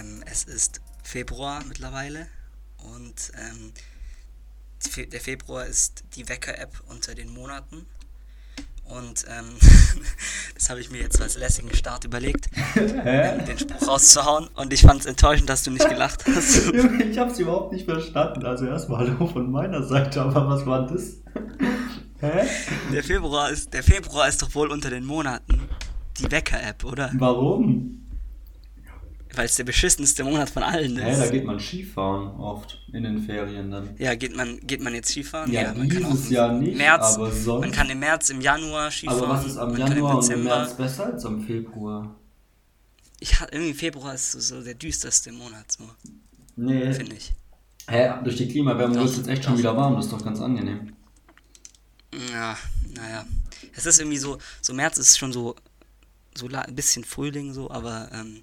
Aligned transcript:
Ähm, 0.00 0.22
es 0.30 0.44
ist 0.44 0.80
Februar 1.02 1.62
mittlerweile 1.66 2.26
und 2.78 3.32
ähm, 3.34 3.72
Fe 4.78 5.06
der 5.06 5.20
Februar 5.20 5.66
ist 5.66 6.04
die 6.16 6.28
Wecker-App 6.28 6.82
unter 6.88 7.14
den 7.14 7.32
Monaten. 7.32 7.86
Und 8.84 9.24
ähm, 9.28 9.56
das 10.54 10.70
habe 10.70 10.80
ich 10.80 10.90
mir 10.90 11.00
jetzt 11.00 11.20
als 11.20 11.36
lässigen 11.36 11.72
Start 11.74 12.04
überlegt, 12.04 12.48
ähm, 12.76 13.44
den 13.44 13.58
Spruch 13.58 13.86
rauszuhauen. 13.86 14.48
Und 14.54 14.72
ich 14.72 14.82
fand 14.82 15.00
es 15.00 15.06
enttäuschend, 15.06 15.48
dass 15.48 15.62
du 15.62 15.70
nicht 15.70 15.88
gelacht 15.88 16.24
hast. 16.26 16.56
ich 16.72 17.18
habe 17.18 17.30
es 17.30 17.38
überhaupt 17.38 17.72
nicht 17.72 17.84
verstanden. 17.84 18.44
Also 18.44 18.66
erstmal 18.66 19.00
Hallo 19.00 19.26
von 19.26 19.50
meiner 19.50 19.82
Seite, 19.82 20.22
aber 20.22 20.48
was 20.48 20.66
war 20.66 20.86
das? 20.86 21.18
Hä? 22.20 22.48
Der 22.92 23.04
Februar 23.04 23.50
ist, 23.50 23.72
der 23.72 23.82
Februar 23.82 24.28
ist 24.28 24.42
doch 24.42 24.54
wohl 24.54 24.70
unter 24.70 24.90
den 24.90 25.04
Monaten 25.04 25.68
die 26.18 26.30
Wecker-App, 26.30 26.84
oder? 26.84 27.10
Warum? 27.14 27.99
Weil 29.34 29.44
es 29.44 29.54
der 29.54 29.64
beschissenste 29.64 30.24
Monat 30.24 30.50
von 30.50 30.62
allen 30.62 30.96
ist. 30.96 31.04
Hä, 31.04 31.16
da 31.18 31.30
geht 31.30 31.44
man 31.44 31.60
Skifahren 31.60 32.28
oft 32.40 32.78
in 32.92 33.04
den 33.04 33.20
Ferien 33.20 33.70
dann. 33.70 33.90
Ja, 33.96 34.14
geht 34.14 34.34
man, 34.36 34.58
geht 34.66 34.82
man 34.82 34.92
jetzt 34.94 35.10
Skifahren? 35.10 35.52
Ja, 35.52 35.62
ja 35.62 35.74
man 35.74 35.88
dieses 35.88 36.30
Jahr 36.30 36.52
nicht, 36.52 36.76
März, 36.76 37.14
aber 37.14 37.30
sonst. 37.30 37.60
Man 37.60 37.72
kann 37.72 37.88
im 37.90 38.00
März, 38.00 38.30
im 38.30 38.40
Januar 38.40 38.90
Skifahren. 38.90 39.22
Aber 39.22 39.34
was 39.34 39.46
ist 39.46 39.56
am 39.56 39.74
kann 39.74 39.92
Januar 39.92 40.12
im 40.12 40.18
und 40.18 40.30
im. 40.30 40.44
März 40.44 40.74
besser 40.74 41.06
als 41.06 41.24
am 41.24 41.42
Februar? 41.42 42.16
Ich, 43.20 43.36
irgendwie 43.52 43.74
Februar 43.74 44.14
ist 44.14 44.32
so, 44.32 44.40
so 44.40 44.62
der 44.62 44.74
düsterste 44.74 45.30
Monat, 45.30 45.70
so, 45.70 45.84
Nee. 46.56 46.92
finde 46.92 47.16
ich. 47.16 47.32
Hä, 47.88 48.12
durch 48.24 48.36
die 48.36 48.48
Klimaerwärmung 48.48 48.96
Doch, 48.96 49.02
wird 49.02 49.12
es 49.12 49.18
jetzt 49.18 49.28
echt 49.28 49.44
schon 49.44 49.58
wieder 49.58 49.76
warm, 49.76 49.96
das 49.96 50.06
ist 50.06 50.12
doch 50.12 50.24
ganz 50.24 50.40
angenehm. 50.40 50.92
Ja, 52.32 52.56
naja. 52.94 53.24
Es 53.76 53.86
ist 53.86 54.00
irgendwie 54.00 54.18
so, 54.18 54.38
so 54.60 54.74
März 54.74 54.98
ist 54.98 55.18
schon 55.18 55.32
so, 55.32 55.54
so 56.34 56.48
ein 56.48 56.74
bisschen 56.74 57.04
Frühling 57.04 57.52
so, 57.52 57.70
aber 57.70 58.10
ähm, 58.12 58.42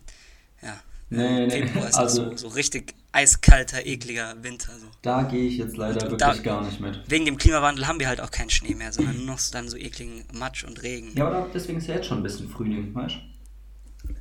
ja. 0.62 0.78
Nee, 1.10 1.44
Ähm, 1.44 1.48
nee, 1.48 1.80
ist 1.88 1.96
also- 1.96 2.32
so, 2.32 2.38
so 2.38 2.48
richtig 2.50 2.94
eiskalter, 3.14 3.86
ekliger 3.86 4.36
Winter. 4.44 4.74
So. 4.78 4.88
Da 5.02 5.24
gehe 5.24 5.48
ich 5.48 5.58
jetzt 5.58 5.78
leider 5.78 6.04
Und 6.04 6.12
wirklich 6.20 6.20
da- 6.20 6.36
gar 6.44 6.66
nicht 6.66 6.82
mit. 6.82 7.00
Wegen 7.10 7.24
dem 7.26 7.38
Klimawandel 7.38 7.88
haben 7.88 8.00
wir 8.00 8.08
halt 8.10 8.20
auch 8.20 8.30
keinen 8.32 8.50
Schnee 8.50 8.76
mehr, 8.76 8.92
sondern 8.92 9.16
nur 9.18 9.26
noch 9.26 9.40
so- 9.40 9.54
dann 9.54 9.70
so 9.70 9.78
ekligen 9.78 10.26
Matsch 10.34 10.66
und 10.66 10.84
Regen. 10.84 11.12
Ja, 11.16 11.28
aber 11.30 11.50
deswegen 11.54 11.78
ist 11.78 11.88
ja 11.88 11.96
jetzt 11.96 12.08
schon 12.08 12.18
ein 12.20 12.24
bisschen 12.24 12.50
Frühling, 12.50 12.94
weißt 12.94 13.16
du? 13.16 14.14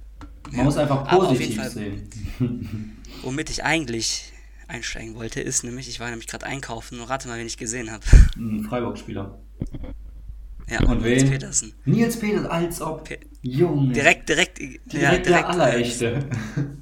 Man 0.51 0.59
Ja, 0.59 0.62
muss 0.62 0.77
einfach 0.77 1.09
positiv 1.09 1.56
Fall- 1.56 1.70
sehen. 1.70 2.09
Womit 3.23 3.50
ich 3.50 3.65
eigentlich 3.65 4.33
einsteigen 4.69 5.17
wollte, 5.17 5.41
ist 5.41 5.65
nämlich, 5.65 5.89
ich 5.89 5.98
war 5.98 6.09
nämlich 6.09 6.28
gerade 6.28 6.47
einkaufen 6.47 7.00
und 7.00 7.06
rate 7.09 7.27
mal, 7.27 7.39
wen 7.39 7.47
ich 7.47 7.56
gesehen 7.56 7.91
habe. 7.91 8.05
Ein 8.37 8.62
Freiburg-Spieler. 8.62 9.37
Ja, 10.69 10.81
Und 10.84 11.03
Nils 11.03 11.23
wen? 11.23 11.31
Petersen. 11.31 11.75
Nils 11.84 12.19
Peters, 12.19 12.47
als 12.47 12.81
ob. 12.81 13.05
Pe- 13.05 13.19
Junge. 13.47 13.92
Direkt, 13.92 14.28
direkt, 14.28 14.58
direkt, 14.58 14.92
ja, 14.92 15.11
direkt 15.11 15.27
der 15.27 15.48
Allerechte. 15.48 16.27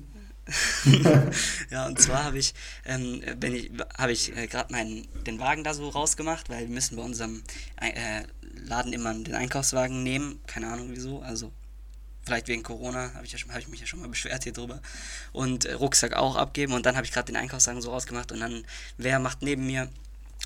Ja, 1.71 1.87
und 1.87 1.99
zwar 1.99 2.25
habe 2.25 2.39
ich, 2.39 2.53
ähm, 2.85 3.23
bin 3.39 3.55
ich, 3.55 3.71
habe 3.97 4.13
ich 4.13 4.37
äh, 4.37 4.47
gerade 4.47 4.73
meinen 4.73 5.09
den 5.25 5.39
Wagen 5.39 5.65
da 5.65 5.73
so 5.73 5.89
rausgemacht, 5.89 6.51
weil 6.51 6.61
wir 6.69 6.75
müssen 6.75 6.97
bei 6.97 7.03
unserem 7.03 7.43
äh, 7.81 8.23
Laden 8.67 8.93
immer 8.93 9.15
den 9.15 9.35
Einkaufswagen 9.35 10.03
nehmen. 10.03 10.41
Keine 10.47 10.69
Ahnung 10.69 10.89
wieso. 10.91 11.21
Also 11.23 11.51
vielleicht 12.27 12.49
wegen 12.49 12.63
Corona 12.63 13.13
habe 13.15 13.25
ich, 13.25 13.33
ja 13.33 13.39
schon- 13.39 13.51
habe 13.51 13.61
ich 13.61 13.69
mich 13.69 13.81
ja 13.81 13.87
schon 13.87 14.01
mal 14.01 14.09
beschwert 14.09 14.45
hier 14.45 14.53
drüber. 14.53 14.81
Und 15.33 15.65
äh, 15.65 15.73
Rucksack 15.75 16.15
auch 16.15 16.37
abgeben. 16.37 16.75
Und 16.75 16.85
dann 16.87 16.97
habe 16.97 17.07
ich 17.07 17.13
gerade 17.13 17.27
den 17.27 17.37
Einkaufswagen 17.37 17.81
so 17.81 17.91
rausgemacht. 17.91 18.31
Und 18.31 18.41
dann, 18.41 18.65
wer 18.99 19.19
macht 19.21 19.41
neben 19.43 19.67
mir 19.67 19.89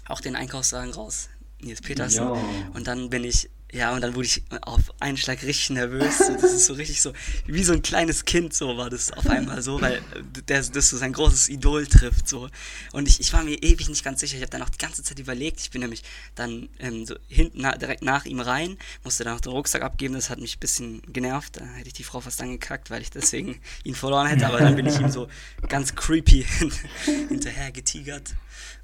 auch 0.07 0.21
den 0.21 0.37
Einkaufswagen 0.37 0.93
raus? 0.93 1.29
Nils 1.61 1.81
Petersen. 1.83 2.23
Ja. 2.25 2.33
Und 2.73 2.87
dann 2.87 3.11
bin 3.11 3.25
ich, 3.25 3.51
ja, 3.71 3.95
und 3.95 4.01
dann 4.01 4.15
wurde 4.15 4.27
ich 4.27 4.43
auf 4.63 4.81
einen 4.99 5.19
Schlag 5.19 5.43
richtig 5.43 5.69
nervös. 5.71 6.19
So, 6.19 6.33
das 6.33 6.53
ist 6.53 6.67
so 6.67 6.73
richtig 6.73 7.03
so, 7.03 7.13
wie 7.47 7.63
so 7.63 7.75
ein 7.75 7.83
kleines 7.83 8.25
Kind, 8.25 8.55
so 8.55 8.79
war 8.79 8.89
das 8.89 9.13
auf 9.13 9.29
einmal 9.29 9.61
so, 9.61 9.79
weil 9.81 9.97
äh, 9.97 10.43
der, 10.49 10.63
das 10.63 10.89
so 10.89 10.97
sein 10.97 11.13
großes 11.13 11.51
Idol 11.51 11.87
trifft. 11.87 12.29
So. 12.29 12.49
Und 12.93 13.09
ich, 13.09 13.21
ich 13.21 13.31
war 13.35 13.45
mir 13.45 13.63
ewig 13.63 13.91
nicht 13.91 14.03
ganz 14.03 14.21
sicher. 14.21 14.37
Ich 14.37 14.43
habe 14.43 14.51
dann 14.51 14.63
auch 14.63 14.71
die 14.71 14.79
ganze 14.79 15.03
Zeit 15.03 15.19
überlegt. 15.19 15.61
Ich 15.61 15.71
bin 15.71 15.83
nämlich 15.83 16.03
dann 16.35 16.71
ähm, 16.79 17.05
so 17.05 17.17
hinten 17.29 17.61
na, 17.61 17.77
direkt 17.77 18.03
nach 18.03 18.25
ihm 18.25 18.41
rein, 18.41 18.79
musste 19.05 19.25
dann 19.25 19.37
auch 19.37 19.41
den 19.41 19.53
Rucksack 19.53 19.83
abgeben. 19.83 20.15
Das 20.15 20.31
hat 20.31 20.39
mich 20.39 20.57
ein 20.57 20.61
bisschen 20.61 21.03
genervt. 21.13 21.57
Da 21.57 21.65
hätte 21.67 21.89
ich 21.89 21.95
die 21.95 22.05
Frau 22.05 22.21
fast 22.21 22.41
angekackt, 22.41 22.89
weil 22.91 23.03
ich 23.03 23.11
deswegen 23.11 23.61
ihn 23.85 23.95
verloren 23.95 24.29
hätte. 24.29 24.47
Aber 24.47 24.61
dann 24.61 24.77
bin 24.77 24.87
ich 24.87 24.99
ihm 24.99 25.11
so 25.11 25.29
ganz 25.69 25.95
creepy 25.95 26.47
hinterher 27.29 27.71
getigert. 27.71 28.35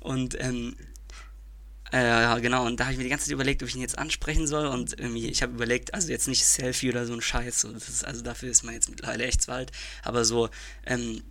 Und 0.01 0.39
ähm, 0.39 0.77
äh, 0.78 0.94
ja, 2.03 2.38
genau, 2.38 2.66
und 2.66 2.81
da 2.81 2.84
habe 2.84 2.93
ich 2.93 2.99
mir 2.99 3.05
die 3.05 3.10
ganze 3.10 3.27
Zeit 3.27 3.32
überlegt, 3.32 3.62
ob 3.62 3.69
ich 3.69 3.75
ihn 3.77 3.81
jetzt 3.81 3.99
ansprechen 3.99 4.47
soll 4.47 4.66
und 4.66 4.99
irgendwie, 4.99 5.28
ich 5.28 5.43
habe 5.43 5.53
überlegt, 5.53 5.94
also 5.94 6.09
jetzt 6.10 6.28
nicht 6.28 6.44
Selfie 6.44 6.91
oder 6.91 7.06
so 7.06 7.12
ein 7.12 7.21
Scheiß, 7.21 7.60
so, 7.60 7.71
ist, 7.71 8.05
also 8.05 8.22
dafür 8.22 8.50
ist 8.50 8.65
man 8.65 8.75
jetzt 8.75 8.88
mittlerweile 8.88 9.25
echt 9.25 9.43
zu 9.43 9.53
alt, 9.53 9.71
aber 10.03 10.25
so, 10.25 10.49
ähm, 10.87 11.22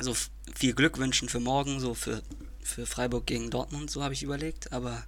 so 0.00 0.14
viel 0.54 0.74
Glück 0.74 0.98
wünschen 0.98 1.28
für 1.28 1.40
morgen, 1.40 1.80
so 1.80 1.94
für, 1.94 2.22
für 2.62 2.86
Freiburg 2.86 3.26
gegen 3.26 3.50
Dortmund, 3.50 3.90
so 3.90 4.02
habe 4.02 4.14
ich 4.14 4.22
überlegt, 4.22 4.72
aber 4.72 5.02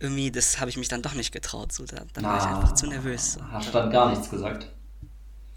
irgendwie, 0.00 0.30
das 0.30 0.60
habe 0.60 0.70
ich 0.70 0.76
mich 0.76 0.88
dann 0.88 1.02
doch 1.02 1.14
nicht 1.14 1.32
getraut, 1.32 1.72
so, 1.72 1.84
da, 1.84 2.02
da 2.12 2.22
war 2.22 2.38
ich 2.38 2.44
einfach 2.44 2.74
zu 2.74 2.86
nervös. 2.86 3.34
So. 3.34 3.40
Hast 3.50 3.74
dann 3.74 3.90
gar 3.90 4.10
nichts 4.10 4.28
gesagt. 4.28 4.68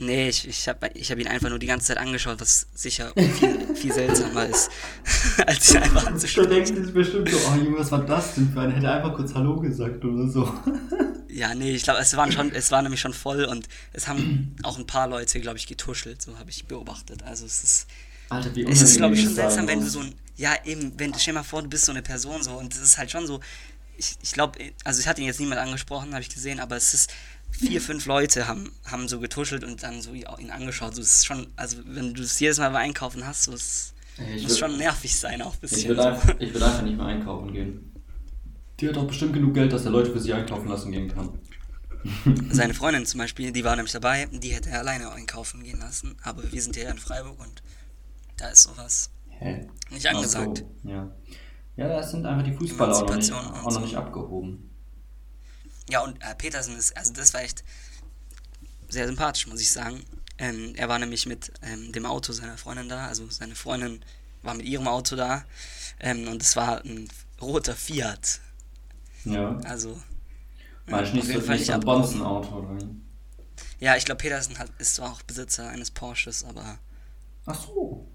Nee, 0.01 0.29
ich, 0.29 0.47
ich 0.47 0.67
habe 0.69 0.89
ich 0.93 1.11
hab 1.11 1.19
ihn 1.19 1.27
einfach 1.27 1.49
nur 1.49 1.59
die 1.59 1.67
ganze 1.67 1.87
Zeit 1.87 1.97
angeschaut, 1.97 2.39
was 2.39 2.67
sicher 2.73 3.11
viel, 3.15 3.75
viel 3.75 3.93
seltsamer 3.93 4.45
ist, 4.47 4.69
als 5.45 5.71
ihn 5.71 5.77
einfach 5.83 6.03
Da 6.05 6.09
anzuschauen. 6.11 6.49
denkt 6.49 6.67
sich 6.69 6.93
bestimmt 6.93 7.29
so, 7.29 7.37
oh 7.37 7.55
Junge, 7.55 7.77
was 7.79 7.91
war 7.91 8.05
das 8.05 8.35
denn 8.35 8.49
für 8.53 8.61
ein? 8.61 8.71
Hätte 8.71 8.89
einfach 8.89 9.13
kurz 9.13 9.33
Hallo 9.35 9.59
gesagt 9.59 10.03
oder 10.05 10.27
so. 10.29 10.51
Ja, 11.27 11.53
nee, 11.53 11.75
ich 11.75 11.83
glaube, 11.83 11.99
es 11.99 12.15
waren 12.15 12.31
schon, 12.31 12.51
es 12.53 12.71
war 12.71 12.81
nämlich 12.81 13.01
schon 13.01 13.13
voll 13.13 13.43
und 13.43 13.67
es 13.93 14.07
haben 14.07 14.55
auch 14.63 14.77
ein 14.79 14.87
paar 14.87 15.07
Leute, 15.07 15.39
glaube 15.41 15.57
ich, 15.57 15.67
getuschelt, 15.67 16.21
so 16.21 16.37
habe 16.39 16.49
ich 16.49 16.65
beobachtet. 16.65 17.23
Also 17.23 17.45
es 17.45 17.63
ist, 17.63 17.87
Alter, 18.29 18.55
wie 18.55 18.63
es 18.63 18.81
ist, 18.81 18.97
glaube 18.97 19.15
ich, 19.15 19.23
schon 19.23 19.35
seltsam, 19.35 19.67
wenn 19.67 19.81
du 19.81 19.89
so 19.89 19.99
ein, 19.99 20.15
ja 20.37 20.53
eben, 20.63 20.93
wenn, 20.97 21.13
stell 21.13 21.33
dir 21.33 21.39
mal 21.39 21.43
vor, 21.43 21.61
du 21.61 21.67
bist 21.69 21.85
so 21.85 21.91
eine 21.91 22.01
Person 22.01 22.41
so 22.41 22.51
und 22.57 22.73
es 22.73 22.79
ist 22.81 22.97
halt 22.97 23.11
schon 23.11 23.27
so, 23.27 23.41
ich, 23.97 24.17
ich 24.21 24.31
glaube, 24.31 24.57
also 24.85 25.01
ich 25.01 25.07
hatte 25.07 25.19
ihn 25.21 25.27
jetzt 25.27 25.39
niemand 25.41 25.59
angesprochen, 25.59 26.13
habe 26.13 26.21
ich 26.21 26.29
gesehen, 26.29 26.59
aber 26.61 26.77
es 26.77 26.93
ist, 26.93 27.11
vier, 27.51 27.81
fünf 27.81 28.05
Leute 28.05 28.47
haben, 28.47 28.71
haben 28.85 29.07
so 29.07 29.19
getuschelt 29.19 29.63
und 29.63 29.83
dann 29.83 30.01
so 30.01 30.13
ihn 30.13 30.51
angeschaut. 30.51 30.95
So, 30.95 31.01
es 31.01 31.15
ist 31.17 31.25
schon, 31.25 31.47
also 31.55 31.77
wenn 31.85 32.13
du 32.13 32.21
es 32.23 32.39
jedes 32.39 32.57
Mal 32.59 32.69
beim 32.69 32.81
Einkaufen 32.83 33.25
hast, 33.25 33.43
so, 33.43 33.53
es 33.53 33.93
Ey, 34.17 34.35
ich 34.35 34.43
muss 34.43 34.53
würd- 34.55 34.59
schon 34.59 34.77
nervig 34.77 35.17
sein 35.19 35.41
auch 35.41 35.51
ein 35.53 35.55
Ich 35.55 35.59
bisschen. 35.61 35.89
würde 35.89 36.01
so. 36.01 36.07
einfach, 36.09 36.35
ich 36.39 36.53
würd 36.53 36.63
einfach 36.63 36.81
nicht 36.83 36.97
mehr 36.97 37.05
einkaufen 37.05 37.53
gehen. 37.53 37.91
Die 38.79 38.87
hat 38.87 38.95
doch 38.95 39.07
bestimmt 39.07 39.33
genug 39.33 39.53
Geld, 39.53 39.71
dass 39.73 39.85
er 39.85 39.91
Leute 39.91 40.11
für 40.11 40.19
sie 40.19 40.33
einkaufen 40.33 40.67
lassen 40.69 40.91
gehen 40.91 41.09
kann. 41.09 41.37
Seine 42.51 42.73
Freundin 42.73 43.05
zum 43.05 43.17
Beispiel, 43.19 43.51
die 43.51 43.63
war 43.65 43.75
nämlich 43.75 43.91
dabei, 43.91 44.27
die 44.31 44.49
hätte 44.53 44.69
er 44.69 44.79
alleine 44.79 45.11
einkaufen 45.11 45.63
gehen 45.63 45.79
lassen, 45.79 46.15
aber 46.23 46.49
wir 46.49 46.61
sind 46.61 46.77
hier 46.77 46.89
in 46.89 46.97
Freiburg 46.97 47.37
und 47.41 47.61
da 48.37 48.47
ist 48.47 48.63
sowas 48.63 49.09
Hä? 49.27 49.67
nicht 49.89 50.07
angesagt. 50.07 50.59
So, 50.83 50.89
ja. 50.89 51.11
Ja, 51.75 51.87
da 51.89 52.01
sind 52.03 52.25
einfach 52.25 52.43
die 52.45 52.53
Fußballer 52.53 52.95
auch 52.95 53.07
noch 53.07 53.15
nicht, 53.17 53.31
auch 53.33 53.63
noch 53.63 53.71
so. 53.71 53.79
nicht 53.81 53.95
abgehoben. 53.95 54.68
Ja, 55.89 56.01
und 56.01 56.21
äh, 56.21 56.35
Petersen 56.35 56.77
ist, 56.77 56.95
also 56.95 57.13
das 57.13 57.33
war 57.33 57.41
echt 57.41 57.63
sehr 58.89 59.07
sympathisch, 59.07 59.47
muss 59.47 59.61
ich 59.61 59.71
sagen. 59.71 60.03
Ähm, 60.37 60.73
er 60.75 60.87
war 60.87 60.99
nämlich 60.99 61.25
mit 61.25 61.51
ähm, 61.61 61.91
dem 61.91 62.05
Auto 62.05 62.31
seiner 62.31 62.57
Freundin 62.57 62.89
da, 62.89 63.07
also 63.07 63.29
seine 63.29 63.55
Freundin 63.55 64.03
war 64.41 64.53
mit 64.53 64.65
ihrem 64.65 64.87
Auto 64.87 65.15
da 65.15 65.45
ähm, 65.99 66.27
und 66.27 66.41
es 66.41 66.55
war 66.55 66.83
ein 66.85 67.09
roter 67.41 67.75
Fiat. 67.75 68.39
Ja. 69.25 69.57
Also, 69.65 70.01
nicht 70.87 71.25
so, 71.25 71.31
jeden 71.31 71.41
Fall 71.43 71.57
nicht 71.57 71.65
so 71.65 71.73
nicht 71.73 71.73
ein. 71.73 71.79
Bonzenauto 71.81 72.59
oder 72.59 72.77
ja, 73.79 73.95
ich 73.95 74.05
glaube, 74.05 74.19
Petersen 74.19 74.57
hat, 74.59 74.69
ist 74.77 74.95
zwar 74.95 75.11
auch 75.11 75.21
Besitzer 75.21 75.69
eines 75.69 75.91
Porsches, 75.91 76.43
aber 76.43 76.79
Ach 77.45 77.65
so. 77.65 78.07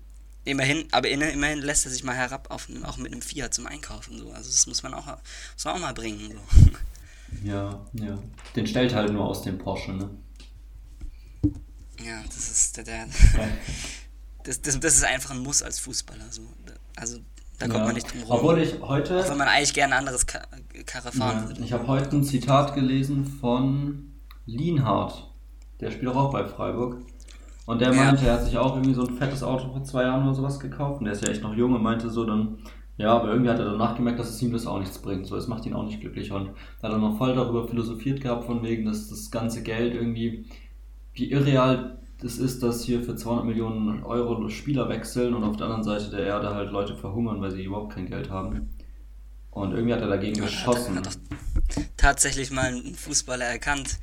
immerhin, 0.45 0.87
aber 0.93 1.09
immerhin 1.09 1.61
lässt 1.61 1.87
er 1.87 1.91
sich 1.91 2.05
mal 2.05 2.15
herab, 2.15 2.51
auf, 2.51 2.69
auch 2.85 2.99
mit 2.99 3.13
einem 3.13 3.23
Fiat 3.23 3.55
zum 3.55 3.67
Einkaufen. 3.67 4.19
So. 4.19 4.31
Also, 4.33 4.51
das 4.51 4.67
muss 4.67 4.83
man 4.83 4.93
auch, 4.93 5.07
muss 5.07 5.65
man 5.65 5.75
auch 5.75 5.81
mal 5.81 5.95
bringen. 5.95 6.33
So. 6.33 6.71
Ja, 7.43 7.85
ja. 7.95 8.19
Den 8.57 8.67
stellt 8.67 8.95
halt 8.95 9.13
nur 9.13 9.25
aus 9.25 9.43
dem 9.43 9.59
Porsche, 9.59 9.93
ne? 9.93 10.11
Ja, 12.05 12.23
das 12.27 12.37
ist 12.51 12.77
der, 12.77 12.85
der 12.85 13.07
das, 14.45 14.61
das, 14.63 14.79
das 14.81 14.95
ist 14.97 15.05
einfach 15.05 15.31
ein 15.31 15.41
Muss 15.43 15.63
als 15.63 15.79
Fußballer. 15.79 16.25
So. 16.31 16.43
Also 16.97 17.19
da 17.59 17.67
kommt 17.67 17.79
ja. 17.81 17.85
man 17.87 17.95
nicht 17.95 18.13
drum 18.13 18.23
rum. 18.23 18.31
Obwohl 18.39 18.59
ich 18.61 18.81
heute. 18.81 19.21
Auch 19.21 19.31
wenn 19.31 19.39
man 19.39 19.49
eigentlich 19.49 19.75
gerne 19.75 19.95
ein 19.95 20.01
anderes 20.01 20.27
Ka 20.27 20.43
Karre 20.87 21.13
fahren 21.13 21.43
Ja, 21.43 21.49
würde. 21.49 21.63
ich 21.63 21.73
habe 21.73 21.87
heute 21.87 22.17
ein 22.17 22.25
Zitat 22.25 22.75
gelesen 22.75 23.25
von 23.27 24.13
Lienhardt. 24.47 25.31
Der 25.81 25.91
spielt 25.91 26.09
auch 26.15 26.33
bei 26.33 26.45
Freiburg. 26.45 26.99
Und 27.67 27.81
der 27.81 27.93
Ja. 27.95 28.05
meinte, 28.05 28.27
er 28.27 28.35
hat 28.35 28.45
sich 28.45 28.59
auch 28.59 28.75
irgendwie 28.75 28.95
so 28.95 29.07
ein 29.07 29.17
fettes 29.17 29.43
Auto 29.43 29.71
vor 29.73 29.83
zwei 29.85 30.03
Jahren 30.03 30.25
oder 30.25 30.35
sowas 30.35 30.61
gekauft. 30.61 30.99
Und 30.99 31.05
der 31.07 31.15
ist 31.15 31.25
ja 31.25 31.31
echt 31.31 31.43
noch 31.43 31.55
jung 31.55 31.73
und 31.75 31.83
meinte 31.83 32.11
so 32.11 32.25
dann, 32.27 32.59
ja, 32.97 33.13
aber 33.15 33.29
irgendwie 33.31 33.51
hat 33.51 33.59
er 33.59 33.65
danach 33.65 33.97
gemerkt, 33.97 34.19
dass 34.21 34.31
es 34.31 34.41
ihm 34.43 34.53
das 34.53 34.67
auch 34.67 34.79
nichts 34.79 34.99
bringt. 34.99 35.27
So, 35.27 35.37
es 35.37 35.49
macht 35.49 35.67
ihn 35.67 35.75
auch 35.75 35.85
nicht 35.85 36.01
glücklich. 36.01 36.31
Und 36.33 36.51
da 36.81 36.89
hat 36.89 36.95
er 36.95 36.99
noch 36.99 37.19
voll 37.19 37.35
darüber 37.35 37.67
philosophiert 37.67 38.21
gehabt, 38.21 38.45
von 38.45 38.63
wegen, 38.63 38.85
dass 38.85 39.09
das 39.09 39.31
ganze 39.31 39.63
Geld 39.63 39.95
irgendwie, 39.95 40.47
wie 41.13 41.31
irreal 41.31 41.99
das 42.21 42.39
ist, 42.39 42.63
dass 42.63 42.85
hier 42.85 43.03
für 43.03 43.17
200 43.17 43.45
Millionen 43.45 44.03
Euro 44.05 44.49
Spieler 44.49 44.89
wechseln 44.89 45.35
und 45.35 45.45
auf 45.45 45.57
der 45.57 45.67
anderen 45.67 45.85
Seite 45.85 46.11
der 46.11 46.25
Erde 46.27 46.55
halt 46.55 46.71
Leute 46.71 46.97
verhungern, 46.97 47.41
weil 47.41 47.51
sie 47.51 47.65
überhaupt 47.65 47.95
kein 47.95 48.07
Geld 48.07 48.31
haben. 48.31 48.71
Und 49.51 49.73
irgendwie 49.73 49.95
hat 49.95 50.01
er 50.01 50.09
dagegen 50.09 50.37
Ja, 50.37 50.45
geschossen. 50.45 50.97
Hat, 50.97 51.07
hat 51.09 51.19
doch 51.77 51.83
tatsächlich 51.97 52.51
mal 52.51 52.75
ein 52.75 52.95
Fußballer 52.95 53.45
erkannt, 53.45 53.99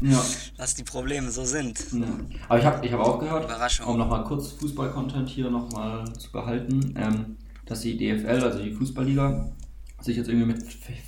Ja. 0.00 0.22
was 0.56 0.74
die 0.74 0.84
Probleme 0.84 1.30
so 1.30 1.44
sind. 1.44 1.78
Ja. 1.92 2.06
Aber 2.48 2.58
ich 2.58 2.64
habe 2.64 2.86
ich 2.86 2.92
hab 2.92 3.00
auch 3.00 3.18
gehört, 3.18 3.48
um 3.86 3.98
nochmal 3.98 4.24
kurz 4.24 4.52
Fußball-Content 4.52 5.28
hier 5.28 5.50
nochmal 5.50 6.04
zu 6.14 6.30
behalten, 6.32 6.94
ähm, 6.96 7.36
dass 7.68 7.80
die 7.82 7.96
DFL, 7.96 8.42
also 8.42 8.62
die 8.62 8.72
Fußballliga, 8.72 9.52
sich 10.00 10.16
jetzt 10.16 10.28
irgendwie 10.28 10.46
mit 10.46 10.62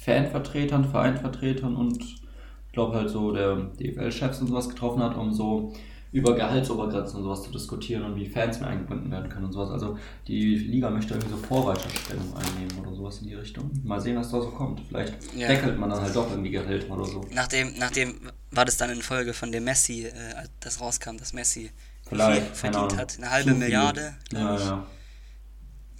Fanvertretern, 0.04 0.84
Vereinvertretern 0.84 1.76
und 1.76 2.00
ich 2.02 2.72
glaube 2.72 2.96
halt 2.96 3.08
so 3.08 3.32
der 3.32 3.56
DFL-Chefs 3.80 4.40
und 4.40 4.48
sowas 4.48 4.68
getroffen 4.68 5.02
hat, 5.02 5.16
um 5.16 5.32
so 5.32 5.72
über 6.12 6.34
Gehaltsobergrenzen 6.34 7.18
und 7.18 7.24
sowas 7.24 7.44
zu 7.44 7.52
diskutieren 7.52 8.02
und 8.02 8.16
wie 8.16 8.26
Fans 8.26 8.58
mehr 8.58 8.68
eingebunden 8.68 9.12
werden 9.12 9.28
können 9.30 9.46
und 9.46 9.52
sowas. 9.52 9.70
Also 9.70 9.96
die 10.26 10.56
Liga 10.56 10.90
möchte 10.90 11.14
irgendwie 11.14 11.30
so 11.30 11.36
Vorreiterstellung 11.36 12.34
einnehmen 12.36 12.84
oder 12.84 12.94
sowas 12.96 13.18
in 13.20 13.28
die 13.28 13.34
Richtung. 13.34 13.70
Mal 13.84 14.00
sehen, 14.00 14.16
was 14.16 14.30
da 14.32 14.40
so 14.40 14.48
kommt. 14.50 14.80
Vielleicht 14.88 15.14
Ja. 15.36 15.46
deckelt 15.46 15.78
man 15.78 15.90
dann 15.90 16.00
halt 16.00 16.14
doch 16.14 16.28
irgendwie 16.30 16.50
Gehälter 16.50 16.92
oder 16.92 17.04
so. 17.04 17.24
Nachdem, 17.32 17.74
nachdem 17.78 18.14
war 18.50 18.64
das 18.64 18.76
dann 18.76 18.90
in 18.90 19.02
Folge 19.02 19.34
von 19.34 19.52
dem 19.52 19.62
Messi, 19.64 20.06
äh, 20.06 20.12
das 20.58 20.80
rauskam, 20.80 21.16
dass 21.16 21.32
Messi 21.32 21.70
Vielleicht, 22.08 22.56
verdient 22.56 22.96
hat. 22.96 23.16
Eine 23.18 23.30
halbe. 23.30 23.54
Milliarde, 23.54 24.14
Ja, 24.32 24.58
ja. 24.58 24.86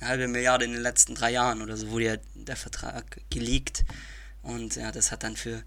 Eine 0.01 0.11
halbe 0.11 0.29
Milliarde 0.29 0.65
in 0.65 0.73
den 0.73 0.83
letzten 0.83 1.15
drei 1.15 1.31
Jahren 1.31 1.63
oder 1.63 1.77
so 1.77 1.91
wurde 1.91 2.05
ja 2.05 2.17
der 2.35 2.57
Vertrag 2.57 3.21
geleakt. 3.31 3.85
Und 4.43 4.77
ja, 4.77 4.91
das 4.91 5.13
hat 5.13 5.23
dann 5.23 5.37
für, 5.37 5.63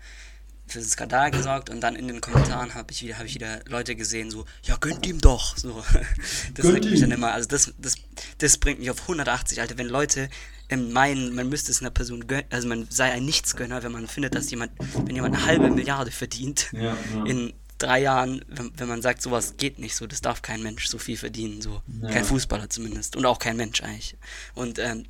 für 0.68 0.80
einen 0.80 0.88
Skandal 0.88 1.31
gesorgt 1.31 1.69
und 1.69 1.81
dann 1.81 1.95
in 1.95 2.07
den 2.07 2.21
Kommentaren 2.21 2.74
habe 2.74 2.91
ich 2.91 3.03
wieder 3.03 3.18
habe 3.18 3.27
ich 3.27 3.35
wieder 3.35 3.59
Leute 3.65 3.95
gesehen 3.95 4.31
so 4.31 4.45
ja 4.63 4.77
gönnt 4.77 5.06
ihm 5.06 5.19
doch 5.19 5.57
so 5.57 5.83
das 6.53 6.63
Gönnt 6.63 6.75
regt 6.75 6.85
mich 6.85 7.01
dann 7.01 7.12
immer 7.12 7.33
also 7.33 7.47
das 7.47 7.74
das 7.77 7.95
das 8.38 8.57
bringt 8.57 8.80
mich 8.80 8.89
auf 8.89 9.01
180 9.01 9.59
Alter 9.59 9.77
wenn 9.77 9.88
Leute 9.88 10.30
ähm, 10.69 10.91
meinen 10.91 11.36
man 11.36 11.50
müsste 11.50 11.71
es 11.71 11.81
einer 11.81 11.91
Person 11.91 12.27
gönnen 12.27 12.45
also 12.50 12.68
man 12.68 12.88
sei 12.89 13.12
ein 13.12 13.25
Nichtsgönner 13.25 13.83
wenn 13.83 13.91
man 13.91 14.07
findet 14.07 14.36
dass 14.36 14.50
jemand 14.51 14.71
wenn 15.06 15.15
jemand 15.15 15.36
eine 15.36 15.45
halbe 15.45 15.69
Milliarde 15.69 16.12
verdient 16.12 16.69
Ja, 16.71 16.95
ja. 17.13 17.25
in 17.25 17.53
drei 17.83 18.00
Jahren 18.01 18.44
wenn, 18.47 18.71
wenn 18.80 18.88
man 18.88 19.01
sagt 19.01 19.21
sowas 19.21 19.56
geht 19.57 19.77
nicht 19.80 19.95
so 19.95 20.07
das 20.07 20.21
darf 20.21 20.41
kein 20.41 20.63
Mensch 20.63 20.88
so 20.88 20.97
viel 20.97 21.18
verdienen 21.18 21.62
so 21.62 21.81
Ja. 22.01 22.09
kein 22.09 22.25
Fußballer 22.25 22.69
zumindest 22.69 23.15
und 23.15 23.25
auch 23.25 23.39
kein 23.39 23.57
Mensch 23.57 23.81
eigentlich 23.81 24.15
und 24.56 24.80
ähm, 24.80 25.06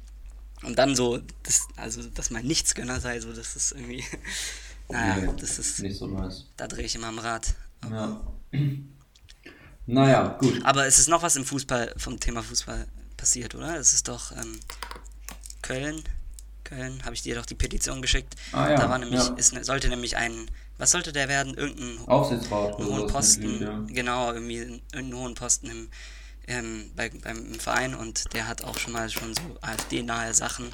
und 0.66 0.80
dann 0.80 0.96
so, 0.96 1.20
das, 1.44 1.68
also, 1.76 2.02
dass 2.04 2.30
man 2.30 2.46
Nichtsgönner 2.46 3.02
sei, 3.02 3.20
so, 3.20 3.34
das 3.34 3.58
ist 3.58 3.74
irgendwie, 3.74 4.02
naja, 4.90 5.18
Nee, 5.18 5.30
das 5.38 5.60
ist, 5.60 5.80
nicht 5.82 5.98
so 5.98 6.08
nice. 6.08 6.46
da 6.56 6.68
drehe 6.70 6.86
ich 6.86 6.96
immer 6.96 7.08
am 7.08 7.20
Rad. 7.20 7.54
Ja. 7.92 8.22
Naja, 9.86 10.38
gut. 10.40 10.64
Aber 10.64 10.86
es 10.86 11.00
ist 11.00 11.10
noch 11.10 11.22
was 11.22 11.36
im 11.36 11.44
Fußball, 11.44 11.94
vom 11.98 12.18
Thema 12.20 12.42
Fußball 12.44 12.88
passiert, 13.18 13.56
oder? 13.56 13.76
Es 13.78 13.92
ist 13.92 14.08
doch 14.08 14.32
ähm, 14.32 14.58
Köln, 15.62 16.02
Köln, 16.64 17.04
habe 17.04 17.14
ich 17.14 17.22
dir 17.24 17.36
doch 17.36 17.46
die 17.46 17.56
Petition 17.56 18.02
geschickt. 18.02 18.36
Ah, 18.54 18.70
ja, 18.70 18.78
da 18.78 18.90
war 18.90 19.00
nämlich, 19.00 19.20
ja. 19.20 19.34
ist, 19.36 19.54
sollte 19.66 19.90
nämlich 19.90 20.16
ein, 20.16 20.50
was 20.78 20.92
sollte 20.92 21.14
der 21.14 21.28
werden? 21.28 21.54
Irgendein 21.54 22.08
Aufsichtsrat 22.08 22.80
einen 22.80 22.88
hohen 22.88 23.08
Posten, 23.08 23.42
Mitglied, 23.44 23.62
ja. 23.68 23.84
genau, 23.88 24.34
irgendwie 24.34 24.58
irgendeinen 24.58 25.16
hohen 25.16 25.34
Posten 25.36 25.68
im, 25.70 25.90
ähm, 26.48 26.92
bei, 26.96 27.10
beim 27.10 27.54
im 27.54 27.60
Verein 27.60 27.96
und 27.96 28.34
der 28.34 28.48
hat 28.48 28.64
auch 28.64 28.78
schon 28.78 28.94
mal 28.94 29.10
schon 29.10 29.34
so 29.34 29.42
AfD-nahe 29.62 30.34
Sachen 30.34 30.70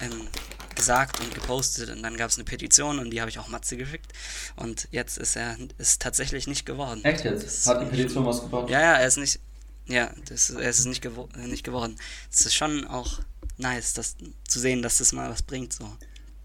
ähm, 0.00 0.28
gesagt 0.74 1.20
und 1.20 1.34
gepostet 1.34 1.90
und 1.90 2.02
dann 2.02 2.16
gab 2.16 2.30
es 2.30 2.36
eine 2.36 2.44
Petition 2.44 2.98
und 2.98 3.10
die 3.10 3.20
habe 3.20 3.30
ich 3.30 3.38
auch 3.38 3.48
Matze 3.48 3.76
geschickt 3.76 4.12
und 4.56 4.88
jetzt 4.90 5.18
ist 5.18 5.36
er 5.36 5.56
ist 5.78 6.02
tatsächlich 6.02 6.46
nicht 6.46 6.66
geworden. 6.66 7.04
Echt 7.04 7.24
jetzt? 7.24 7.44
Das 7.44 7.66
Hat 7.66 7.80
die 7.80 7.86
Petition 7.86 8.24
was 8.26 8.40
gebracht? 8.42 8.68
ja, 8.70 8.80
ja, 8.80 8.94
er 8.94 9.06
ist 9.06 9.16
nicht. 9.16 9.40
Ja, 9.86 10.10
das, 10.28 10.50
er 10.50 10.68
ist 10.68 10.84
nicht, 10.84 11.00
gewo 11.00 11.28
nicht 11.46 11.64
geworden. 11.64 11.96
Es 12.30 12.44
ist 12.44 12.54
schon 12.54 12.86
auch 12.86 13.20
nice, 13.56 13.94
das 13.94 14.16
zu 14.46 14.58
sehen, 14.60 14.82
dass 14.82 14.98
das 14.98 15.12
mal 15.12 15.30
was 15.30 15.40
bringt. 15.42 15.72
So. 15.72 15.90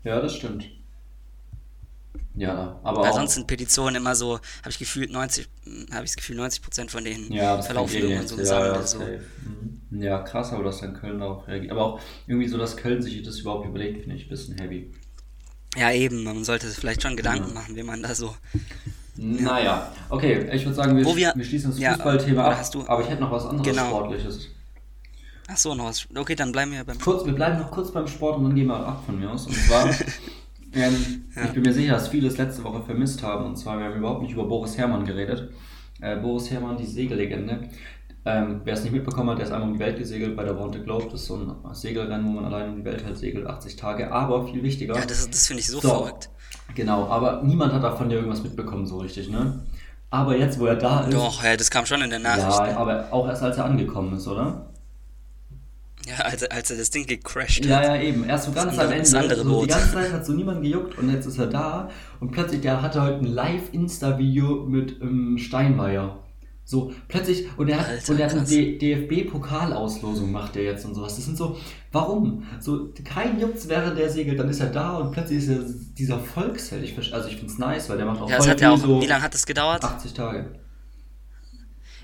Ja, 0.06 0.22
das 0.22 0.36
stimmt. 0.36 0.66
Ja, 2.36 2.80
aber 2.84 3.02
Weil 3.04 3.12
auch, 3.12 3.16
sonst 3.16 3.36
sind 3.36 3.46
Petitionen 3.48 3.96
immer 3.98 4.16
so, 4.16 4.34
habe 4.62 4.70
ich 4.70 4.80
gefühlt 4.80 5.12
90, 5.12 5.48
habe 5.94 6.04
ich 6.04 6.12
das 6.12 6.16
Gefühl, 6.16 6.36
90 6.38 6.62
Prozent 6.64 6.90
von 6.92 7.04
denen 7.04 7.32
ja, 7.32 7.62
verlaufen 7.62 7.96
eh 7.96 8.00
irgendwann 8.00 8.22
nicht. 8.38 8.48
so 8.48 8.54
ja, 8.56 8.66
ja, 8.74 8.82
so. 8.88 9.00
Mhm. 9.00 10.02
ja, 10.02 10.20
krass, 10.24 10.52
aber 10.52 10.64
dass 10.64 10.80
dann 10.82 10.96
Köln 10.96 11.20
darauf 11.20 11.48
reagiert. 11.48 11.72
Aber 11.72 11.84
auch 11.86 12.00
irgendwie 12.26 12.48
so, 12.48 12.58
dass 12.58 12.76
Köln 12.76 13.02
sich 13.04 13.22
das 13.22 13.40
überhaupt 13.40 13.68
überlegt, 13.68 14.02
finde 14.02 14.16
ich 14.16 14.24
ein 14.26 14.30
bisschen 14.30 14.58
heavy. 14.60 14.92
Ja, 15.78 15.92
eben, 15.92 16.24
man 16.24 16.44
sollte 16.44 16.68
sich 16.68 16.78
vielleicht 16.78 17.04
schon 17.04 17.16
Gedanken 17.16 17.50
Ja. 17.50 17.54
machen, 17.54 17.76
wie 17.76 17.84
man 17.84 18.02
da 18.02 18.16
so. 18.16 18.36
Naja, 19.16 19.92
okay, 20.10 20.50
ich 20.52 20.66
würde 20.66 20.76
sagen, 20.76 20.98
wir, 20.98 21.06
Wo 21.06 21.16
wir- 21.16 21.34
wir 21.36 21.46
schließen 21.46 21.70
das 21.70 21.80
Fußballthema 21.80 22.46
ab, 22.46 22.72
du- 22.72 22.88
aber 22.88 23.02
ich 23.04 23.10
hätte 23.10 23.22
noch 23.22 23.32
was 23.32 23.46
anderes 23.46 23.68
Genau. 23.68 23.90
Sportliches. 23.90 24.48
Ach 25.48 25.58
so, 25.58 25.76
noch 25.76 25.86
was. 25.86 26.08
Okay, 26.16 26.34
dann 26.36 26.52
bleiben 26.52 26.72
wir 26.72 26.84
beim. 26.84 26.98
Kurz, 27.00 27.26
wir 27.26 27.34
bleiben 27.34 27.60
noch 27.60 27.70
kurz 27.70 27.92
beim 27.92 28.08
Sport 28.08 28.38
und 28.38 28.46
dann 28.46 28.56
gehen 28.56 28.68
wir 28.68 28.76
ab 28.76 29.04
von 29.06 29.20
mir 29.20 29.30
aus. 29.30 29.46
Und 29.46 29.56
zwar, 29.56 29.88
ähm, 30.76 31.26
Ja. 31.36 31.46
ich 31.46 31.52
bin 31.52 31.64
mir 31.64 31.74
sicher, 31.74 31.94
dass 31.94 32.08
viele 32.08 32.28
es 32.28 32.38
letzte 32.38 32.64
Woche 32.64 32.82
vermisst 32.84 33.22
haben. 33.24 33.46
Und 33.46 33.56
zwar, 33.58 33.78
wir 33.80 33.86
haben 33.86 33.96
überhaupt 33.98 34.22
nicht 34.22 34.34
über 34.34 34.46
Boris 34.46 34.78
Herrmann 34.78 35.06
geredet. 35.06 35.50
Äh, 36.02 36.18
Boris 36.18 36.50
Herrmann, 36.52 36.78
die 36.78 36.86
Segellegende. 36.86 37.70
Ähm, 38.26 38.62
Wer 38.64 38.74
es 38.74 38.84
nicht 38.84 38.94
mitbekommen 38.94 39.30
hat, 39.32 39.40
der 39.40 39.46
ist 39.46 39.52
einmal 39.52 39.68
um 39.70 39.74
die 39.74 39.80
Welt 39.80 39.98
gesegelt 39.98 40.36
bei 40.38 40.44
der 40.46 40.58
Wanted 40.58 40.86
Globe. 40.86 41.06
Das 41.12 41.22
ist 41.22 41.28
so 41.28 41.36
ein 41.36 41.74
Segelrennen, 41.76 42.26
wo 42.26 42.32
man 42.32 42.46
allein 42.46 42.70
um 42.70 42.76
die 42.78 42.86
Welt 42.86 43.04
halt 43.04 43.18
segelt, 43.18 43.46
80 43.46 43.76
Tage. 43.76 44.12
Aber 44.12 44.48
viel 44.48 44.64
wichtiger. 44.64 44.96
Ja, 44.96 45.06
das, 45.06 45.30
das 45.30 45.48
finde 45.48 45.60
ich 45.60 45.68
so, 45.68 45.80
So. 45.82 45.90
verrückt. 45.90 46.30
Genau, 46.76 47.06
aber 47.08 47.42
niemand 47.44 47.74
hat 47.74 47.84
davon 47.84 48.10
ja 48.10 48.16
irgendwas 48.18 48.42
mitbekommen, 48.42 48.86
so 48.86 49.00
richtig, 49.00 49.30
ne? 49.30 49.64
Aber 50.10 50.38
jetzt, 50.38 50.60
wo 50.60 50.68
er 50.68 50.76
da 50.76 51.02
ist. 51.02 51.14
Doch, 51.14 51.44
ja, 51.44 51.58
das 51.58 51.70
kam 51.70 51.86
schon 51.86 52.02
in 52.02 52.10
den 52.12 52.22
Nachrichten. 52.22 52.66
ja, 52.66 52.78
aber 52.78 53.08
auch 53.12 53.28
erst 53.28 53.42
als 53.44 53.58
er 53.58 53.66
angekommen 53.66 54.16
ist, 54.16 54.28
oder? 54.28 54.68
Ja, 56.06 56.26
als, 56.26 56.42
er- 56.42 56.52
als 56.52 56.70
er 56.72 56.78
das 56.78 56.90
Ding 56.90 57.06
gecrashed 57.08 57.66
Ja, 57.66 57.78
hat. 57.78 57.84
ja, 57.86 58.02
eben. 58.02 58.24
Erst 58.26 58.46
so 58.46 58.52
ganz 58.52 58.72
andere- 58.72 58.86
am 58.88 58.92
Ende. 58.92 59.04
das 59.04 59.14
andere 59.14 59.44
so 59.44 59.50
Boot. 59.50 59.64
Die 59.66 59.70
ganze 59.70 59.94
Zeit 59.94 60.12
hat 60.12 60.26
so 60.26 60.34
niemand 60.34 60.62
gejuckt 60.62 60.98
und 60.98 61.12
jetzt 61.12 61.26
ist 61.26 61.38
er 61.40 61.48
da 61.48 61.90
und 62.20 62.32
plötzlich, 62.32 62.62
der 62.62 62.82
hatte 62.82 63.02
heute 63.02 63.20
ein 63.20 63.26
Live-Insta-Video 63.26 64.66
mit 64.68 65.00
ähm, 65.02 65.38
Steinmeier. 65.38 66.20
So, 66.66 66.94
plötzlich, 67.10 67.46
und 67.58 67.68
er 67.68 67.78
hat, 67.80 67.88
Alter, 67.90 68.12
und 68.14 68.20
er 68.20 68.26
hat 68.30 68.36
eine 68.38 68.46
DFB-Pokalauslosung 68.46 70.32
macht 70.32 70.56
er 70.56 70.64
jetzt 70.64 70.86
und 70.86 70.96
sowas. 70.96 71.16
Das 71.16 71.26
sind 71.26 71.38
so, 71.38 71.58
warum? 71.92 72.44
So, 72.60 72.90
kein 73.04 73.40
Jucks 73.40 73.68
während 73.68 73.98
der 73.98 74.10
segelt, 74.10 74.40
dann 74.40 74.50
ist 74.50 74.62
er 74.62 74.68
da 74.70 74.98
und 74.98 75.12
plötzlich 75.12 75.40
ist 75.40 75.50
er 75.50 75.60
dieser 75.98 76.20
Volksheld. 76.20 76.84
Ich, 76.84 77.14
also 77.14 77.28
ich 77.28 77.36
find's 77.38 77.58
nice, 77.58 77.90
weil 77.90 77.98
der 77.98 78.06
macht 78.06 78.22
auch 78.22 78.30
Ja, 78.30 78.38
voll 78.38 78.48
hat 78.50 78.62
ja 78.62 78.72
auch. 78.72 78.78
so 78.78 79.02
Wie 79.02 79.08
lange 79.08 79.24
hat 79.24 79.34
das 79.34 79.46
gedauert? 79.46 79.84
80 79.84 80.14
Tage. 80.14 80.54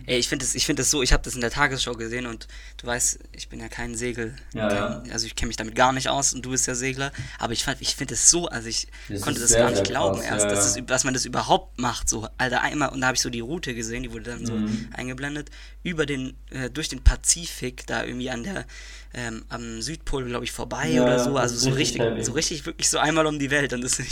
Ey, 0.06 0.18
ich 0.18 0.28
finde 0.28 0.46
das, 0.46 0.56
ich 0.56 0.66
finde 0.66 0.82
das 0.82 0.90
so, 0.92 1.04
ich 1.04 1.14
habe 1.14 1.22
das 1.24 1.36
in 1.36 1.42
der 1.42 1.52
Tagesschau 1.52 1.94
gesehen 1.94 2.26
und 2.26 2.48
du 2.78 2.88
weißt, 2.88 3.20
ich 3.32 3.48
bin 3.50 3.60
ja 3.60 3.68
kein 3.70 3.96
Segel, 3.96 4.36
Ja, 4.54 4.68
kein, 4.68 5.02
ja. 5.06 5.14
also 5.14 5.26
ich 5.28 5.36
kenne 5.36 5.48
mich 5.50 5.58
damit 5.58 5.76
gar 5.76 5.94
nicht 5.94 6.10
aus 6.10 6.34
und 6.34 6.44
du 6.46 6.50
bist 6.52 6.66
ja 6.68 6.74
Segler, 6.76 7.12
aber 7.38 7.54
ich 7.54 7.64
fand, 7.64 7.82
ich 7.82 7.96
finde 7.96 8.16
es 8.16 8.30
so, 8.30 8.48
also 8.48 8.68
ich 8.68 8.88
Das 9.08 9.22
konnte 9.22 9.40
das 9.40 9.52
sehr, 9.52 9.60
gar 9.62 9.70
nicht 9.72 9.84
glauben 9.86 10.22
erst, 10.22 10.46
ja, 10.46 10.56
dass. 10.56 10.74
Das, 10.74 10.86
dass 10.86 11.04
man 11.04 11.14
das 11.14 11.26
überhaupt 11.26 11.80
macht, 11.80 12.10
so, 12.10 12.28
Alter, 12.38 12.62
einmal, 12.62 12.90
und 12.90 13.02
da 13.02 13.08
habe 13.08 13.16
ich 13.16 13.22
so 13.22 13.30
die 13.30 13.40
Route 13.40 13.76
gesehen, 13.76 14.04
die 14.04 14.12
wurde 14.12 14.26
dann 14.32 14.46
so 14.46 14.54
Mhm. 14.54 14.88
eingeblendet, 14.94 15.50
über 15.84 16.06
den, 16.06 16.36
äh, 16.50 16.70
durch 16.70 16.90
den 16.90 17.04
Pazifik, 17.04 17.86
da 17.88 18.04
irgendwie 18.04 18.30
an 18.30 18.44
der, 18.44 18.66
ähm, 19.14 19.46
am 19.50 19.82
Südpol, 19.82 20.26
glaube 20.26 20.46
ich, 20.46 20.52
vorbei 20.52 21.02
oder 21.02 21.20
so, 21.20 21.34
das 21.36 21.44
also 21.44 21.58
so 21.58 21.70
richtig 21.70 22.02
richtig, 22.02 22.26
so 22.26 22.32
richtig, 22.34 22.66
wirklich 22.66 22.90
so 22.90 22.98
einmal 23.00 23.26
um 23.26 23.40
die 23.40 23.50
Welt 23.52 23.74
und 23.74 23.82
das 23.82 23.96
finde 23.96 24.10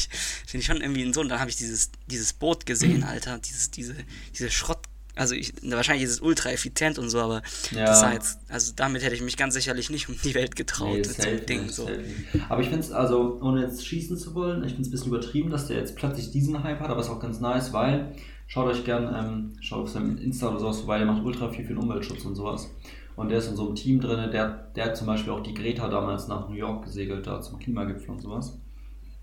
ich, 0.53 0.65
schon 0.65 0.81
irgendwie 0.81 1.11
so, 1.13 1.21
und 1.21 1.29
dann 1.29 1.39
habe 1.39 1.49
ich 1.49 1.55
dieses, 1.55 1.91
dieses 2.07 2.33
Boot 2.33 2.65
gesehen, 2.65 3.03
Alter, 3.03 3.37
dieses, 3.39 3.71
diese, 3.71 3.95
diese 4.37 4.49
Schrott, 4.51 4.79
also 5.17 5.35
ich, 5.35 5.53
wahrscheinlich 5.63 6.03
ist 6.05 6.11
es 6.11 6.21
ultra 6.21 6.49
effizient 6.51 6.97
und 6.99 7.09
so, 7.09 7.19
aber 7.19 7.41
Ja. 7.71 7.85
das 7.85 8.13
jetzt, 8.13 8.39
also 8.49 8.73
damit 8.75 9.03
hätte 9.03 9.15
ich 9.15 9.21
mich 9.21 9.37
ganz 9.37 9.53
sicherlich 9.53 9.89
nicht 9.89 10.09
um 10.09 10.15
die 10.23 10.33
Welt 10.35 10.55
getraut 10.55 10.91
Nee, 10.93 10.97
mit 10.99 11.05
so 11.07 11.27
einem 11.27 11.45
Ding. 11.45 11.69
So. 11.69 11.89
Aber 12.49 12.61
ich 12.61 12.67
finde 12.69 12.83
es, 12.83 12.91
also, 12.91 13.39
ohne 13.41 13.61
jetzt 13.61 13.85
schießen 13.85 14.17
zu 14.17 14.33
wollen, 14.35 14.63
ich 14.63 14.73
finde 14.73 14.81
es 14.83 14.87
ein 14.87 14.91
bisschen 14.91 15.07
übertrieben, 15.13 15.49
dass 15.49 15.67
der 15.67 15.77
jetzt 15.77 15.95
plötzlich 15.95 16.31
diesen 16.31 16.63
Hype 16.63 16.79
hat, 16.79 16.89
aber 16.89 17.01
ist 17.01 17.09
auch 17.09 17.19
ganz 17.19 17.39
nice, 17.39 17.73
weil, 17.73 18.15
schaut 18.47 18.67
euch 18.67 18.83
gern, 18.85 19.13
ähm, 19.13 19.57
schaut 19.61 19.83
auf 19.83 19.89
seinem 19.89 20.17
Insta 20.17 20.49
oder 20.49 20.59
sowas 20.59 20.77
vorbei, 20.79 20.97
der 20.99 21.07
macht 21.07 21.23
ultra 21.23 21.49
viel 21.49 21.65
für 21.65 21.73
den 21.73 21.79
Umweltschutz 21.83 22.23
und 22.25 22.35
sowas. 22.35 22.69
Und 23.15 23.29
der 23.29 23.39
ist 23.39 23.47
in 23.47 23.55
so 23.55 23.65
einem 23.65 23.75
Team 23.75 23.99
drin, 23.99 24.29
der, 24.31 24.69
der 24.75 24.85
hat 24.85 24.97
zum 24.97 25.07
Beispiel 25.07 25.33
auch 25.33 25.41
die 25.41 25.53
Greta 25.55 25.89
damals 25.89 26.27
nach 26.27 26.47
New 26.49 26.55
York 26.55 26.85
gesegelt, 26.85 27.25
da 27.25 27.41
zum 27.41 27.57
Klimagipfel 27.57 28.11
und 28.11 28.21
sowas. 28.21 28.59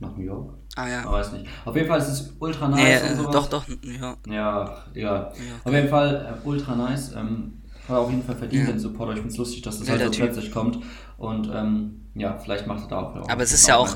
Nach 0.00 0.16
New 0.16 0.22
York? 0.24 0.54
Ah 0.76 0.86
Ich 0.86 0.92
ja. 0.92 1.10
weiß 1.12 1.32
nicht. 1.32 1.46
Auf 1.64 1.74
jeden 1.76 1.88
Fall 1.88 1.98
ist 2.00 2.08
es 2.08 2.32
ultra 2.38 2.68
Nee, 2.68 2.82
nice 2.82 3.02
äh, 3.02 3.10
und 3.10 3.16
sowas. 3.16 3.32
doch, 3.32 3.48
doch, 3.48 3.64
ja. 3.82 4.16
Ja, 4.26 4.76
egal. 4.94 5.32
Ja, 5.36 5.42
Auf 5.64 5.72
jeden 5.72 5.88
Fall 5.88 6.38
äh, 6.44 6.46
ultra 6.48 6.74
nice. 6.74 7.12
Ähm, 7.16 7.62
hat 7.88 7.96
auf 7.96 8.10
jeden 8.10 8.22
Fall 8.24 8.34
verdient 8.36 8.64
Ja. 8.66 8.72
den 8.72 8.78
Support. 8.80 9.10
Ich 9.10 9.16
finde 9.16 9.30
es 9.30 9.36
lustig, 9.36 9.62
dass 9.62 9.78
das 9.78 9.88
halt 9.88 10.02
so 10.02 10.10
plötzlich 10.10 10.50
kommt. 10.50 10.78
Und 11.16 11.48
ähm, 11.54 12.06
ja, 12.14 12.36
vielleicht 12.38 12.66
macht 12.66 12.84
er 12.84 12.88
da 12.88 12.96
auch. 13.00 13.28
Aber 13.28 13.42
es 13.42 13.52
ist 13.52 13.66
ja 13.68 13.76
auch-. 13.76 13.94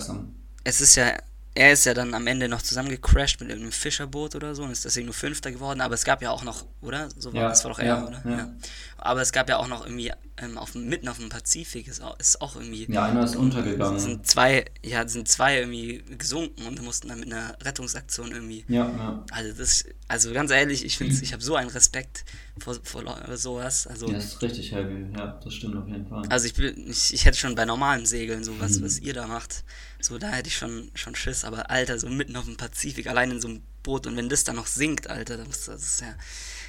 Es 0.65 0.81
ist 0.81 0.95
ja, 0.97 1.13
er 1.59 1.73
ist 1.73 1.85
ja 1.87 1.93
dann 1.95 2.15
am 2.15 2.27
Ende 2.27 2.49
noch 2.49 2.63
zusammengecrashed 2.63 3.41
mit 3.41 3.49
irgendeinem 3.51 3.73
Fischerboot 3.73 4.35
oder 4.37 4.55
so 4.55 4.63
und 4.63 4.71
ist 4.71 4.85
deswegen 4.85 5.07
nur 5.07 5.15
Fünfter 5.15 5.51
geworden, 5.51 5.81
aber 5.81 5.95
es 5.95 6.05
gab 6.05 6.23
ja 6.23 6.31
auch 6.31 6.45
noch, 6.45 6.65
oder? 6.81 7.09
So 7.17 7.33
war, 7.35 7.43
Ja, 7.43 7.49
das 7.49 7.65
war 7.65 7.73
doch 7.73 7.79
er, 7.81 7.85
ja, 7.87 8.07
oder? 8.07 8.23
ja. 8.25 8.53
Aber 8.97 9.23
es 9.23 9.33
gab 9.33 9.49
ja 9.49 9.57
auch 9.59 9.69
noch 9.69 9.85
irgendwie 9.85 10.13
ähm, 10.39 10.57
auf, 10.59 10.75
mitten 10.75 11.09
auf 11.09 11.19
dem 11.19 11.29
Pazifik 11.29 11.89
ist 11.89 12.01
auch, 12.01 12.19
ist 12.19 12.41
auch 12.41 12.55
irgendwie. 12.57 12.87
Ja, 12.93 13.05
einer 13.05 13.25
ist 13.25 13.35
untergegangen. 13.37 13.99
sind 13.99 14.27
zwei, 14.27 14.65
ja, 14.85 15.07
sind 15.09 15.29
zwei 15.29 15.59
irgendwie 15.59 16.03
gesunken 16.17 16.67
und 16.67 16.81
mussten 16.83 17.09
dann 17.09 17.21
mit 17.21 17.33
einer 17.33 17.57
Rettungsaktion 17.63 18.31
irgendwie. 18.33 18.65
Ja, 18.69 18.89
ja. 18.89 19.25
Also 19.33 19.53
das, 19.53 19.85
also 20.09 20.33
ganz 20.33 20.51
ehrlich, 20.51 20.85
ich 20.85 20.97
finde, 20.97 21.15
ich 21.21 21.33
habe 21.33 21.43
so 21.43 21.55
einen 21.57 21.71
Respekt 21.71 22.25
vor, 22.59 22.77
vor 22.85 23.03
sowas. 23.37 23.87
Also, 23.87 24.07
Ja, 24.09 24.15
das 24.15 24.25
ist 24.27 24.43
richtig 24.43 24.73
heavy. 24.73 25.07
Ja, 25.17 25.39
das 25.43 25.55
stimmt 25.55 25.77
auf 25.77 25.87
jeden 25.89 26.07
Fall. 26.07 26.23
also 26.29 26.47
ich, 26.47 26.55
bin, 26.55 26.89
ich, 26.91 27.15
ich 27.15 27.25
hätte 27.25 27.37
schon 27.37 27.55
bei 27.55 27.65
normalen 27.65 28.07
Segeln 28.07 28.45
so 28.45 28.53
Mhm. 28.53 28.61
was 28.83 28.99
ihr 28.99 29.15
da 29.15 29.27
macht, 29.27 29.65
so 30.01 30.19
da 30.19 30.29
hätte 30.31 30.49
ich 30.49 30.57
schon, 30.57 30.91
schon 30.95 31.15
Schiss. 31.15 31.45
Aber 31.45 31.71
Alter, 31.71 31.99
so 31.99 32.09
mitten 32.09 32.37
auf 32.37 32.45
dem 32.45 32.57
Pazifik, 32.57 33.07
allein 33.09 33.31
in 33.33 33.41
so 33.41 33.49
einem 33.49 33.63
Boot 33.83 34.07
und 34.07 34.17
wenn 34.17 34.29
das 34.29 34.45
dann 34.45 34.57
noch 34.57 34.67
sinkt, 34.67 35.09
Alter, 35.09 35.39
das, 35.39 35.67
das 35.67 35.83
ist 35.83 36.01
ja, 36.03 36.15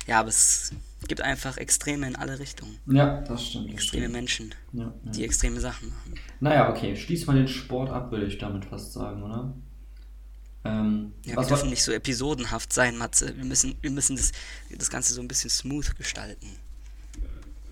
ja, 0.08 0.20
aber 0.20 0.30
es 0.30 0.72
gibt 1.08 1.22
einfach 1.22 1.58
Extreme 1.58 2.08
in 2.08 2.16
alle 2.16 2.40
Richtungen. 2.40 2.78
ja, 2.88 3.22
das 3.22 3.46
stimmt. 3.48 3.66
Das 3.68 3.74
Extreme 3.74 4.04
stimmt. 4.06 4.14
Menschen, 4.16 4.56
Ja, 4.74 4.94
ja. 5.06 5.12
die 5.12 5.24
extreme 5.24 5.60
Sachen 5.60 5.90
machen. 5.90 6.14
Naja, 6.40 6.70
okay, 6.70 6.96
schließ 6.96 7.26
mal 7.28 7.36
den 7.36 7.48
Sport 7.48 7.90
ab, 7.90 8.12
würde 8.12 8.26
ich 8.26 8.38
damit 8.38 8.66
fast 8.66 8.94
sagen, 8.94 9.22
oder? 9.24 9.54
Ähm, 10.66 11.14
Ja, 11.26 11.36
wir 11.38 11.46
dürfen 11.48 11.70
nicht 11.70 11.84
so 11.84 11.92
episodenhaft 11.92 12.74
sein, 12.74 12.98
Matze. 12.98 13.36
Wir 13.38 13.46
müssen, 13.46 13.76
wir 13.82 13.92
müssen 13.92 14.16
das, 14.18 14.32
das 14.76 14.90
Ganze 14.90 15.14
so 15.14 15.22
ein 15.22 15.28
bisschen 15.28 15.50
smooth 15.50 15.96
gestalten. 15.98 16.48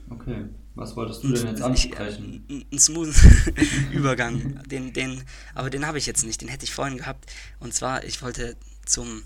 okay, 0.09 0.45
was 0.77 0.95
wolltest 0.95 1.23
du 1.23 1.33
denn 1.33 1.47
jetzt 1.47 1.59
Ich, 1.59 1.65
ansprechen? 1.65 2.45
ein, 2.49 2.65
ein 2.71 2.79
smooth 2.79 3.15
Übergang. 3.91 4.61
Den, 4.67 4.93
den, 4.93 5.23
aber 5.53 5.69
den 5.69 5.85
habe 5.85 5.97
ich 5.97 6.05
jetzt 6.05 6.23
nicht, 6.23 6.41
den 6.41 6.47
hätte 6.47 6.63
ich 6.65 6.73
vorhin 6.73 6.97
gehabt. 6.97 7.31
Und 7.59 7.73
zwar, 7.73 8.03
ich 8.03 8.21
wollte 8.21 8.55
zum. 8.85 9.23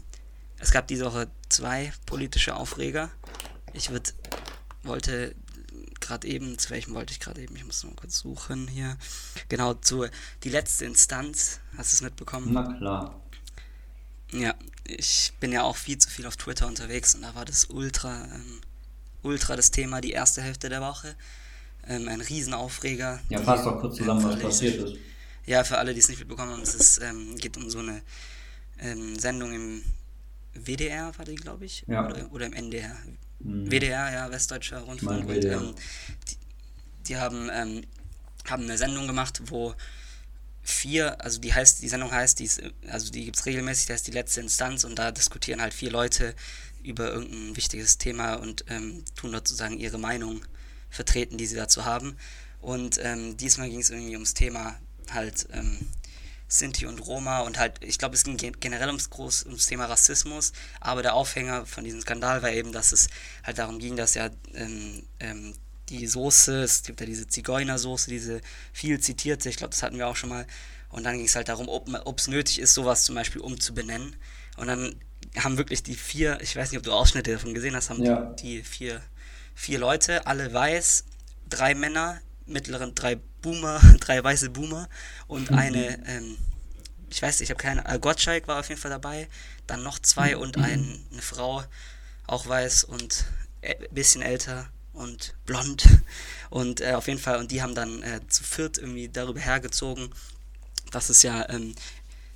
Es 0.58 0.72
gab 0.72 0.88
diese 0.88 1.06
Woche 1.06 1.28
zwei 1.50 1.92
politische 2.06 2.56
Aufreger. 2.56 3.10
Ich 3.74 3.90
würd, 3.90 4.14
wollte 4.84 5.36
gerade 6.00 6.28
eben, 6.28 6.58
zu 6.58 6.70
welchem 6.72 6.94
wollte 6.94 7.14
ich 7.14 7.20
gerade 7.20 7.42
eben? 7.42 7.56
Ich 7.56 7.66
muss 7.66 7.84
noch 7.84 7.96
kurz 7.96 8.20
suchen 8.20 8.68
hier. 8.68 8.98
Genau, 9.50 9.74
zu 9.74 10.06
die 10.44 10.50
letzte 10.50 10.86
Instanz. 10.86 11.60
Hast 11.78 11.94
du 11.94 11.96
es 11.96 12.02
mitbekommen? 12.02 12.50
Na 12.52 12.74
klar. 12.74 13.22
Ja, 14.34 14.56
ich 14.86 15.34
bin 15.40 15.52
ja 15.52 15.64
auch 15.64 15.76
viel 15.76 15.98
zu 15.98 16.10
viel 16.10 16.26
auf 16.26 16.38
Twitter 16.38 16.68
unterwegs 16.68 17.16
und 17.16 17.22
da 17.22 17.36
war 17.36 17.46
das 17.46 17.66
ultra, 17.66 18.26
ähm, 18.34 18.62
ultra 19.24 19.56
das 19.56 19.72
Thema 19.72 20.00
die 20.02 20.12
erste 20.12 20.42
Hälfte 20.42 20.70
der 20.70 20.82
Woche. 20.82 21.16
Ähm, 21.88 22.08
ein 22.08 22.22
Riesenaufreger. 22.22 23.20
Ja, 23.30 23.42
fass 23.42 23.64
doch 23.64 23.80
kurz 23.80 23.98
zusammen, 23.98 24.24
was 24.24 24.40
passiert 24.40 24.76
ist. 24.76 24.98
Ja, 25.46 25.64
für 25.64 25.78
alle, 25.78 25.94
die 25.94 26.00
es 26.00 26.10
nicht 26.10 26.20
mitbekommen 26.20 26.52
haben, 26.52 26.62
es 26.62 26.76
ist, 26.76 27.02
ähm, 27.02 27.36
geht 27.36 27.58
um 27.58 27.70
so 27.70 27.80
eine 27.80 28.02
ähm, 28.80 29.18
Sendung 29.18 29.54
im 29.54 29.84
WDR, 30.54 31.12
war 31.18 31.26
die, 31.26 31.36
glaube 31.36 31.66
ich? 31.66 31.84
Ja. 31.88 32.08
Oder, 32.08 32.32
oder 32.32 32.46
im 32.46 32.54
NDR. 32.54 32.96
Hm. 33.44 33.72
WDR, 33.72 34.12
ja, 34.12 34.32
Westdeutscher 34.32 34.82
Rundfunk. 34.82 35.28
Und, 35.28 35.46
ähm, 35.46 35.76
die, 36.30 36.38
die 37.08 37.18
haben, 37.18 37.50
ähm, 37.52 37.84
haben 38.48 38.64
eine 38.64 38.78
Sendung 38.78 39.08
gemacht, 39.08 39.42
wo 39.46 39.74
vier, 40.64 41.20
also 41.24 41.40
die 41.40 41.54
heißt, 41.54 41.82
die 41.82 41.90
Sendung 41.90 42.12
heißt, 42.12 42.40
die 42.40 42.46
ist, 42.46 42.62
also 42.88 43.12
die 43.12 43.26
gibt 43.26 43.38
es 43.38 43.46
regelmäßig, 43.46 43.88
die 43.88 43.94
heißt 43.94 44.08
die 44.08 44.12
letzte 44.12 44.42
Instanz 44.42 44.84
und 44.84 44.98
da 45.00 45.12
diskutieren 45.12 45.62
halt 45.62 45.74
vier 45.74 45.92
Leute 45.92 46.36
über 46.84 47.12
irgendein 47.12 47.56
wichtiges 47.56 47.98
Thema 47.98 48.36
und 48.36 48.66
ähm, 48.70 49.04
tun 49.16 49.32
dort 49.32 49.48
sozusagen 49.48 49.78
ihre 49.78 49.98
Meinung 49.98 50.42
vertreten, 50.92 51.38
die 51.38 51.48
sie 51.48 51.56
dazu 51.56 51.86
haben. 51.86 52.16
Und 52.60 53.00
ähm, 53.02 53.38
diesmal 53.38 53.70
ging 53.70 53.80
es 53.80 53.90
irgendwie 53.90 54.14
ums 54.14 54.36
Thema 54.36 54.78
halt 55.10 55.48
ähm, 55.52 55.80
Sinti 56.48 56.86
und 56.86 57.00
Roma 57.00 57.40
und 57.40 57.58
halt, 57.58 57.84
ich 57.84 57.98
glaube, 57.98 58.14
es 58.14 58.24
ging 58.24 58.38
gen- 58.38 58.60
generell 58.60 58.88
ums, 58.90 59.10
groß, 59.10 59.46
ums 59.46 59.66
Thema 59.66 59.86
Rassismus, 59.86 60.52
aber 60.80 61.02
der 61.02 61.16
Aufhänger 61.16 61.66
von 61.66 61.84
diesem 61.84 62.02
Skandal 62.02 62.44
war 62.44 62.52
eben, 62.52 62.72
dass 62.72 62.92
es 62.92 63.08
halt 63.44 63.58
darum 63.58 63.80
ging, 63.80 63.96
dass 63.96 64.14
ja 64.14 64.30
ähm, 64.54 65.04
ähm, 65.20 65.54
die 65.90 66.06
Soße, 66.08 66.62
es 66.62 66.84
gibt 66.84 67.00
ja 67.00 67.06
diese 67.06 67.28
Zigeunersoße, 67.28 68.10
diese 68.10 68.42
viel 68.74 69.00
zitierte, 69.00 69.50
ich 69.50 69.56
glaube, 69.58 69.72
das 69.72 69.82
hatten 69.82 69.98
wir 69.98 70.08
auch 70.08 70.16
schon 70.16 70.30
mal, 70.30 70.46
und 70.90 71.04
dann 71.04 71.16
ging 71.18 71.26
es 71.26 71.36
halt 71.36 71.48
darum, 71.48 71.70
ob 71.70 72.20
es 72.20 72.28
nötig 72.28 72.60
ist, 72.60 72.74
sowas 72.74 73.06
zum 73.06 73.16
Beispiel 73.16 73.42
umzubenennen. 73.42 74.16
Und 74.58 74.68
dann 74.68 74.96
haben 75.38 75.58
wirklich 75.58 75.84
die 75.84 75.96
vier, 75.96 76.38
ich 76.42 76.56
weiß 76.56 76.72
nicht, 76.72 76.78
ob 76.80 76.84
du 76.84 76.92
Ausschnitte 76.92 77.32
davon 77.32 77.54
gesehen 77.54 77.76
hast, 77.78 77.90
haben 77.90 78.04
Ja. 78.04 78.34
die, 78.38 78.58
die 78.58 78.64
vier, 78.64 79.02
vier 79.62 79.78
Leute, 79.78 80.26
alle 80.26 80.52
weiß, 80.52 81.04
drei 81.48 81.76
Männer, 81.76 82.20
mittleren 82.48 82.96
drei 82.96 83.18
Boomer, 83.44 83.80
drei 84.00 84.24
weiße 84.24 84.50
Boomer 84.50 84.90
und 85.28 85.52
eine, 85.52 86.04
ähm, 86.08 86.36
ich 87.12 87.22
weiß, 87.22 87.42
ich 87.42 87.52
habe 87.52 87.62
keine, 87.62 87.88
äh, 87.88 88.00
Gottschalk 88.00 88.48
war 88.48 88.60
auf 88.60 88.70
jeden 88.70 88.82
Fall 88.82 88.90
dabei, 88.90 89.28
dann 89.68 89.84
noch 89.84 90.00
zwei 90.00 90.36
und 90.36 90.58
ein, 90.58 91.06
eine 91.12 91.22
Frau, 91.22 91.64
auch 92.26 92.48
weiß 92.48 92.86
und 92.86 93.26
ein 93.62 93.76
bisschen 93.92 94.24
älter 94.24 94.68
und 94.94 95.36
blond. 95.46 95.86
Und 96.50 96.82
äh, 96.82 96.96
auf 96.96 97.08
jeden 97.08 97.20
Fall, 97.20 97.38
und 97.40 97.50
die 97.50 97.62
haben 97.62 97.76
dann 97.76 98.04
äh, 98.04 98.20
zu 98.28 98.44
viert 98.44 98.78
irgendwie 98.78 99.08
darüber 99.08 99.40
hergezogen, 99.40 100.10
dass 100.92 101.08
es 101.08 101.24
ja 101.24 101.48
ähm, 101.48 101.74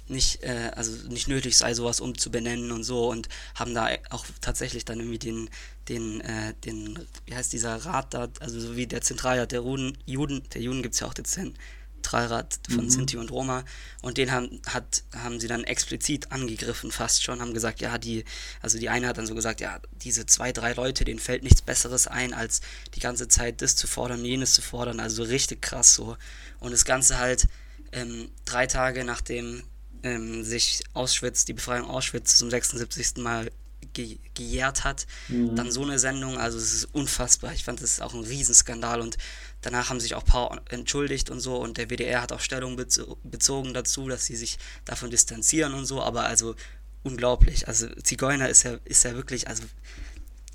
nicht, 0.07 0.43
äh, 0.43 0.71
also 0.75 1.07
nicht 1.07 1.27
nötig 1.27 1.57
sei, 1.57 1.73
sowas 1.73 1.99
umzubenennen 1.99 2.71
und 2.71 2.83
so 2.83 3.09
und 3.09 3.29
haben 3.55 3.73
da 3.73 3.89
auch 4.09 4.25
tatsächlich 4.41 4.85
dann 4.85 4.99
irgendwie 4.99 5.19
den, 5.19 5.49
den, 5.89 6.21
äh, 6.21 6.53
den, 6.65 6.99
wie 7.25 7.35
heißt 7.35 7.53
dieser 7.53 7.75
Rat 7.77 8.13
da, 8.13 8.27
also 8.39 8.59
so 8.59 8.75
wie 8.75 8.87
der 8.87 9.01
Zentralrat 9.01 9.51
der 9.51 9.61
Juden, 9.61 9.97
Juden 10.05 10.43
der 10.53 10.61
Juden 10.61 10.83
gibt 10.83 10.93
es 10.95 11.01
ja 11.01 11.07
auch 11.07 11.13
den 11.13 11.25
Zentralrat 11.25 12.59
von 12.69 12.85
Mhm. 12.85 12.89
Sinti 12.89 13.17
und 13.17 13.31
Roma 13.31 13.63
und 14.01 14.17
den 14.17 14.31
haben, 14.31 14.61
hat, 14.67 15.03
haben 15.15 15.39
sie 15.39 15.47
dann 15.47 15.63
explizit 15.63 16.31
angegriffen 16.31 16.91
fast 16.91 17.23
schon, 17.23 17.41
haben 17.41 17.53
gesagt, 17.53 17.81
ja, 17.81 17.97
die, 17.97 18.25
also 18.61 18.77
die 18.77 18.89
eine 18.89 19.07
hat 19.07 19.17
dann 19.17 19.27
so 19.27 19.35
gesagt, 19.35 19.59
ja, 19.61 19.79
diese 19.91 20.25
zwei, 20.25 20.51
drei 20.51 20.73
Leute, 20.73 21.03
denen 21.03 21.19
fällt 21.19 21.43
nichts 21.43 21.61
Besseres 21.61 22.07
ein, 22.07 22.33
als 22.33 22.61
die 22.93 22.99
ganze 22.99 23.27
Zeit 23.27 23.61
das 23.61 23.75
zu 23.75 23.87
fordern, 23.87 24.23
jenes 24.23 24.53
zu 24.53 24.61
fordern, 24.61 24.99
also 24.99 25.23
so 25.23 25.29
richtig 25.29 25.61
krass 25.61 25.95
so. 25.95 26.15
Und 26.59 26.71
das 26.71 26.85
Ganze 26.85 27.17
halt 27.17 27.47
ähm, 27.91 28.29
drei 28.45 28.67
Tage 28.67 29.03
nachdem 29.03 29.63
ähm, 30.05 30.43
sich 30.43 30.83
Auschwitz, 30.93 31.45
die 31.45 31.53
Befreiung 31.53 31.89
Auschwitz 31.89 32.37
zum 32.37 32.49
76. 32.49 33.17
Mal 33.17 33.51
ge 33.93 34.19
gejährt 34.33 34.83
hat, 34.83 35.07
Mhm. 35.29 35.55
dann 35.55 35.71
so 35.71 35.81
eine 35.83 35.99
Sendung, 35.99 36.37
also 36.37 36.57
es 36.57 36.73
ist 36.73 36.85
unfassbar. 36.93 37.53
Ich 37.53 37.63
fand 37.63 37.81
das 37.81 37.93
ist 37.93 38.01
auch 38.01 38.13
ein 38.13 38.23
Riesenskandal 38.23 38.99
und 39.01 39.17
danach 39.61 39.89
haben 39.89 39.99
sich 40.01 40.15
auch 40.15 40.23
ein 40.23 40.27
paar 40.29 40.61
entschuldigt 40.69 41.29
und 41.29 41.39
so 41.39 41.57
und 41.57 41.77
der 41.77 41.87
WDR 41.89 42.21
hat 42.21 42.31
auch 42.33 42.41
Stellung 42.41 42.75
bezo 42.75 43.17
bezogen 43.23 43.73
dazu, 43.73 44.07
dass 44.09 44.25
sie 44.25 44.35
sich 44.35 44.57
davon 44.83 45.09
distanzieren 45.11 45.73
und 45.73 45.85
so, 45.85 46.01
aber 46.03 46.25
also 46.25 46.55
unglaublich. 47.03 47.67
Also 47.67 47.87
Zigeuner 48.03 48.49
ist 48.49 48.63
ja, 48.63 48.77
ist 48.83 49.03
ja 49.05 49.13
wirklich, 49.15 49.47
also 49.47 49.63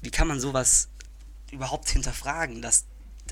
wie 0.02 0.10
kann 0.10 0.28
man 0.28 0.38
sowas 0.40 0.88
überhaupt 1.50 1.88
hinterfragen, 1.88 2.60
dass 2.62 2.84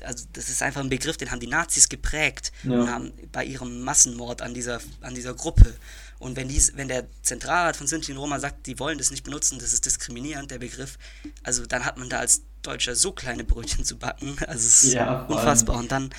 also 0.03 0.25
das 0.33 0.47
ist 0.49 0.61
einfach 0.63 0.79
ein 0.81 0.89
Begriff, 0.89 1.17
den 1.17 1.29
haben 1.29 1.41
die 1.41 1.47
Nazis 1.47 1.89
geprägt 1.89 2.51
Ja. 2.63 2.71
und 2.81 2.89
haben 2.89 3.11
bei 3.33 3.43
ihrem 3.43 3.81
Massenmord 3.81 4.41
an 4.41 4.53
dieser, 4.53 4.79
an 5.01 5.13
dieser 5.13 5.33
Gruppe. 5.33 5.75
Und 6.19 6.35
wenn, 6.35 6.49
dies, 6.49 6.75
wenn 6.75 6.89
der 6.89 7.07
Zentralrat 7.21 7.77
von 7.77 7.87
Sinti 7.87 8.11
und 8.11 8.17
Roma 8.17 8.39
sagt, 8.39 8.67
die 8.67 8.77
wollen 8.79 8.97
das 8.97 9.09
nicht 9.11 9.23
benutzen, 9.23 9.57
das 9.59 9.73
ist 9.73 9.85
diskriminierend, 9.85 10.51
der 10.51 10.59
Begriff, 10.59 10.97
also 11.43 11.65
dann 11.65 11.85
hat 11.85 11.97
man 11.97 12.09
da 12.09 12.19
als 12.19 12.43
Deutscher 12.61 12.95
so 12.95 13.13
kleine 13.13 13.43
Brötchen 13.45 13.85
zu 13.85 13.97
backen. 13.97 14.35
Also 14.47 14.67
es 14.67 14.83
ist 14.83 14.93
Ja, 14.93 15.25
unfassbar. 15.27 15.77
Und 15.77 15.91
dann, 15.91 16.09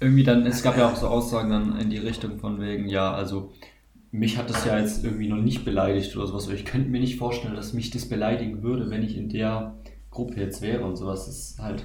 Irgendwie 0.00 0.22
dann, 0.24 0.46
es 0.46 0.62
gab 0.62 0.76
ja 0.78 0.88
auch 0.92 0.96
so 0.96 1.08
Aussagen 1.08 1.50
dann 1.50 1.78
in 1.80 1.90
die 1.90 1.98
Richtung 1.98 2.38
von 2.38 2.60
wegen, 2.60 2.88
ja, 2.88 3.12
also 3.12 3.52
mich 4.12 4.38
hat 4.38 4.50
das 4.50 4.64
ja 4.64 4.78
jetzt 4.78 5.04
irgendwie 5.04 5.28
noch 5.28 5.38
nicht 5.42 5.64
beleidigt 5.64 6.16
oder 6.16 6.26
sowas, 6.28 6.46
aber 6.46 6.54
ich 6.54 6.64
könnte 6.64 6.88
mir 6.90 7.00
nicht 7.00 7.18
vorstellen, 7.18 7.56
dass 7.56 7.72
mich 7.72 7.90
das 7.90 8.08
beleidigen 8.08 8.62
würde, 8.62 8.90
wenn 8.90 9.02
ich 9.02 9.16
in 9.16 9.28
der 9.28 9.76
Gruppe 10.10 10.40
jetzt 10.40 10.62
wäre 10.62 10.84
und 10.84 10.96
sowas. 10.96 11.26
Das 11.26 11.36
ist 11.38 11.58
halt, 11.58 11.84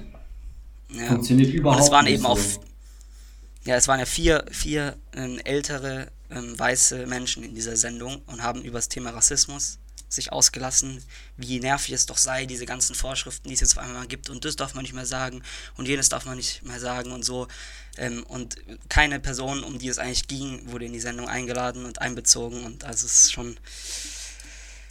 ja. 0.88 1.04
funktioniert 1.06 1.52
überhaupt 1.52 1.80
Und 1.80 1.80
es 1.80 1.90
waren 1.90 2.06
nicht 2.06 2.14
eben 2.14 2.22
so. 2.22 2.28
auch, 2.28 2.40
ja, 3.64 3.76
es 3.76 3.88
waren 3.88 3.98
ja 4.00 4.06
vier, 4.06 4.44
vier 4.50 4.96
ähm, 5.14 5.40
ältere 5.44 6.08
ähm, 6.30 6.58
weiße 6.58 7.06
Menschen 7.06 7.42
in 7.44 7.54
dieser 7.54 7.76
Sendung 7.76 8.22
und 8.26 8.42
haben 8.42 8.62
über 8.62 8.78
das 8.78 8.88
Thema 8.88 9.10
Rassismus 9.10 9.78
sich 10.08 10.32
ausgelassen, 10.32 11.02
wie 11.36 11.58
nervig 11.58 11.92
es 11.92 12.06
doch 12.06 12.18
sei, 12.18 12.46
diese 12.46 12.66
ganzen 12.66 12.94
Vorschriften, 12.94 13.48
die 13.48 13.54
es 13.54 13.60
jetzt 13.60 13.76
auf 13.76 13.82
einmal 13.84 14.06
gibt 14.06 14.30
und 14.30 14.44
das 14.44 14.54
darf 14.54 14.74
man 14.74 14.82
nicht 14.82 14.94
mehr 14.94 15.06
sagen 15.06 15.42
und 15.76 15.88
jenes 15.88 16.08
darf 16.08 16.24
man 16.24 16.36
nicht 16.36 16.62
mehr 16.62 16.78
sagen 16.78 17.10
und 17.10 17.24
so. 17.24 17.48
Ähm, 17.96 18.22
und 18.28 18.56
keine 18.88 19.18
Person, 19.20 19.64
um 19.64 19.78
die 19.78 19.88
es 19.88 19.98
eigentlich 19.98 20.28
ging, 20.28 20.70
wurde 20.70 20.84
in 20.84 20.92
die 20.92 21.00
Sendung 21.00 21.28
eingeladen 21.28 21.84
und 21.84 22.00
einbezogen 22.00 22.64
und 22.64 22.84
also 22.84 23.06
es 23.06 23.22
ist 23.22 23.32
schon 23.32 23.56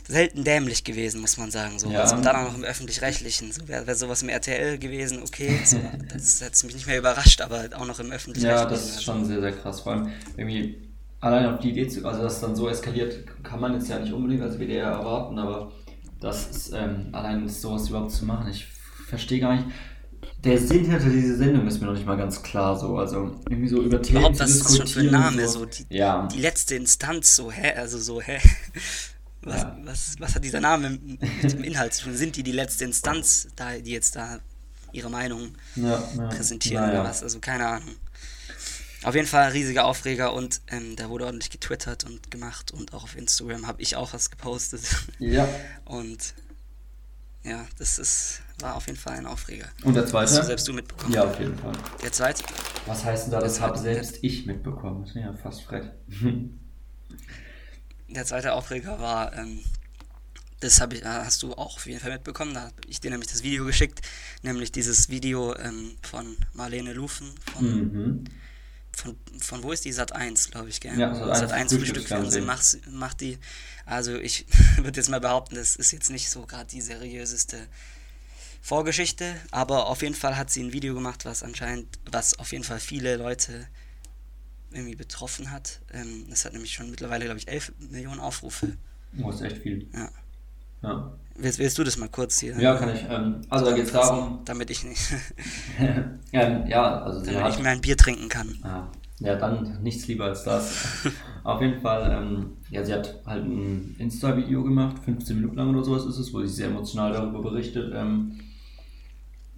selten 0.08 0.44
dämlich 0.44 0.84
gewesen, 0.84 1.22
muss 1.22 1.38
man 1.38 1.52
sagen. 1.52 1.80
So. 1.80 1.90
Ja. 1.90 2.02
Also, 2.02 2.16
und 2.16 2.24
dann 2.24 2.36
auch 2.36 2.50
noch 2.50 2.56
im 2.56 2.64
Öffentlich-Rechtlichen. 2.64 3.52
So, 3.54 3.68
Wäre 3.68 3.88
wär 3.88 3.96
sowas 3.96 4.22
im 4.22 4.30
RTL 4.30 4.78
gewesen, 4.78 5.22
okay, 5.24 5.62
so, 5.66 5.80
das 6.14 6.42
hätte 6.42 6.66
mich 6.66 6.76
nicht 6.76 6.88
mehr 6.88 6.98
überrascht, 6.98 7.40
aber 7.42 7.70
auch 7.74 7.86
noch 7.86 8.00
im 8.00 8.08
Ja, 8.10 8.16
Öffentlich-Rechtlichen. 8.16 8.70
das 8.70 8.90
ist 8.90 9.04
schon 9.04 9.26
sehr, 9.26 9.40
sehr 9.40 9.54
krass. 9.54 9.82
Vor 9.82 9.94
allem 9.94 10.12
irgendwie 10.36 10.76
allein 11.24 11.46
auf 11.48 11.60
die 11.60 11.70
Idee 11.72 11.88
zu, 11.88 12.06
also 12.06 12.22
dass 12.22 12.42
dann 12.42 12.56
so 12.56 12.68
eskaliert, 12.70 13.26
kann 13.44 13.60
man 13.60 13.74
jetzt 13.74 13.88
ja 13.90 14.00
nicht 14.00 14.14
unbedingt 14.14 14.42
als 14.44 14.58
WDR 14.60 14.90
erwarten, 14.92 15.40
aber 15.40 15.72
das 16.20 16.48
ist 16.50 16.74
ähm, 16.74 17.08
allein 17.12 17.48
sowas 17.50 17.90
überhaupt 17.90 18.12
zu 18.12 18.26
machen, 18.26 18.48
ich 18.50 18.66
verstehe 19.08 19.40
gar 19.40 19.56
nicht. 19.56 19.68
Der 20.44 20.58
Sinn 20.58 20.86
hinter 20.86 21.10
dieser 21.10 21.36
Sendung 21.38 21.66
ist 21.68 21.80
mir 21.80 21.88
noch 21.88 21.94
nicht 21.94 22.06
mal 22.06 22.18
ganz 22.18 22.42
klar 22.44 22.78
so. 22.78 22.98
Also 22.98 23.36
irgendwie 23.50 23.70
so 23.70 23.82
über 23.82 24.02
Themen 24.02 24.20
Überhaupt, 24.20 24.38
zu 24.38 24.44
was 24.44 24.52
ist 24.52 24.66
das 24.66 24.78
schon 24.78 24.88
für 24.88 25.00
ein 25.00 25.06
diskutieren 25.06 25.22
Name? 25.36 25.48
So. 25.48 25.60
So, 25.60 25.66
die, 25.66 25.86
ja, 25.90 26.28
die 26.28 26.40
letzte 26.40 26.76
Instanz, 26.76 27.36
so, 27.36 27.52
hä? 27.52 27.74
Also 27.76 27.98
so, 28.00 28.22
hä? 28.22 28.40
Was, 29.46 29.62
Ja. 29.62 29.78
was, 29.84 30.16
was 30.20 30.36
hat 30.36 30.44
dieser 30.46 30.62
Name 30.62 30.92
mit 31.42 31.52
dem 31.52 31.64
Inhalt 31.66 31.94
zu 31.94 32.06
tun? 32.06 32.16
Sind 32.16 32.38
die 32.38 32.44
die 32.44 32.54
letzte 32.54 32.86
Instanz, 32.86 33.50
da, 33.58 33.78
die 33.78 33.92
jetzt 33.92 34.16
da 34.16 34.40
ihre 34.94 35.10
Meinung 35.10 35.50
Ja, 35.76 35.98
präsentieren 36.30 36.90
oder 36.90 37.04
was. 37.04 37.24
Also 37.24 37.40
keine 37.40 37.68
Ahnung. 37.68 37.90
Auf 39.04 39.16
jeden 39.16 39.28
Fall 39.28 39.46
ein 39.46 39.52
riesiger 39.52 39.86
Aufreger 39.86 40.34
und 40.34 40.62
ähm, 40.68 40.96
da 40.96 41.10
wurde 41.10 41.26
ordentlich 41.26 41.50
getwittert 41.50 42.06
und 42.06 42.32
gemacht 42.32 42.72
und 42.72 42.94
auch 42.94 43.04
auf 43.04 43.18
Instagram 43.18 43.68
habe 43.68 43.82
ich 43.82 43.96
auch 43.96 44.14
was 44.14 44.30
gepostet. 44.32 44.82
Ja. 45.20 45.48
Und 45.86 46.34
ja, 47.44 47.66
das 47.78 48.00
ist, 48.00 48.42
war 48.60 48.76
auf 48.76 48.88
jeden 48.88 48.98
Fall 48.98 49.18
ein 49.18 49.26
Aufreger. 49.26 49.68
Und 49.84 49.96
der 49.96 50.04
Hast 50.04 50.12
zweite? 50.12 50.36
du 50.36 50.44
selbst 50.44 50.68
du 50.68 50.74
mitbekommen? 50.74 51.14
Ja, 51.14 51.26
auf 51.26 51.38
jeden 51.38 51.58
Fall. 51.58 51.74
Der 52.02 52.12
zweite? 52.12 52.42
Was 52.86 53.04
heißt 53.04 53.26
denn 53.26 53.32
da, 53.32 53.42
das 53.42 53.60
habe 53.60 53.78
selbst 53.78 54.20
ich 54.22 54.46
mitbekommen? 54.46 55.02
Das 55.02 55.10
ist 55.10 55.16
ja 55.16 55.34
fast 55.34 55.64
frech. 55.64 55.84
Der 58.08 58.26
zweite 58.26 58.54
Aufreger 58.54 59.00
war, 59.00 59.36
ähm, 59.36 59.60
das 60.60 60.80
hab 60.80 60.94
ich, 60.94 61.02
äh, 61.02 61.06
hast 61.06 61.42
du 61.44 61.54
auch 61.54 61.78
auf 61.78 61.86
jeden 61.88 62.00
Fall 62.00 62.12
mitbekommen, 62.12 62.54
da 62.54 62.62
habe 62.62 62.74
ich 62.88 63.02
dir 63.02 63.10
nämlich 63.10 63.30
das 63.30 63.44
Video 63.44 63.66
geschickt, 63.66 64.02
nämlich 64.44 64.72
dieses 64.72 65.10
Video 65.10 65.56
ähm, 65.58 65.96
von 66.04 66.38
Marlene 66.54 66.94
Lufen, 66.94 67.32
von, 67.54 67.66
mhm. 67.66 68.24
Von, 69.04 69.18
von 69.40 69.64
wo 69.64 69.72
ist 69.72 69.84
die? 69.86 69.92
Sat 69.92 70.14
1, 70.14 70.52
glaube 70.52 70.70
ich, 70.70 70.80
gell? 70.80 70.98
Ja, 70.98 71.14
Sat.1 71.14 71.36
Sat 71.36 71.52
1 71.52 71.74
Frühstücksfernsehen. 71.74 72.46
Frühstücksfernsehen 72.46 72.46
macht, 72.46 72.92
macht 72.92 73.22
die, 73.22 73.38
also 73.86 74.16
ich 74.16 74.46
würde 74.78 74.98
jetzt 75.00 75.10
mal 75.10 75.20
behaupten, 75.20 75.56
das 75.56 75.76
ist 75.76 75.92
jetzt 75.92 76.10
nicht 76.10 76.30
so 76.30 76.46
gerade 76.46 76.70
die 76.70 76.82
seriöseste 76.82 77.68
Vorgeschichte, 78.62 79.36
aber 79.52 79.88
auf 79.88 80.02
jeden 80.02 80.16
Fall 80.16 80.38
hat 80.38 80.50
sie 80.50 80.64
ein 80.64 80.72
Video 80.72 80.94
gemacht, 80.94 81.26
was 81.26 81.44
anscheinend, 81.44 82.00
was 82.10 82.40
auf 82.40 82.54
jeden 82.54 82.64
Fall 82.64 82.80
viele 82.80 83.18
Leute 83.18 83.68
irgendwie 84.72 84.96
betroffen 84.96 85.52
hat. 85.52 85.82
Ähm, 85.92 86.26
das 86.30 86.46
hat 86.46 86.54
nämlich 86.54 86.72
schon 86.72 86.90
mittlerweile, 86.90 87.26
glaube 87.26 87.40
ich, 87.40 87.48
11 87.48 87.74
Millionen 87.92 88.22
Aufrufe. 88.22 88.78
Oh, 89.22 89.30
ist 89.30 89.42
echt 89.42 89.58
viel. 89.58 89.88
Ja. 89.94 90.10
Ja, 90.82 91.18
Willst, 91.36 91.60
willst 91.60 91.78
du 91.78 91.84
das 91.84 91.98
mal 91.98 92.10
kurz 92.10 92.40
hier? 92.40 92.60
ja 92.60 92.76
kann 92.76 92.96
ich. 92.96 93.06
Ähm, 93.10 93.42
also 93.50 93.66
da 93.66 93.72
geht 93.72 93.86
es 93.86 93.92
darum. 93.92 94.42
Damit 94.46 94.70
ich 94.70 94.84
nicht, 94.84 95.02
ähm, 96.32 96.68
ja, 96.68 97.02
also 97.02 97.26
damit 97.26 97.42
hat. 97.42 97.54
ich 97.54 97.64
mir 97.64 97.70
ein 97.70 97.82
Bier 97.82 97.98
trinken 97.98 98.30
kann. 98.30 98.56
Ah, 98.62 98.88
ja, 99.20 99.36
dann 99.36 99.82
nichts 99.82 100.08
lieber 100.08 100.26
als 100.26 100.44
das. 100.44 101.08
Auf 101.44 101.62
jeden 101.62 101.82
Fall, 101.82 102.12
ähm, 102.12 102.58
ja, 102.70 102.84
sie 102.84 102.94
hat 102.94 103.20
halt 103.26 103.46
ein 103.46 103.96
Insta-Video 103.98 104.64
gemacht, 104.64 104.98
15 105.04 105.36
Minuten 105.36 105.56
lang 105.56 105.70
oder 105.70 105.84
sowas 105.84 106.06
ist 106.06 106.20
es, 106.20 106.34
wo 106.34 106.42
sie 106.42 106.48
sehr 106.48 106.68
emotional 106.68 107.12
darüber 107.12 107.42
berichtet, 107.42 107.92
ähm, 107.96 108.40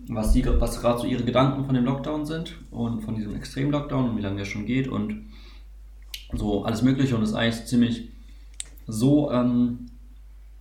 was, 0.07 0.31
sie, 0.33 0.45
was 0.45 0.79
gerade 0.79 0.99
so 0.99 1.05
ihre 1.05 1.23
Gedanken 1.23 1.65
von 1.65 1.75
dem 1.75 1.83
Lockdown 1.83 2.25
sind 2.25 2.55
und 2.71 3.01
von 3.01 3.15
diesem 3.15 3.35
Extrem-Lockdown 3.35 4.11
und 4.11 4.17
wie 4.17 4.21
lange 4.21 4.37
der 4.37 4.45
schon 4.45 4.65
geht 4.65 4.87
und 4.87 5.25
so 6.31 6.63
alles 6.63 6.81
Mögliche 6.81 7.15
und 7.15 7.23
ist 7.23 7.33
eigentlich 7.33 7.65
ziemlich 7.65 8.09
so, 8.87 9.31
ähm, 9.31 9.87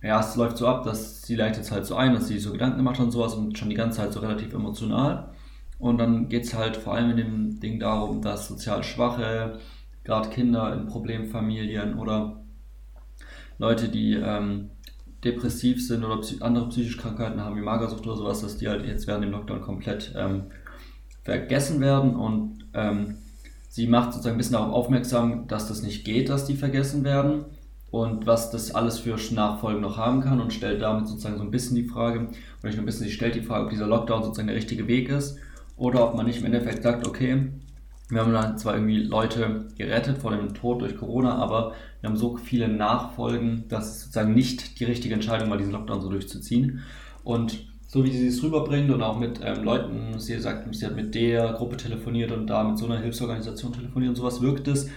ja, 0.05 0.19
es 0.19 0.35
läuft 0.35 0.57
so 0.57 0.67
ab, 0.67 0.83
dass 0.83 1.23
sie 1.23 1.35
leitet 1.35 1.63
es 1.63 1.71
halt 1.71 1.85
so 1.85 1.95
ein, 1.95 2.13
dass 2.13 2.27
sie 2.27 2.37
so 2.37 2.51
Gedanken 2.51 2.77
gemacht 2.77 2.99
hat 2.99 3.05
und 3.05 3.11
sowas 3.11 3.33
und 3.33 3.57
schon 3.57 3.69
die 3.69 3.75
ganze 3.75 3.97
Zeit 3.97 4.13
so 4.13 4.19
relativ 4.19 4.53
emotional. 4.53 5.31
Und 5.79 5.97
dann 5.97 6.29
geht 6.29 6.43
es 6.43 6.53
halt 6.53 6.77
vor 6.77 6.93
allem 6.93 7.09
in 7.11 7.17
dem 7.17 7.59
Ding 7.59 7.79
darum, 7.79 8.21
dass 8.21 8.47
sozial 8.47 8.83
Schwache, 8.83 9.59
gerade 10.03 10.29
Kinder 10.29 10.73
in 10.73 10.85
Problemfamilien 10.85 11.97
oder 11.97 12.39
Leute, 13.57 13.89
die 13.89 14.13
ähm, 14.13 14.69
depressiv 15.23 15.85
sind 15.85 16.03
oder 16.03 16.21
psy 16.21 16.37
andere 16.41 16.69
psychische 16.69 16.99
Krankheiten 16.99 17.41
haben, 17.41 17.55
wie 17.55 17.61
Magersucht 17.61 18.05
oder 18.05 18.15
sowas, 18.15 18.41
dass 18.41 18.57
die 18.57 18.67
halt 18.67 18.85
jetzt 18.85 19.07
während 19.07 19.23
dem 19.23 19.31
Lockdown 19.31 19.61
komplett 19.61 20.13
ähm, 20.15 20.43
vergessen 21.23 21.81
werden. 21.81 22.15
Und 22.15 22.67
ähm, 22.75 23.15
sie 23.69 23.87
macht 23.87 24.13
sozusagen 24.13 24.35
ein 24.35 24.37
bisschen 24.37 24.53
darauf 24.53 24.71
aufmerksam, 24.71 25.47
dass 25.47 25.67
das 25.67 25.81
nicht 25.81 26.05
geht, 26.05 26.29
dass 26.29 26.45
die 26.45 26.55
vergessen 26.55 27.03
werden 27.03 27.45
und 27.95 28.27
was 28.27 28.51
das 28.51 28.75
alles 28.75 28.99
für 28.99 29.15
Nachfolgen 29.33 29.81
noch 29.81 29.95
haben 29.95 30.19
kann 30.19 30.41
und 30.41 30.51
stellt 30.51 30.81
damit 30.81 31.07
sozusagen 31.07 31.37
so 31.37 31.43
ein 31.43 31.51
bisschen 31.51 31.77
die 31.77 31.85
Frage, 31.85 32.19
oder 32.19 32.29
nicht 32.63 32.75
nur 32.75 32.83
ein 32.83 32.85
bisschen, 32.85 33.05
sie 33.05 33.13
stellt 33.13 33.35
die 33.35 33.41
Frage, 33.41 33.63
ob 33.63 33.69
dieser 33.69 33.87
Lockdown 33.87 34.21
sozusagen 34.21 34.49
der 34.49 34.57
richtige 34.57 34.89
Weg 34.89 35.07
ist 35.07 35.37
oder 35.77 36.05
ob 36.05 36.13
man 36.13 36.25
nicht 36.25 36.39
im 36.39 36.45
Endeffekt 36.45 36.83
sagt, 36.83 37.07
okay, 37.07 37.47
wir 38.09 38.19
haben 38.19 38.33
dann 38.33 38.57
zwar 38.57 38.73
irgendwie 38.73 38.97
Leute 38.97 39.67
gerettet 39.77 40.17
vor 40.17 40.31
dem 40.31 40.53
Tod 40.53 40.81
durch 40.81 40.97
Corona, 40.97 41.35
aber 41.35 41.71
wir 42.01 42.09
haben 42.09 42.17
so 42.17 42.35
viele 42.35 42.67
Nachfolgen, 42.67 43.63
dass 43.69 43.91
es 43.91 44.01
sozusagen 44.01 44.33
nicht 44.33 44.81
die 44.81 44.83
richtige 44.83 45.13
Entscheidung 45.13 45.49
war, 45.49 45.57
diesen 45.57 45.71
Lockdown 45.71 46.01
so 46.01 46.09
durchzuziehen. 46.09 46.83
Und 47.23 47.65
so 47.87 48.03
wie 48.03 48.11
sie 48.11 48.27
es 48.27 48.43
rüberbringt 48.43 48.91
und 48.91 49.01
auch 49.03 49.17
mit 49.17 49.39
ähm, 49.41 49.63
Leuten, 49.63 50.19
sie 50.19 50.37
sagt, 50.41 50.75
sie 50.75 50.85
hat 50.85 50.97
mit 50.97 51.15
der 51.15 51.53
Gruppe 51.53 51.77
telefoniert 51.77 52.33
und 52.33 52.47
da 52.47 52.61
mit 52.65 52.77
so 52.77 52.87
einer 52.87 52.99
Hilfsorganisation 52.99 53.71
telefoniert 53.71 54.09
und 54.09 54.15
sowas, 54.17 54.41
wirkt 54.41 54.67
es 54.67 54.89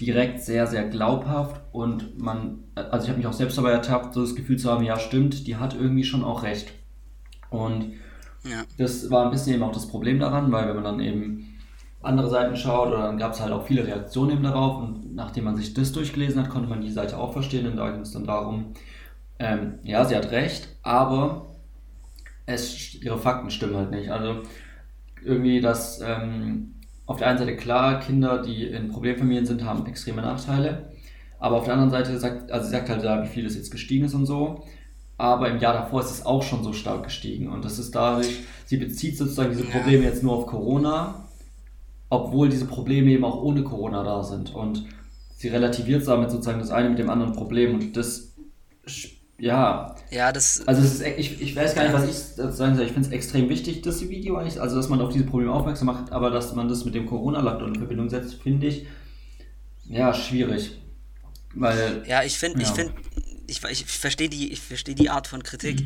direkt 0.00 0.40
sehr, 0.42 0.66
sehr 0.66 0.88
glaubhaft 0.88 1.60
und 1.72 2.18
man, 2.18 2.60
also 2.74 3.04
ich 3.04 3.08
habe 3.10 3.18
mich 3.18 3.26
auch 3.26 3.32
selbst 3.32 3.58
dabei 3.58 3.72
ertappt, 3.72 4.14
so 4.14 4.22
das 4.22 4.34
Gefühl 4.34 4.58
zu 4.58 4.70
haben, 4.70 4.84
ja 4.84 4.98
stimmt, 4.98 5.46
die 5.46 5.56
hat 5.56 5.74
irgendwie 5.74 6.04
schon 6.04 6.24
auch 6.24 6.42
recht. 6.42 6.72
Und 7.50 7.92
Ja. 8.44 8.66
das 8.78 9.10
war 9.10 9.24
ein 9.26 9.30
bisschen 9.30 9.54
eben 9.54 9.62
auch 9.62 9.72
das 9.72 9.88
Problem 9.88 10.18
daran, 10.18 10.50
weil 10.52 10.68
wenn 10.68 10.76
man 10.76 10.84
dann 10.84 11.00
eben 11.00 11.48
andere 12.02 12.28
Seiten 12.30 12.56
schaut, 12.56 12.88
oder 12.88 13.02
dann 13.02 13.18
gab 13.18 13.32
es 13.32 13.40
halt 13.40 13.52
auch 13.52 13.66
viele 13.66 13.86
Reaktionen 13.86 14.32
eben 14.32 14.42
darauf 14.42 14.78
und 14.82 15.14
nachdem 15.14 15.44
man 15.44 15.56
sich 15.56 15.74
das 15.74 15.92
durchgelesen 15.92 16.42
hat, 16.42 16.50
konnte 16.50 16.68
man 16.68 16.80
die 16.80 16.90
Seite 16.90 17.18
auch 17.18 17.32
verstehen 17.32 17.66
und 17.66 17.76
da 17.76 17.90
ging 17.90 18.00
es 18.02 18.12
dann 18.12 18.26
darum, 18.26 18.74
ähm, 19.38 19.78
ja, 19.84 20.04
sie 20.04 20.16
hat 20.16 20.30
recht, 20.32 20.68
aber 20.82 21.46
es, 22.46 22.94
ihre 23.02 23.18
Fakten 23.18 23.50
stimmen 23.50 23.76
halt 23.76 23.90
nicht. 23.90 24.10
Also 24.10 24.42
irgendwie, 25.24 25.60
dass 25.60 26.00
ähm, 26.02 26.74
auf 27.06 27.18
der 27.18 27.28
einen 27.28 27.38
Seite 27.38 27.56
klar, 27.56 28.00
Kinder, 28.00 28.42
die 28.42 28.64
in 28.64 28.88
Problemfamilien 28.88 29.46
sind, 29.46 29.64
haben 29.64 29.86
extreme 29.86 30.22
Nachteile, 30.22 30.92
aber 31.38 31.56
auf 31.56 31.64
der 31.64 31.74
anderen 31.74 31.90
Seite 31.90 32.18
sagt, 32.18 32.52
also 32.52 32.66
sie 32.66 32.72
sagt 32.72 32.88
halt 32.88 33.04
da, 33.04 33.22
wie 33.22 33.28
viel 33.28 33.46
es 33.46 33.56
jetzt 33.56 33.70
gestiegen 33.70 34.04
ist 34.04 34.14
und 34.14 34.26
so, 34.26 34.64
aber 35.18 35.48
im 35.50 35.58
Jahr 35.58 35.74
davor 35.74 36.00
ist 36.00 36.10
es 36.10 36.26
auch 36.26 36.42
schon 36.42 36.64
so 36.64 36.72
stark 36.72 37.04
gestiegen. 37.04 37.48
Und 37.48 37.64
das 37.64 37.78
ist 37.78 37.94
dadurch, 37.94 38.40
sie 38.66 38.76
bezieht 38.76 39.16
sozusagen 39.16 39.50
diese. 39.50 39.64
Probleme 39.64 40.02
jetzt 40.04 40.22
nur 40.22 40.34
auf 40.34 40.46
Corona, 40.46 41.28
obwohl 42.10 42.48
diese 42.48 42.66
Probleme 42.66 43.10
eben 43.12 43.24
auch 43.24 43.40
ohne 43.40 43.62
Corona 43.62 44.02
da 44.02 44.24
sind. 44.24 44.52
Und 44.52 44.84
sie 45.36 45.46
relativiert 45.48 46.06
damit 46.08 46.30
sozusagen 46.32 46.58
das 46.58 46.70
eine 46.70 46.88
mit 46.88 46.98
dem 46.98 47.08
anderen 47.08 47.34
Problem. 47.34 47.74
Und 47.74 47.96
das, 47.96 48.34
ja, 49.42 49.96
Ja, 50.10 50.30
das, 50.32 50.66
also 50.68 50.82
ist, 50.82 51.00
e- 51.02 51.14
ich, 51.16 51.40
ich 51.42 51.56
weiß 51.56 51.74
gar 51.74 51.82
nicht, 51.82 51.92
was 51.92 52.04
ich 52.04 52.36
dazu 52.36 52.56
sagen 52.56 52.76
soll. 52.76 52.86
Ich 52.86 52.92
finde 52.92 53.08
es 53.08 53.12
extrem 53.12 53.48
wichtig, 53.48 53.82
das 53.82 54.00
Video 54.08 54.36
eigentlich, 54.36 54.60
also 54.60 54.76
dass 54.76 54.88
man 54.88 55.00
auf 55.00 55.12
diese 55.12 55.24
Probleme 55.24 55.52
aufmerksam 55.52 55.86
macht, 55.86 56.12
aber 56.12 56.30
dass 56.30 56.54
man 56.54 56.68
das 56.68 56.84
mit 56.84 56.94
dem 56.94 57.06
Corona-Lockdown 57.06 57.70
in 57.74 57.78
Verbindung 57.80 58.08
setzt, 58.08 58.34
finde 58.40 58.68
ich, 58.68 58.86
ja, 59.88 60.14
schwierig. 60.14 60.78
Weil, 61.54 62.04
ja, 62.06 62.22
ich 62.22 62.38
finde, 62.38 62.62
ich 62.62 62.68
Ja. 62.68 62.74
finde, 62.74 62.92
ich, 63.48 63.62
ich 63.64 63.84
verstehe 63.86 64.28
die, 64.28 64.52
ich 64.52 64.60
verstehe 64.60 64.94
die 64.94 65.10
Art 65.10 65.26
von 65.26 65.42
Kritik, 65.42 65.82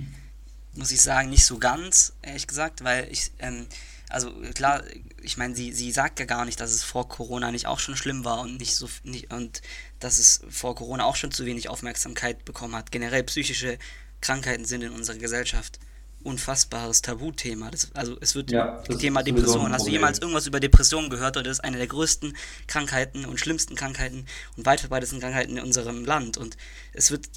muss 0.75 0.90
ich 0.92 1.01
sagen, 1.01 1.31
nicht 1.31 1.47
so 1.47 1.57
ganz, 1.59 2.12
ehrlich 2.21 2.47
gesagt, 2.47 2.85
weil 2.85 3.09
ich, 3.11 3.31
ähm, 3.38 3.66
also 4.09 4.31
klar, 4.55 4.83
ich 5.23 5.37
meine, 5.37 5.55
sie, 5.55 5.73
sie 5.73 5.90
sagt 5.90 6.21
ja 6.21 6.27
gar 6.27 6.45
nicht, 6.45 6.61
dass 6.61 6.71
es 6.71 6.85
vor 6.85 7.09
Corona 7.09 7.51
nicht 7.51 7.66
auch 7.66 7.81
schon 7.81 7.97
schlimm 7.97 8.25
war 8.25 8.40
und 8.40 8.59
nicht 8.59 8.77
so 8.77 8.88
nicht 9.03 9.33
und 9.33 9.62
dass 9.99 10.19
es 10.19 10.42
vor 10.49 10.75
Corona 10.75 11.05
auch 11.05 11.16
schon 11.16 11.33
zu 11.33 11.45
wenig 11.47 11.69
Aufmerksamkeit 11.69 12.45
bekommen 12.45 12.77
hat. 12.77 12.92
Generell 12.92 13.25
psychische 13.25 13.79
Krankheiten 14.21 14.64
sind 14.64 14.83
in 14.83 14.92
unserer 14.92 15.19
Gesellschaft 15.19 15.79
unfassbares 16.27 17.03
Tabuthema. 17.03 17.71
Das, 17.71 17.95
also 17.95 18.16
es 18.21 18.35
wird 18.35 18.51
Ja, 18.51 18.83
das 18.88 18.99
Thema 18.99 19.23
Depression. 19.23 19.73
Hast 19.73 19.87
du 19.87 19.90
jemals 19.90 20.19
irgendwas 20.19 20.47
über 20.47 20.59
Depressionen 20.59 21.09
gehört? 21.09 21.37
Oder 21.37 21.45
das 21.45 21.59
ist 21.59 21.64
eine 21.64 21.79
der 21.79 21.87
größten 21.87 22.37
Krankheiten 22.66 23.25
und 23.25 23.38
schlimmsten 23.38 23.77
Krankheiten 23.77 24.27
und 24.57 24.66
weit 24.66 24.81
verbreitetsten 24.81 25.21
Krankheiten 25.21 25.57
in 25.57 25.62
unserem 25.62 26.05
Land. 26.05 26.37
Und 26.37 26.57
es 26.92 27.12
wird 27.12 27.29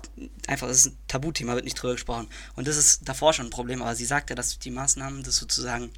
einfach, 0.48 0.68
es 0.70 0.78
ist 0.78 0.86
ein 0.88 0.98
Tabuthema, 1.08 1.54
wird 1.54 1.66
nicht 1.66 1.76
drüber 1.76 1.94
gesprochen. 1.94 2.28
Und 2.56 2.68
das 2.68 2.78
ist 2.78 3.08
davor 3.08 3.34
schon 3.34 3.48
ein 3.48 3.52
Problem. 3.52 3.82
Aber 3.84 3.96
sie 3.96 4.06
sagt 4.06 4.32
ja, 4.32 4.36
dass 4.36 4.58
die 4.58 4.72
Maßnahmen 4.72 5.22
das 5.22 5.38
sozusagen 5.38 5.92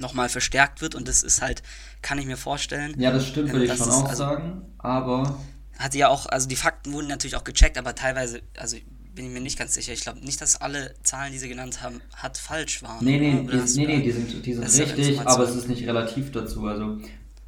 nochmal 0.00 0.28
verstärkt 0.28 0.80
wird 0.80 0.94
und 0.94 1.08
das 1.08 1.22
ist 1.22 1.42
halt, 1.42 1.62
kann 2.02 2.18
ich 2.18 2.26
mir 2.26 2.36
vorstellen. 2.36 2.94
ja, 2.98 3.10
das 3.10 3.26
stimmt, 3.26 3.48
ähm, 3.48 3.54
würde 3.54 3.66
ich 3.66 3.78
schon 3.78 3.90
auch 3.90 4.04
also- 4.04 4.16
sagen, 4.16 4.62
aber 4.78 5.38
Hat 5.78 5.92
sie 5.92 5.98
ja 5.98 6.08
auch, 6.08 6.26
also 6.26 6.48
die 6.48 6.56
Fakten 6.56 6.92
wurden 6.92 7.08
natürlich 7.08 7.36
auch 7.36 7.44
gecheckt, 7.44 7.78
aber 7.78 7.94
teilweise, 7.94 8.42
also 8.56 8.76
bin 9.14 9.26
ich 9.26 9.32
mir 9.32 9.40
nicht 9.40 9.58
ganz 9.58 9.74
sicher. 9.74 9.92
Ich 9.92 10.02
glaube 10.02 10.20
nicht, 10.20 10.40
dass 10.40 10.60
alle 10.60 10.94
Zahlen, 11.02 11.32
die 11.32 11.38
sie 11.38 11.48
genannt 11.48 11.82
haben, 11.82 12.00
hat 12.16 12.36
falsch 12.36 12.82
waren. 12.82 13.04
Nee, 13.04 13.18
nee, 13.18 13.46
die, 13.48 13.78
nee, 13.78 13.86
nee, 13.86 14.02
die 14.02 14.10
sind, 14.10 14.44
die 14.44 14.54
sind 14.54 14.64
richtig, 14.64 15.20
aber 15.20 15.44
es 15.44 15.54
ist 15.54 15.68
nicht 15.68 15.86
relativ 15.86 16.32
dazu. 16.32 16.66
Also, 16.66 16.98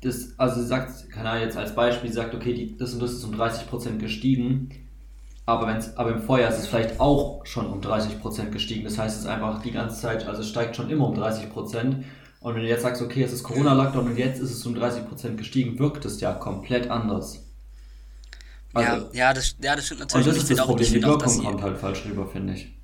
das, 0.01 0.29
also 0.37 0.61
sie 0.61 0.67
sagt, 0.67 1.11
kann 1.11 1.27
er 1.27 1.41
jetzt 1.41 1.57
als 1.57 1.75
Beispiel 1.75 2.13
sagt, 2.13 2.35
okay, 2.35 2.55
die, 2.55 2.77
das 2.77 2.93
und 2.95 3.01
das 3.01 3.13
ist 3.13 3.25
um 3.25 3.35
30% 3.35 3.99
gestiegen, 3.99 4.71
aber, 5.45 5.67
wenn's, 5.69 5.97
aber 5.97 6.11
im 6.11 6.23
Vorjahr 6.23 6.51
ist 6.51 6.59
es 6.59 6.67
vielleicht 6.67 7.01
auch 7.01 7.45
schon 7.47 7.67
um 7.67 7.81
30% 7.81 8.51
gestiegen. 8.51 8.85
Das 8.85 8.99
heißt, 8.99 9.17
es 9.17 9.23
ist 9.23 9.29
einfach 9.29 9.63
die 9.63 9.71
ganze 9.71 10.01
Zeit, 10.01 10.27
also 10.27 10.43
es 10.43 10.49
steigt 10.49 10.77
schon 10.77 10.91
immer 10.91 11.09
um 11.09 11.15
30%. 11.15 12.05
Und 12.41 12.55
wenn 12.55 12.63
du 12.63 12.69
jetzt 12.69 12.83
sagst, 12.83 13.03
okay, 13.03 13.23
es 13.23 13.33
ist 13.33 13.43
Corona-Lockdown 13.43 14.07
und 14.07 14.17
jetzt 14.17 14.41
ist 14.41 14.53
es 14.53 14.65
um 14.67 14.75
30% 14.75 15.37
gestiegen, 15.37 15.79
wirkt 15.79 16.05
es 16.05 16.21
ja 16.21 16.33
komplett 16.33 16.91
anders. 16.91 17.43
Also, 18.73 18.93
ja, 18.93 19.09
ja, 19.13 19.33
das, 19.33 19.57
ja, 19.61 19.75
das 19.75 19.87
stimmt 19.87 20.03
und 20.03 20.07
natürlich. 20.13 20.27
das 20.27 20.37
ich 20.37 20.51
ist 20.51 20.59
das 20.59 20.67
Problem, 20.67 20.93
die 20.93 21.03
Wirkung 21.03 21.45
kommt 21.45 21.63
halt 21.63 21.79
falsch 21.79 22.05
rüber, 22.05 22.27
finde 22.27 22.55
ich. 22.55 22.76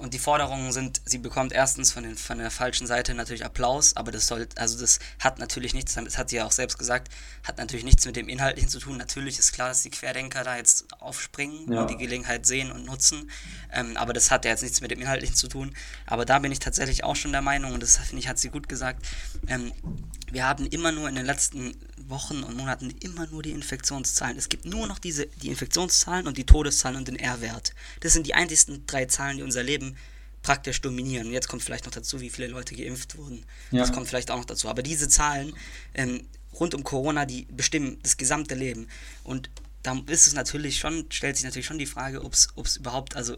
Und 0.00 0.14
die 0.14 0.18
Forderungen 0.18 0.72
sind, 0.72 1.02
sie 1.04 1.18
bekommt 1.18 1.52
erstens 1.52 1.92
von, 1.92 2.02
den, 2.02 2.16
von 2.16 2.38
der 2.38 2.50
falschen 2.50 2.86
Seite 2.86 3.14
natürlich 3.14 3.44
Applaus, 3.44 3.96
aber 3.96 4.10
das 4.10 4.26
soll, 4.26 4.48
also 4.56 4.78
das 4.78 4.98
hat 5.18 5.38
natürlich 5.38 5.74
nichts, 5.74 5.94
das 5.94 6.16
hat 6.16 6.30
sie 6.30 6.36
ja 6.36 6.46
auch 6.46 6.52
selbst 6.52 6.78
gesagt, 6.78 7.12
hat 7.44 7.58
natürlich 7.58 7.84
nichts 7.84 8.06
mit 8.06 8.16
dem 8.16 8.28
Inhaltlichen 8.28 8.70
zu 8.70 8.78
tun. 8.78 8.96
Natürlich 8.96 9.38
ist 9.38 9.52
klar, 9.52 9.68
dass 9.68 9.82
die 9.82 9.90
Querdenker 9.90 10.42
da 10.42 10.56
jetzt 10.56 10.86
aufspringen 11.00 11.70
ja. 11.70 11.82
und 11.82 11.90
die 11.90 11.96
Gelegenheit 11.96 12.46
sehen 12.46 12.72
und 12.72 12.86
nutzen, 12.86 13.30
ähm, 13.72 13.96
aber 13.96 14.12
das 14.12 14.30
hat 14.30 14.44
ja 14.44 14.52
jetzt 14.52 14.62
nichts 14.62 14.80
mit 14.80 14.90
dem 14.90 15.00
Inhaltlichen 15.00 15.36
zu 15.36 15.48
tun. 15.48 15.74
Aber 16.06 16.24
da 16.24 16.38
bin 16.38 16.50
ich 16.50 16.58
tatsächlich 16.58 17.04
auch 17.04 17.16
schon 17.16 17.32
der 17.32 17.42
Meinung, 17.42 17.74
und 17.74 17.82
das 17.82 17.98
finde 17.98 18.20
ich, 18.20 18.28
hat 18.28 18.38
sie 18.38 18.48
gut 18.48 18.68
gesagt, 18.68 19.06
ähm, 19.48 19.72
wir 20.32 20.46
haben 20.46 20.66
immer 20.66 20.92
nur 20.92 21.08
in 21.08 21.14
den 21.14 21.26
letzten 21.26 21.74
Wochen 22.10 22.42
und 22.42 22.56
Monaten 22.56 22.90
immer 23.00 23.26
nur 23.28 23.42
die 23.42 23.52
Infektionszahlen. 23.52 24.36
Es 24.36 24.48
gibt 24.48 24.64
nur 24.64 24.86
noch 24.86 24.98
diese, 24.98 25.26
die 25.26 25.48
Infektionszahlen 25.48 26.26
und 26.26 26.36
die 26.36 26.44
Todeszahlen 26.44 26.96
und 26.96 27.08
den 27.08 27.16
R-Wert. 27.16 27.74
Das 28.00 28.12
sind 28.12 28.26
die 28.26 28.34
einzigsten 28.34 28.84
drei 28.86 29.06
Zahlen, 29.06 29.38
die 29.38 29.42
unser 29.42 29.62
Leben 29.62 29.89
praktisch 30.42 30.80
dominieren. 30.80 31.28
Und 31.28 31.32
jetzt 31.32 31.48
kommt 31.48 31.62
vielleicht 31.62 31.84
noch 31.84 31.92
dazu, 31.92 32.20
wie 32.20 32.30
viele 32.30 32.48
Leute 32.48 32.74
geimpft 32.74 33.16
wurden. 33.16 33.44
Ja. 33.70 33.80
Das 33.80 33.92
kommt 33.92 34.08
vielleicht 34.08 34.30
auch 34.30 34.38
noch 34.38 34.44
dazu. 34.44 34.68
Aber 34.68 34.82
diese 34.82 35.08
Zahlen 35.08 35.52
ähm, 35.94 36.26
rund 36.58 36.74
um 36.74 36.84
Corona, 36.84 37.26
die 37.26 37.46
bestimmen 37.50 37.98
das 38.02 38.16
gesamte 38.16 38.54
Leben. 38.54 38.88
Und 39.24 39.50
da 39.82 39.98
ist 40.08 40.26
es 40.26 40.34
natürlich 40.34 40.78
schon, 40.78 41.06
stellt 41.10 41.36
sich 41.36 41.44
natürlich 41.44 41.66
schon 41.66 41.78
die 41.78 41.86
Frage, 41.86 42.22
ob 42.22 42.34
es 42.34 42.76
überhaupt, 42.76 43.16
also 43.16 43.36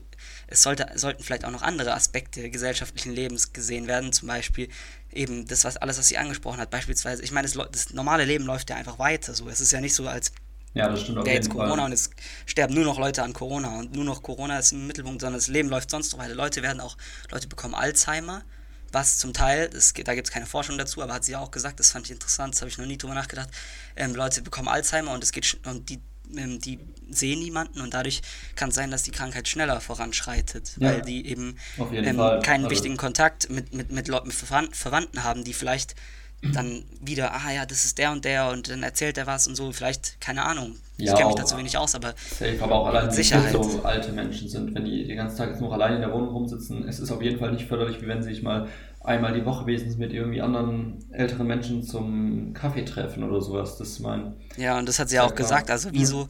es 0.49 0.63
sollte, 0.63 0.91
sollten 0.97 1.23
vielleicht 1.23 1.45
auch 1.45 1.53
noch 1.53 1.63
andere 1.63 1.95
Aspekte 1.95 2.51
gesellschaftlichen 2.51 3.13
Lebens 3.13 3.53
gesehen 3.53 3.87
werden, 3.87 4.13
zum 4.13 4.27
Beispiel 4.27 4.69
eben 5.13 5.47
das, 5.47 5.63
was 5.65 5.77
alles, 5.77 5.99
was 5.99 6.09
sie 6.09 6.19
angesprochen 6.19 6.59
hat, 6.59 6.71
beispielsweise, 6.71 7.23
ich 7.23 7.31
meine, 7.31 7.47
das, 7.47 7.69
das 7.71 7.93
normale 7.93 8.25
Leben 8.25 8.45
läuft 8.45 8.71
ja 8.71 8.77
einfach 8.77 8.99
weiter, 8.99 9.35
so, 9.35 9.49
es 9.49 9.61
ist 9.61 9.71
ja 9.71 9.81
nicht 9.81 9.95
so, 9.95 10.09
als 10.09 10.33
ja, 10.75 10.89
das 10.89 11.03
stimmt 11.03 11.25
wäre 11.25 11.37
jetzt 11.37 11.51
Corona 11.51 11.77
Fall. 11.77 11.85
und 11.87 11.93
es 11.93 12.11
sterben 12.47 12.75
nur 12.75 12.85
noch 12.85 12.99
Leute 12.99 13.23
an 13.23 13.33
Corona 13.33 13.79
und 13.79 13.95
nur 13.95 14.05
noch 14.05 14.23
Corona 14.23 14.59
ist 14.59 14.73
im 14.73 14.87
Mittelpunkt, 14.87 15.21
sondern 15.21 15.39
das 15.39 15.49
Leben 15.49 15.69
läuft 15.69 15.91
sonst 15.91 16.13
noch 16.13 16.19
weiter. 16.19 16.35
Leute 16.35 16.63
werden 16.63 16.81
auch, 16.81 16.97
Leute 17.31 17.49
bekommen 17.49 17.75
Alzheimer, 17.75 18.43
was 18.91 19.19
zum 19.19 19.33
Teil, 19.33 19.69
das, 19.69 19.93
da 19.93 20.15
gibt 20.15 20.29
es 20.29 20.33
keine 20.33 20.47
Forschung 20.47 20.79
dazu, 20.79 21.03
aber 21.03 21.15
hat 21.15 21.25
sie 21.25 21.33
ja 21.33 21.41
auch 21.41 21.51
gesagt, 21.51 21.81
das 21.81 21.91
fand 21.91 22.07
ich 22.07 22.13
interessant, 22.13 22.55
das 22.55 22.63
habe 22.63 22.71
ich 22.71 22.79
noch 22.79 22.87
nie 22.87 22.99
drüber 22.99 23.15
nachgedacht, 23.15 23.51
ähm, 23.97 24.15
Leute 24.15 24.43
bekommen 24.43 24.69
Alzheimer 24.69 25.13
und 25.13 25.23
es 25.23 25.33
geht 25.33 25.59
und 25.67 25.89
die 25.89 26.01
ähm, 26.37 26.59
die 26.61 26.79
sehen 27.11 27.41
niemanden 27.41 27.81
und 27.81 27.93
dadurch 27.93 28.23
kann 28.55 28.71
es 28.71 28.75
sein, 28.75 28.91
dass 28.91 29.03
die 29.03 29.11
Krankheit 29.11 29.49
schneller 29.49 29.81
voranschreitet, 29.81 30.73
ja, 30.79 30.89
weil 30.89 31.03
die 31.03 31.27
eben 31.27 31.57
ähm, 31.79 32.17
keinen 32.43 32.65
also. 32.65 32.71
wichtigen 32.71 32.97
Kontakt 32.97 33.51
mit, 33.51 33.75
mit, 33.75 33.93
mit 33.93 34.09
Leuten, 34.09 34.29
mit 34.29 34.37
Verwandten 34.37 35.25
haben, 35.25 35.45
die 35.45 35.53
vielleicht 35.53 35.95
dann 36.43 36.83
wieder, 37.01 37.33
ah 37.33 37.53
ja, 37.53 37.65
das 37.67 37.85
ist 37.85 37.99
der 37.99 38.11
und 38.11 38.25
der 38.25 38.51
und 38.51 38.69
dann 38.69 38.83
erzählt 38.83 39.17
er 39.17 39.27
was 39.27 39.47
und 39.47 39.55
so, 39.55 39.71
vielleicht, 39.71 40.21
keine 40.21 40.45
Ahnung. 40.45 40.77
Ich 40.99 41.07
ja, 41.07 41.15
kenne 41.15 41.29
mich 41.29 41.37
dazu 41.37 41.57
wenig 41.57 41.77
aus, 41.79 41.95
aber. 41.95 42.15
Safe, 42.39 42.59
aber 42.61 42.75
auch 42.75 42.87
allein, 42.87 43.09
wenn 43.09 43.63
so 43.63 43.83
alte 43.83 44.13
Menschen 44.13 44.49
sind, 44.49 44.75
wenn 44.75 44.85
die 44.85 45.07
den 45.07 45.17
ganzen 45.17 45.37
Tag 45.37 45.51
jetzt 45.51 45.61
noch 45.61 45.73
allein 45.73 45.95
in 45.95 46.01
der 46.01 46.13
Wohnung 46.13 46.31
rumsitzen, 46.31 46.87
es 46.89 46.99
ist 46.99 47.11
auf 47.11 47.23
jeden 47.23 47.39
Fall 47.39 47.53
nicht 47.53 47.67
förderlich, 47.67 48.03
wie 48.03 48.09
wenn 48.09 48.23
sie 48.23 48.31
sich 48.35 48.43
mal 48.43 48.69
einmal 49.01 49.33
die 49.33 49.45
Woche 49.45 49.67
wenigstens 49.67 49.97
mit 49.97 50.13
irgendwie 50.13 50.43
anderen 50.43 51.05
älteren 51.13 51.47
Menschen 51.47 51.83
zum 51.83 52.55
Kaffee 52.55 52.85
treffen 52.85 53.25
oder 53.25 53.41
sowas. 53.41 53.79
Das 53.79 53.89
ist 53.89 54.01
mein. 54.01 54.35
Ja, 54.57 54.79
und 54.79 54.89
das 54.89 54.99
hat 54.99 55.09
sie 55.09 55.17
ja 55.17 55.25
auch 55.25 55.35
gesagt. 55.35 55.71
Also 55.71 55.91
wieso, 55.93 56.29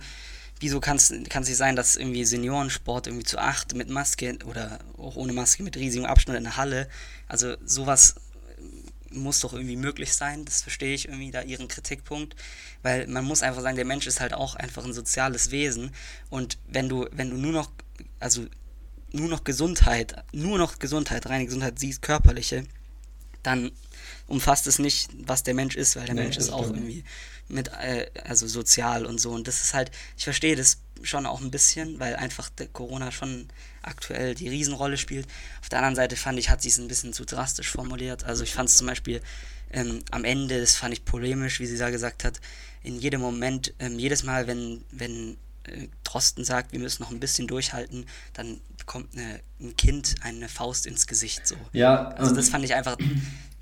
wieso 0.60 0.80
kann 0.80 0.96
es 0.96 1.10
nicht 1.10 1.56
sein, 1.56 1.76
dass 1.76 1.96
irgendwie 1.96 2.24
Seniorensport 2.24 3.06
irgendwie 3.08 3.24
zu 3.24 3.38
acht 3.38 3.74
mit 3.74 3.90
Maske 3.90 4.38
oder 4.46 4.78
auch 4.96 5.16
ohne 5.16 5.32
Maske 5.32 5.62
mit 5.62 5.76
riesigem 5.76 6.06
Abstand 6.06 6.38
in 6.38 6.44
der 6.44 6.56
Halle, 6.56 6.88
also 7.28 7.54
sowas 7.64 8.14
muss 9.12 9.40
doch 9.40 9.52
irgendwie 9.52 9.76
möglich 9.76 10.14
sein. 10.14 10.44
Das 10.44 10.62
verstehe 10.62 10.94
ich 10.94 11.08
irgendwie 11.08 11.30
da 11.30 11.42
ihren 11.42 11.68
Kritikpunkt, 11.68 12.36
weil 12.82 13.06
man 13.06 13.24
muss 13.24 13.42
einfach 13.42 13.62
sagen, 13.62 13.76
der 13.76 13.84
Mensch 13.84 14.06
ist 14.06 14.20
halt 14.20 14.34
auch 14.34 14.54
einfach 14.54 14.84
ein 14.84 14.92
soziales 14.92 15.50
Wesen 15.50 15.92
und 16.30 16.58
wenn 16.68 16.88
du 16.88 17.06
wenn 17.12 17.30
du 17.30 17.36
nur 17.36 17.52
noch 17.52 17.70
also 18.20 18.46
nur 19.12 19.28
noch 19.28 19.44
Gesundheit, 19.44 20.24
nur 20.32 20.58
noch 20.58 20.78
Gesundheit, 20.78 21.26
reine 21.26 21.44
Gesundheit 21.44 21.78
siehst, 21.78 22.02
körperliche, 22.02 22.64
dann 23.42 23.72
umfasst 24.26 24.66
es 24.66 24.78
nicht, 24.78 25.10
was 25.26 25.42
der 25.42 25.54
Mensch 25.54 25.76
ist, 25.76 25.96
weil 25.96 26.06
der 26.06 26.14
nee, 26.14 26.22
Mensch 26.22 26.38
ist 26.38 26.50
auch 26.50 26.66
irgendwie 26.66 27.04
mit, 27.48 27.68
äh, 27.68 28.10
also 28.24 28.46
sozial 28.46 29.04
und 29.04 29.20
so. 29.20 29.30
Und 29.32 29.48
das 29.48 29.62
ist 29.62 29.74
halt, 29.74 29.90
ich 30.16 30.24
verstehe 30.24 30.56
das 30.56 30.78
schon 31.02 31.26
auch 31.26 31.40
ein 31.40 31.50
bisschen, 31.50 32.00
weil 32.00 32.16
einfach 32.16 32.48
der 32.48 32.68
Corona 32.68 33.10
schon 33.12 33.48
aktuell 33.82 34.34
die 34.34 34.48
Riesenrolle 34.48 34.96
spielt. 34.96 35.26
Auf 35.60 35.68
der 35.68 35.78
anderen 35.78 35.96
Seite 35.96 36.16
fand 36.16 36.38
ich, 36.38 36.50
hat 36.50 36.62
sie 36.62 36.68
es 36.68 36.78
ein 36.78 36.88
bisschen 36.88 37.12
zu 37.12 37.24
drastisch 37.24 37.70
formuliert. 37.70 38.24
Also 38.24 38.44
ich 38.44 38.52
fand 38.52 38.68
es 38.68 38.76
zum 38.76 38.86
Beispiel 38.86 39.20
ähm, 39.70 40.00
am 40.10 40.24
Ende, 40.24 40.60
das 40.60 40.76
fand 40.76 40.92
ich 40.92 41.04
polemisch, 41.04 41.60
wie 41.60 41.66
sie 41.66 41.78
da 41.78 41.90
gesagt 41.90 42.24
hat, 42.24 42.40
in 42.82 42.98
jedem 42.98 43.20
Moment, 43.20 43.74
ähm, 43.78 43.98
jedes 43.98 44.22
Mal, 44.22 44.46
wenn, 44.46 44.84
wenn 44.90 45.36
äh, 45.64 45.88
Drosten 46.04 46.44
sagt, 46.44 46.72
wir 46.72 46.80
müssen 46.80 47.02
noch 47.02 47.10
ein 47.10 47.20
bisschen 47.20 47.46
durchhalten, 47.46 48.06
dann 48.34 48.60
bekommt 48.76 49.16
eine, 49.16 49.40
ein 49.60 49.76
Kind 49.76 50.16
eine 50.22 50.48
Faust 50.48 50.86
ins 50.86 51.06
Gesicht. 51.06 51.46
So. 51.46 51.56
Ja, 51.72 52.08
also 52.10 52.34
das 52.34 52.48
fand 52.48 52.64
ich 52.64 52.74
einfach 52.74 52.96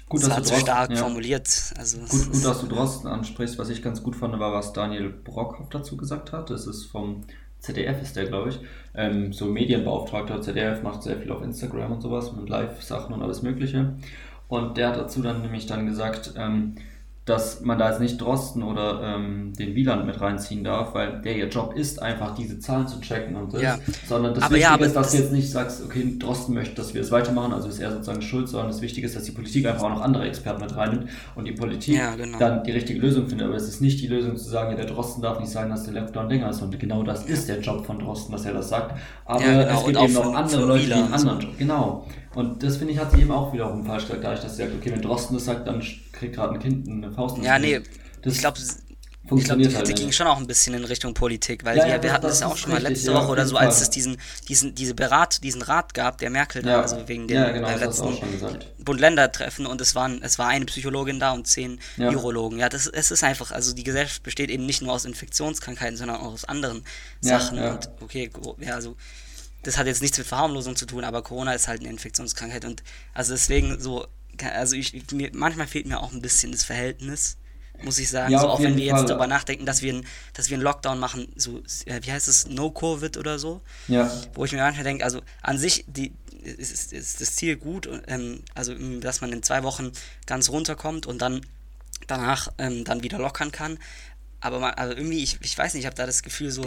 gut, 0.09 0.23
dass 0.23 0.29
du 0.29 0.41
Drosten, 0.41 0.61
stark 0.61 0.91
ja. 0.91 0.97
formuliert. 0.97 1.75
Also 1.77 1.99
gut, 1.99 2.33
gut, 2.33 2.45
dass 2.45 2.61
du 2.61 2.67
Drosten 2.67 3.09
ansprichst. 3.09 3.59
Was 3.59 3.69
ich 3.69 3.83
ganz 3.83 4.03
gut 4.03 4.17
fand, 4.17 4.39
war, 4.39 4.53
was 4.53 4.73
Daniel 4.73 5.11
Brockhoff 5.11 5.69
dazu 5.69 5.97
gesagt 5.97 6.33
hat. 6.33 6.51
Das 6.51 6.67
ist 6.67 6.87
vom 6.87 7.25
ZDF 7.61 8.03
ist 8.03 8.17
der, 8.17 8.27
glaube 8.27 8.51
ich. 8.51 8.61
Ähm, 8.95 9.33
so 9.33 9.47
Medienbeauftragter 9.47 10.41
ZDF 10.41 10.83
macht 10.83 11.03
sehr 11.03 11.17
viel 11.19 11.31
auf 11.31 11.43
Instagram 11.43 11.93
und 11.93 12.01
sowas 12.01 12.33
mit 12.35 12.49
Live-Sachen 12.49 13.15
und 13.15 13.23
alles 13.23 13.43
Mögliche. 13.43 13.95
Und 14.49 14.77
der 14.77 14.89
hat 14.89 14.97
dazu 14.97 15.23
dann 15.23 15.43
nämlich 15.43 15.67
dann 15.67 15.87
gesagt, 15.87 16.35
ähm, 16.37 16.75
dass 17.27 17.61
man 17.61 17.79
da 17.79 17.91
jetzt 17.91 18.01
nicht 18.01 18.21
Drosten 18.21 18.63
oder 18.63 19.03
ähm, 19.03 19.53
den 19.53 19.75
Wieland 19.75 20.07
mit 20.07 20.21
reinziehen 20.21 20.65
darf, 20.65 20.95
weil 20.95 21.21
der 21.21 21.37
ihr 21.37 21.49
Job 21.49 21.75
ist, 21.77 22.01
einfach 22.01 22.35
diese 22.35 22.59
Zahlen 22.59 22.89
zu 22.89 22.99
checken 23.01 23.37
und 23.37 23.53
das, 23.53 23.63
ja. 23.63 23.79
sondern 24.09 24.35
das 24.35 24.45
aber 24.45 24.55
Wichtige 24.55 24.81
ja, 24.81 24.87
ist, 24.87 24.97
dass 24.97 25.13
du 25.13 25.19
jetzt 25.19 25.33
nicht 25.33 25.51
sagst, 25.51 25.85
okay, 25.85 26.17
Drosten 26.19 26.55
möchte, 26.55 26.75
dass 26.77 26.95
wir 26.95 27.03
es 27.03 27.11
weitermachen, 27.11 27.53
also 27.53 27.69
ist 27.69 27.79
er 27.79 27.93
sozusagen 27.93 28.23
schuld, 28.23 28.49
sondern 28.49 28.69
das 28.69 28.81
Wichtige 28.81 29.07
ist, 29.07 29.17
dass 29.17 29.25
die 29.25 29.33
Politik 29.33 29.67
einfach 29.67 29.85
auch 29.85 29.91
noch 29.91 30.01
andere 30.01 30.27
Experten 30.27 30.63
mit 30.63 30.75
reinnimmt 30.75 31.11
und 31.35 31.45
die 31.45 31.53
Politik 31.53 31.97
ja, 31.97 32.15
genau. 32.17 32.39
dann 32.39 32.65
die 32.65 32.73
richtige 32.73 32.99
Lösung 32.99 33.29
findet. 33.29 33.47
Aber 33.47 33.57
es 33.57 33.69
ist 33.69 33.83
nicht 33.83 34.01
die 34.01 34.09
Lösung 34.09 34.37
zu 34.37 34.49
sagen, 34.49 34.71
ja, 34.71 34.77
der 34.77 34.87
Drosten 34.87 35.23
darf 35.23 35.39
nicht 35.39 35.53
sagen, 35.53 35.71
dass 35.71 35.85
der 35.85 35.95
Lockdown 35.95 36.31
länger 36.31 36.49
ist 36.49 36.63
und 36.63 36.79
genau 36.81 37.03
das 37.03 37.27
ist 37.27 37.49
der 37.49 37.61
Job 37.61 37.85
von 37.85 37.99
Drosten, 37.99 38.33
dass 38.33 38.47
er 38.47 38.55
das 38.55 38.71
sagt. 38.71 38.99
Aber 39.27 39.45
genau. 39.45 39.79
es 39.79 39.85
gibt 39.85 40.01
eben 40.01 40.15
noch 40.15 40.35
andere 40.35 40.65
Leute, 40.65 40.87
die 40.87 40.93
einen 40.95 41.13
anderen 41.13 41.41
Job. 41.41 41.59
Genau. 41.59 42.07
Und 42.35 42.63
das 42.63 42.77
finde 42.77 42.93
ich, 42.93 43.01
hat 43.01 43.11
sie 43.11 43.23
eben 43.23 43.33
auch 43.33 43.53
wiederum 43.53 43.85
falsch 43.85 44.05
gesagt, 44.05 44.23
dadurch, 44.23 44.41
dass 44.41 44.57
sie 44.57 44.63
sagt, 44.63 44.75
okay, 44.75 44.93
wenn 44.93 45.03
Drosten 45.03 45.35
das 45.37 45.47
sagt, 45.47 45.67
dann 45.67 45.83
kriegt 46.21 46.37
gerade 46.37 46.55
ein 46.55 46.61
Kind 46.61 46.89
eine 46.89 47.11
Faust. 47.11 47.39
Ja, 47.43 47.59
nee, 47.59 47.81
das 48.23 48.35
ich 48.35 48.41
glaube, 48.41 48.59
ich 49.37 49.45
glaube, 49.45 49.63
die 49.63 49.69
Kritik 49.69 49.97
ging 49.97 50.13
schon 50.13 50.27
auch 50.27 50.39
ein 50.39 50.47
bisschen 50.47 50.75
in 50.75 50.85
Richtung 50.85 51.15
Politik, 51.15 51.65
weil 51.65 51.77
ja, 51.77 51.85
wir, 51.85 51.95
ja, 51.95 52.03
wir 52.03 52.13
hatten 52.13 52.23
das, 52.23 52.33
das 52.33 52.41
ja 52.41 52.47
auch 52.49 52.57
schon 52.57 52.73
mal 52.73 52.83
letzte 52.83 53.15
Woche 53.15 53.29
oder 53.29 53.47
so, 53.47 53.57
als 53.57 53.81
es 53.81 53.91
diesen, 53.91 54.17
diesen, 54.49 54.75
diese 54.75 54.95
Berat, 54.95 55.43
diesen 55.45 55.63
Rat 55.63 55.95
gab, 55.95 56.19
der 56.19 56.31
Merkel 56.31 56.63
da, 56.63 56.83
also 56.83 57.07
wegen 57.07 57.29
dem 57.29 57.55
genau, 57.55 57.69
letzten 57.77 58.19
Bund-Länder-Treffen 58.79 59.67
und 59.67 59.81
es 59.81 59.95
waren, 59.95 60.21
es 60.23 60.39
war 60.39 60.49
eine 60.49 60.65
Psychologin 60.67 61.21
da 61.21 61.33
und 61.33 61.47
zehn 61.47 61.81
Virologen. 61.97 62.59
Ja, 62.59 62.69
das, 62.69 62.87
es 62.87 63.11
ist 63.11 63.25
einfach, 63.25 63.53
also 63.53 63.75
die 63.75 63.85
Gesellschaft 63.85 64.23
besteht 64.23 64.51
eben 64.51 64.67
nicht 64.67 64.83
nur 64.83 64.93
aus 64.93 65.05
Infektionskrankheiten, 65.05 65.97
sondern 65.97 66.17
auch 66.17 66.33
aus 66.33 66.45
anderen 66.45 66.83
Sachen. 67.21 67.59
Und 67.59 67.89
okay, 68.01 68.31
ja, 68.59 68.75
also 68.75 68.97
das 69.63 69.79
hat 69.79 69.87
jetzt 69.87 70.03
nichts 70.03 70.19
mit 70.19 70.27
Verharmlosung 70.27 70.77
zu 70.77 70.87
tun, 70.87 71.05
aber 71.05 71.23
Corona 71.23 71.53
ist 71.53 71.69
halt 71.69 71.81
eine 71.81 71.91
Infektionskrankheit 71.91 72.65
und 72.65 72.83
also 73.15 73.33
deswegen 73.33 73.79
so, 73.79 74.07
also 74.43 74.77
ich, 74.77 74.95
mir, 75.13 75.31
manchmal 75.33 75.67
fehlt 75.67 75.87
mir 75.87 76.01
auch 76.01 76.13
ein 76.13 76.23
bisschen 76.23 76.53
das 76.53 76.65
Verhältnis 76.65 77.37
muss 77.83 77.99
ich 77.99 78.09
sagen. 78.09 78.33
Ja, 78.33 78.41
so, 78.41 78.49
auch 78.49 78.61
wenn 78.61 78.77
wir 78.77 78.91
Fall. 78.91 79.01
jetzt 79.01 79.11
darüber 79.11 79.27
nachdenken, 79.27 79.67
dass 79.67 79.83
wir, 79.83 80.03
dass 80.35 80.51
wir 80.51 80.57
einen 80.57 80.65
Lockdown 80.65 80.99
machen, 80.99 81.29
so, 81.37 81.63
äh, 81.87 82.01
wie 82.03 82.13
heißt 82.13 82.29
es, 82.29 82.47
No-Covid 82.47 83.17
oder 83.17 83.39
so. 83.39 83.63
Ja. 83.89 84.11
Wo 84.35 84.45
ich 84.45 84.53
mir 84.53 84.59
manchmal 84.59 84.85
denke, 84.85 85.05
also 85.05 85.23
an 85.43 85.59
sich 85.59 85.85
die, 85.87 86.13
ist, 86.43 86.93
ist 86.93 87.21
das 87.21 87.37
Ziel 87.37 87.57
gut, 87.57 87.89
ähm, 88.07 88.43
also 88.55 88.75
dass 89.01 89.21
man 89.21 89.33
in 89.33 89.43
zwei 89.43 89.63
Wochen 89.63 89.93
ganz 90.27 90.51
runterkommt 90.51 91.07
und 91.07 91.23
dann 91.23 91.41
danach 92.07 92.49
ähm, 92.59 92.85
dann 92.85 93.03
wieder 93.03 93.19
lockern 93.19 93.53
kann. 93.53 93.79
Aber 94.41 94.59
man, 94.59 94.73
also 94.75 94.97
irgendwie, 94.97 95.23
ich, 95.23 95.39
ich 95.43 95.57
weiß 95.57 95.75
nicht, 95.75 95.83
ich 95.83 95.87
habe 95.87 95.97
da 95.97 96.07
das 96.07 96.23
Gefühl 96.23 96.51
so, 96.51 96.65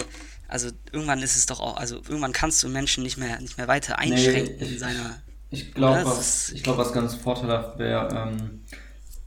also 0.47 0.69
irgendwann 0.91 1.21
ist 1.21 1.35
es 1.35 1.47
doch 1.47 1.59
auch, 1.59 1.77
also 1.77 1.95
irgendwann 1.95 2.33
kannst 2.33 2.61
du 2.61 2.69
Menschen 2.69 3.03
nicht 3.03 3.17
mehr, 3.17 3.39
nicht 3.39 3.57
mehr 3.57 3.67
weiter 3.67 3.97
einschränken 3.97 4.57
nee, 4.59 4.73
in 4.73 4.79
seiner. 4.79 5.21
Ich 5.53 5.71
glaube, 5.71 6.03
was, 6.03 6.51
glaub, 6.63 6.77
was 6.77 6.91
ganz 6.93 7.13
vorteilhaft 7.13 7.77
wäre, 7.77 8.09
ähm, 8.11 8.61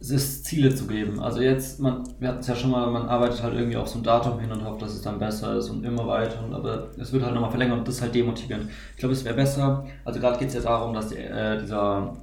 es 0.01 0.43
Ziele 0.43 0.75
zu 0.75 0.87
geben. 0.87 1.21
Also 1.21 1.41
jetzt, 1.41 1.79
man, 1.79 2.03
wir 2.19 2.29
hatten 2.29 2.41
es 2.41 2.49
ja 2.49 2.57
schon 2.57 2.71
mal, 2.73 2.91
man 2.91 3.09
arbeitet 3.09 3.43
halt 3.43 3.55
irgendwie 3.55 3.77
auf 3.77 3.87
so 3.87 3.99
ein 3.99 4.03
Datum 4.03 4.41
hin 4.41 4.51
und 4.51 4.65
hofft, 4.65 4.83
dass 4.83 4.93
es 4.93 5.03
dann 5.03 5.21
besser 5.21 5.57
ist 5.57 5.71
und 5.71 5.85
immer 5.85 6.07
weiter. 6.07 6.45
Und, 6.45 6.53
aber 6.53 6.89
es 6.99 7.12
wird 7.12 7.23
halt 7.23 7.33
nochmal 7.33 7.51
verlängert 7.51 7.79
und 7.79 7.89
das 7.89 7.97
ist 7.97 8.03
halt 8.03 8.15
demotivierend. 8.15 8.69
Ich 8.93 8.99
glaube, 8.99 9.15
es 9.15 9.25
wäre 9.25 9.37
besser, 9.37 9.87
also 10.05 10.19
gerade 10.19 10.39
geht 10.39 10.49
es 10.49 10.55
ja 10.55 10.61
darum, 10.61 10.93
dass 10.95 11.09
die, 11.09 11.17
äh, 11.17 11.61
dieser 11.61 12.17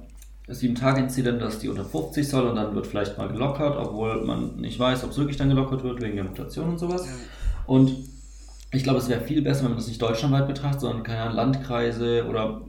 7-Tage-Inzident, 0.48 1.40
dass 1.40 1.58
die 1.58 1.70
unter 1.70 1.84
50 1.84 2.28
soll 2.28 2.46
und 2.46 2.56
dann 2.56 2.74
wird 2.74 2.86
vielleicht 2.86 3.16
mal 3.16 3.28
gelockert, 3.28 3.76
obwohl 3.78 4.22
man 4.22 4.56
nicht 4.56 4.78
weiß, 4.78 5.02
ob 5.04 5.10
es 5.10 5.16
wirklich 5.16 5.38
dann 5.38 5.48
gelockert 5.48 5.82
wird, 5.82 6.02
wegen 6.02 6.16
der 6.16 6.24
Mutation 6.24 6.68
und 6.68 6.78
sowas. 6.78 7.08
Und 7.66 7.96
ich 8.70 8.82
glaube, 8.82 8.98
es 8.98 9.08
wäre 9.08 9.22
viel 9.22 9.40
besser, 9.40 9.62
wenn 9.62 9.70
man 9.70 9.78
das 9.78 9.88
nicht 9.88 10.02
deutschlandweit 10.02 10.46
betrachtet, 10.46 10.82
sondern 10.82 11.02
keine 11.02 11.32
Landkreise 11.32 12.26
oder 12.28 12.60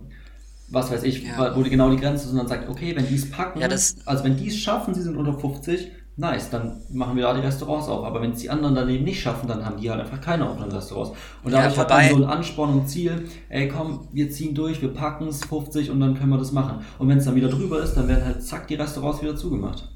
was 0.69 0.91
weiß 0.91 1.03
ich, 1.03 1.23
ja. 1.23 1.55
wo 1.55 1.63
die 1.63 1.69
genau 1.69 1.89
die 1.89 1.97
Grenze 1.97 2.25
ist 2.25 2.31
und 2.31 2.37
dann 2.37 2.47
sagt, 2.47 2.69
okay, 2.69 2.95
wenn 2.95 3.07
die 3.07 3.15
es 3.15 3.29
packen, 3.29 3.59
ja, 3.59 3.67
also 3.67 4.23
wenn 4.23 4.35
die 4.37 4.47
es 4.47 4.57
schaffen, 4.57 4.93
sie 4.93 5.01
sind 5.01 5.15
unter 5.15 5.33
50, 5.33 5.91
nice, 6.17 6.49
dann 6.49 6.81
machen 6.91 7.15
wir 7.17 7.23
da 7.23 7.33
die 7.33 7.41
Restaurants 7.41 7.87
auf. 7.89 8.05
Aber 8.05 8.21
wenn 8.21 8.31
es 8.31 8.39
die 8.39 8.49
anderen 8.49 8.73
daneben 8.73 9.03
nicht 9.03 9.19
schaffen, 9.21 9.47
dann 9.47 9.65
haben 9.65 9.77
die 9.77 9.89
halt 9.91 9.99
einfach 10.01 10.21
keine 10.21 10.49
offenen 10.49 10.71
Restaurants. 10.71 11.11
Und 11.43 11.51
Ja, 11.51 11.59
dadurch 11.61 11.77
hat 11.77 11.89
wobei- 11.89 12.09
man 12.11 12.17
so 12.21 12.25
ein 12.25 12.29
Ansporn 12.37 12.69
und 12.73 12.87
Ziel, 12.87 13.27
ey 13.49 13.67
komm, 13.67 14.07
wir 14.13 14.29
ziehen 14.31 14.55
durch, 14.55 14.81
wir 14.81 14.93
packen 14.93 15.27
es 15.27 15.43
50 15.45 15.91
und 15.91 15.99
dann 15.99 16.15
können 16.15 16.29
wir 16.29 16.37
das 16.37 16.51
machen. 16.51 16.79
Und 16.99 17.09
wenn 17.09 17.17
es 17.17 17.25
dann 17.25 17.35
wieder 17.35 17.49
drüber 17.49 17.81
ist, 17.83 17.93
dann 17.95 18.07
werden 18.07 18.23
halt 18.25 18.41
zack 18.43 18.67
die 18.67 18.75
Restaurants 18.75 19.21
wieder 19.21 19.35
zugemacht. 19.35 19.89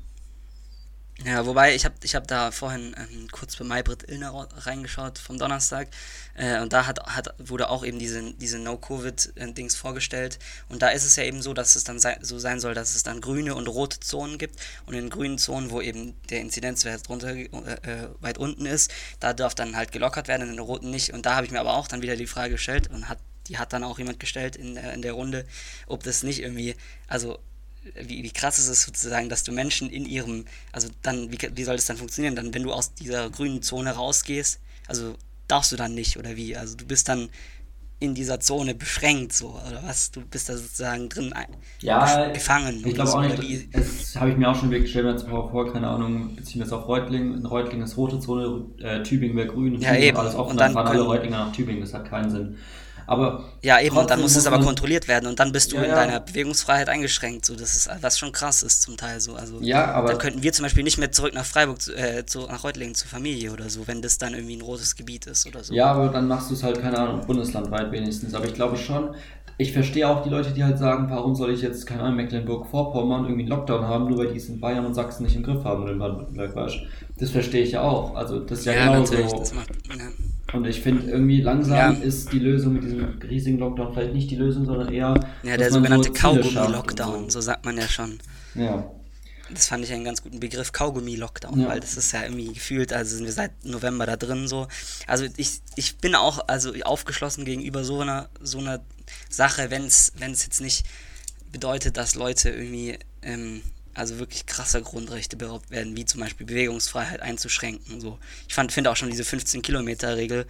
Ja, 1.25 1.45
wobei 1.45 1.75
ich 1.75 1.83
habe 1.83 1.95
ich 2.03 2.15
hab 2.15 2.27
da 2.27 2.49
vorhin 2.51 2.95
ähm, 2.97 3.27
kurz 3.29 3.57
bei 3.57 3.65
Maybrit 3.65 4.09
Illner 4.09 4.47
reingeschaut 4.55 5.17
vom 5.17 5.37
Donnerstag. 5.37 5.89
Äh, 6.35 6.61
und 6.61 6.71
da 6.71 6.87
hat, 6.87 6.99
hat, 7.13 7.35
wurde 7.37 7.69
auch 7.69 7.83
eben 7.83 7.99
diese, 7.99 8.33
diese 8.35 8.57
No-Covid-Dings 8.57 9.75
vorgestellt. 9.75 10.39
Und 10.69 10.81
da 10.81 10.87
ist 10.89 11.03
es 11.03 11.17
ja 11.17 11.23
eben 11.23 11.41
so, 11.41 11.53
dass 11.53 11.75
es 11.75 11.83
dann 11.83 11.99
sei, 11.99 12.17
so 12.21 12.39
sein 12.39 12.61
soll, 12.61 12.73
dass 12.73 12.95
es 12.95 13.03
dann 13.03 13.19
grüne 13.19 13.53
und 13.55 13.67
rote 13.67 13.99
Zonen 13.99 14.37
gibt. 14.37 14.59
Und 14.85 14.93
in 14.93 15.09
grünen 15.09 15.37
Zonen, 15.37 15.71
wo 15.71 15.81
eben 15.81 16.15
der 16.29 16.39
Inzidenzwert 16.39 17.09
drunter, 17.09 17.35
äh, 17.35 17.43
äh, 17.43 18.09
weit 18.21 18.37
unten 18.37 18.65
ist, 18.65 18.89
da 19.19 19.33
darf 19.33 19.55
dann 19.55 19.75
halt 19.75 19.91
gelockert 19.91 20.29
werden, 20.29 20.43
in 20.43 20.55
den 20.55 20.59
roten 20.59 20.89
nicht. 20.89 21.13
Und 21.13 21.25
da 21.25 21.35
habe 21.35 21.45
ich 21.45 21.51
mir 21.51 21.59
aber 21.59 21.73
auch 21.73 21.89
dann 21.89 22.01
wieder 22.01 22.15
die 22.15 22.27
Frage 22.27 22.51
gestellt 22.53 22.89
und 22.89 23.09
hat 23.09 23.19
die 23.47 23.57
hat 23.57 23.73
dann 23.73 23.83
auch 23.83 23.97
jemand 23.97 24.19
gestellt 24.19 24.55
in 24.55 24.75
der, 24.75 24.93
in 24.93 25.01
der 25.01 25.13
Runde, 25.13 25.43
ob 25.87 26.03
das 26.03 26.21
nicht 26.21 26.39
irgendwie, 26.39 26.75
also 27.07 27.39
wie, 27.95 28.23
wie 28.23 28.31
krass 28.31 28.59
ist 28.59 28.67
es 28.67 28.83
sozusagen, 28.83 29.29
dass 29.29 29.43
du 29.43 29.51
Menschen 29.51 29.89
in 29.89 30.05
ihrem, 30.05 30.45
also 30.71 30.89
dann, 31.01 31.31
wie, 31.31 31.37
wie 31.55 31.63
soll 31.63 31.75
das 31.75 31.85
dann 31.85 31.97
funktionieren? 31.97 32.35
Dann, 32.35 32.53
wenn 32.53 32.63
du 32.63 32.71
aus 32.73 32.93
dieser 32.93 33.29
grünen 33.29 33.61
Zone 33.61 33.91
rausgehst, 33.91 34.59
also 34.87 35.15
darfst 35.47 35.71
du 35.71 35.75
dann 35.75 35.93
nicht, 35.95 36.17
oder 36.17 36.35
wie? 36.35 36.55
Also 36.55 36.75
du 36.75 36.85
bist 36.85 37.09
dann 37.09 37.29
in 38.01 38.15
dieser 38.15 38.39
Zone 38.39 38.75
beschränkt, 38.75 39.33
so, 39.33 39.49
oder 39.67 39.83
was? 39.83 40.11
Du 40.11 40.21
bist 40.21 40.47
da 40.47 40.55
sozusagen 40.55 41.09
drin 41.09 41.33
Ja, 41.81 42.29
gefangen. 42.31 42.81
Ich 42.85 42.95
glaube 42.95 43.09
so, 43.09 43.17
auch 43.17 43.21
nicht, 43.21 43.75
das 43.75 44.15
habe 44.15 44.31
ich 44.31 44.37
mir 44.37 44.49
auch 44.49 44.55
schon 44.55 44.71
wirklich 44.71 44.93
gestellt, 44.93 45.07
jetzt 45.19 45.29
auch 45.29 45.51
vor, 45.51 45.71
keine 45.73 45.87
Ahnung, 45.89 46.35
beziehen 46.35 46.61
wir 46.61 46.65
jetzt 46.65 46.73
auf 46.73 46.87
Reutlingen. 46.87 47.39
In 47.39 47.45
Reutlingen 47.45 47.83
ist 47.83 47.97
rote 47.97 48.19
Zone, 48.21 48.67
äh, 48.79 49.03
Tübingen 49.03 49.35
wäre 49.35 49.47
grün 49.47 49.75
und 49.75 49.81
Ja, 49.81 49.89
Tübingen 49.89 50.07
eben. 50.09 50.17
alles 50.17 50.35
offen, 50.35 50.51
Und 50.51 50.57
dann 50.61 50.67
dann 50.67 50.73
fahren 50.73 50.87
alle 50.87 51.01
Reutlinger 51.01 51.45
nach 51.45 51.51
Tübingen, 51.51 51.81
das 51.81 51.93
hat 51.93 52.05
keinen 52.09 52.29
Sinn. 52.29 52.57
Aber 53.09 53.43
Ja, 53.63 53.79
eben, 53.81 53.97
und 53.97 54.09
dann 54.09 54.21
muss 54.21 54.35
es 54.35 54.45
aber 54.45 54.59
kontrolliert 54.59 55.07
werden 55.07 55.27
und 55.27 55.39
dann 55.39 55.51
bist 55.51 55.71
du 55.71 55.75
Ja, 55.77 55.83
in 55.83 55.89
deiner 55.89 56.19
Bewegungsfreiheit 56.19 56.89
eingeschränkt, 56.89 57.43
so, 57.45 57.55
das 57.55 57.75
ist, 57.75 57.89
was 58.01 58.19
schon 58.19 58.31
krass 58.31 58.61
ist 58.61 58.83
zum 58.83 58.97
Teil 58.97 59.19
so, 59.19 59.33
also. 59.35 59.59
Ja, 59.61 59.91
aber 59.93 60.09
Dann 60.09 60.19
könnten 60.19 60.43
wir 60.43 60.53
zum 60.53 60.63
Beispiel 60.63 60.83
nicht 60.83 60.97
mehr 60.99 61.11
zurück 61.11 61.33
nach 61.33 61.45
Freiburg, 61.45 61.81
zu, 61.81 61.95
äh, 61.95 62.25
zu, 62.25 62.41
nach 62.41 62.63
Reutlingen 62.63 62.93
zur 62.93 63.07
Familie 63.09 63.51
oder 63.51 63.69
so, 63.69 63.87
wenn 63.87 64.01
das 64.01 64.19
dann 64.19 64.33
irgendwie 64.35 64.57
ein 64.57 64.61
rotes 64.61 64.95
Gebiet 64.95 65.25
ist 65.25 65.47
oder 65.47 65.63
so. 65.63 65.73
Ja, 65.73 65.91
aber 65.91 66.09
dann 66.09 66.27
machst 66.27 66.49
du 66.51 66.53
es 66.53 66.63
halt, 66.63 66.79
keine 66.81 66.99
Ahnung, 66.99 67.25
bundeslandweit 67.25 67.91
wenigstens. 67.91 68.33
Aber 68.35 68.45
ich 68.45 68.53
glaube 68.53 68.77
schon, 68.77 69.15
ich 69.57 69.73
verstehe 69.73 70.07
auch 70.07 70.23
die 70.23 70.29
Leute, 70.29 70.51
die 70.53 70.63
halt 70.63 70.77
sagen, 70.77 71.09
warum 71.09 71.35
soll 71.35 71.51
ich 71.51 71.61
jetzt, 71.61 71.85
keine 71.85 72.03
Ahnung, 72.03 72.15
Mecklenburg-Vorpommern 72.17 73.23
irgendwie 73.25 73.41
einen 73.41 73.49
Lockdown 73.49 73.85
haben, 73.85 74.07
nur 74.07 74.19
weil 74.19 74.31
die 74.31 74.37
es 74.37 74.47
in 74.49 74.59
Bayern 74.59 74.85
und 74.85 74.93
Sachsen 74.93 75.23
nicht 75.23 75.35
im 75.35 75.43
Griff 75.43 75.63
haben 75.65 75.83
oder 75.83 75.91
in 75.93 75.99
Baden-Württemberg, 75.99 76.55
weißt? 76.55 76.77
Das 77.17 77.31
verstehe 77.31 77.63
ich 77.63 77.71
ja 77.71 77.81
auch. 77.81 78.15
Also, 78.15 78.39
das 78.39 78.59
ist 78.59 78.65
ja, 78.65 78.73
Ja, 78.73 78.85
genauso. 78.87 79.13
natürlich, 79.13 79.33
das 79.33 79.53
macht, 79.53 79.69
ja. 79.89 80.11
Und 80.53 80.65
ich 80.65 80.81
finde 80.81 81.09
irgendwie 81.11 81.41
langsam 81.41 81.77
Ja. 81.77 81.91
ist 81.91 82.31
die 82.31 82.39
Lösung 82.39 82.73
mit 82.73 82.83
diesem 82.83 83.19
riesigen 83.29 83.59
Lockdown 83.59 83.93
vielleicht 83.93 84.13
nicht 84.13 84.31
die 84.31 84.35
Lösung, 84.35 84.65
sondern 84.65 84.91
eher. 84.93 85.13
Ja, 85.43 85.57
der 85.57 85.71
sogenannte 85.71 86.07
so 86.09 86.13
Kaugummi-Lockdown, 86.13 87.29
so 87.29 87.41
sagt 87.41 87.65
man 87.65 87.77
ja 87.77 87.87
schon. 87.87 88.19
So. 88.55 88.61
Ja. 88.61 88.91
Das 89.51 89.67
fand 89.67 89.83
ich 89.83 89.91
einen 89.91 90.03
ganz 90.03 90.21
guten 90.21 90.39
Begriff, 90.39 90.71
Kaugummi-Lockdown, 90.71 91.59
Ja. 91.61 91.69
weil 91.69 91.79
das 91.79 91.97
ist 91.97 92.11
ja 92.11 92.23
irgendwie 92.23 92.53
gefühlt, 92.53 92.93
also 92.93 93.15
sind 93.15 93.25
wir 93.25 93.31
seit 93.33 93.51
November 93.65 94.05
da 94.05 94.15
drin 94.15 94.47
so. 94.47 94.67
Also 95.07 95.25
ich, 95.37 95.61
ich 95.75 95.97
bin 95.97 96.13
auch 96.15 96.39
also 96.47 96.73
aufgeschlossen 96.83 97.45
gegenüber 97.45 97.83
so 97.83 97.99
einer, 98.01 98.29
so 98.41 98.59
einer 98.59 98.79
Sache, 99.29 99.71
wenn 99.71 99.85
es 99.85 100.11
jetzt 100.19 100.61
nicht 100.61 100.85
bedeutet, 101.51 101.97
dass 101.97 102.13
Leute 102.15 102.49
irgendwie, 102.51 102.99
ähm, 103.23 103.61
also 103.93 104.19
wirklich 104.19 104.45
krasse 104.45 104.81
Grundrechte 104.81 105.35
beraubt 105.37 105.71
werden, 105.71 105.95
wie 105.97 106.05
zum 106.05 106.21
Beispiel 106.21 106.45
Bewegungsfreiheit 106.45 107.21
einzuschränken. 107.21 107.99
So. 108.01 108.17
Ich 108.47 108.55
finde 108.55 108.91
auch 108.91 108.95
schon 108.95 109.09
diese 109.09 109.23
15-Kilometer-Regel 109.23 110.45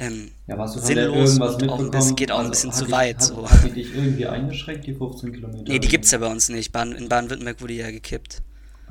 ähm, 0.00 0.30
Ja, 0.46 0.54
aber 0.54 0.68
sinnlos 0.68 1.38
und 1.40 1.68
auch, 1.68 1.90
das 1.90 2.14
geht 2.14 2.30
auch 2.30 2.36
ein 2.38 2.46
Also, 2.46 2.50
bisschen 2.50 2.70
hat 2.70 2.78
zu 2.78 2.84
dich- 2.84 2.92
weit. 2.92 3.16
Hat, 3.16 3.22
so. 3.24 3.50
hat 3.50 3.64
die 3.64 3.70
dich 3.72 3.94
irgendwie 3.94 4.26
eingeschränkt, 4.26 4.86
die 4.86 4.94
15 4.94 5.32
Kilometer? 5.32 5.64
Nee, 5.66 5.78
die 5.80 5.88
gibt's 5.88 6.10
ja 6.12 6.18
bei 6.18 6.28
uns 6.28 6.48
nicht. 6.48 6.70
Baden, 6.72 6.94
in 6.94 7.08
Baden-Württemberg 7.08 7.60
wurde 7.60 7.72
die 7.74 7.80
ja 7.80 7.90
gekippt. 7.90 8.42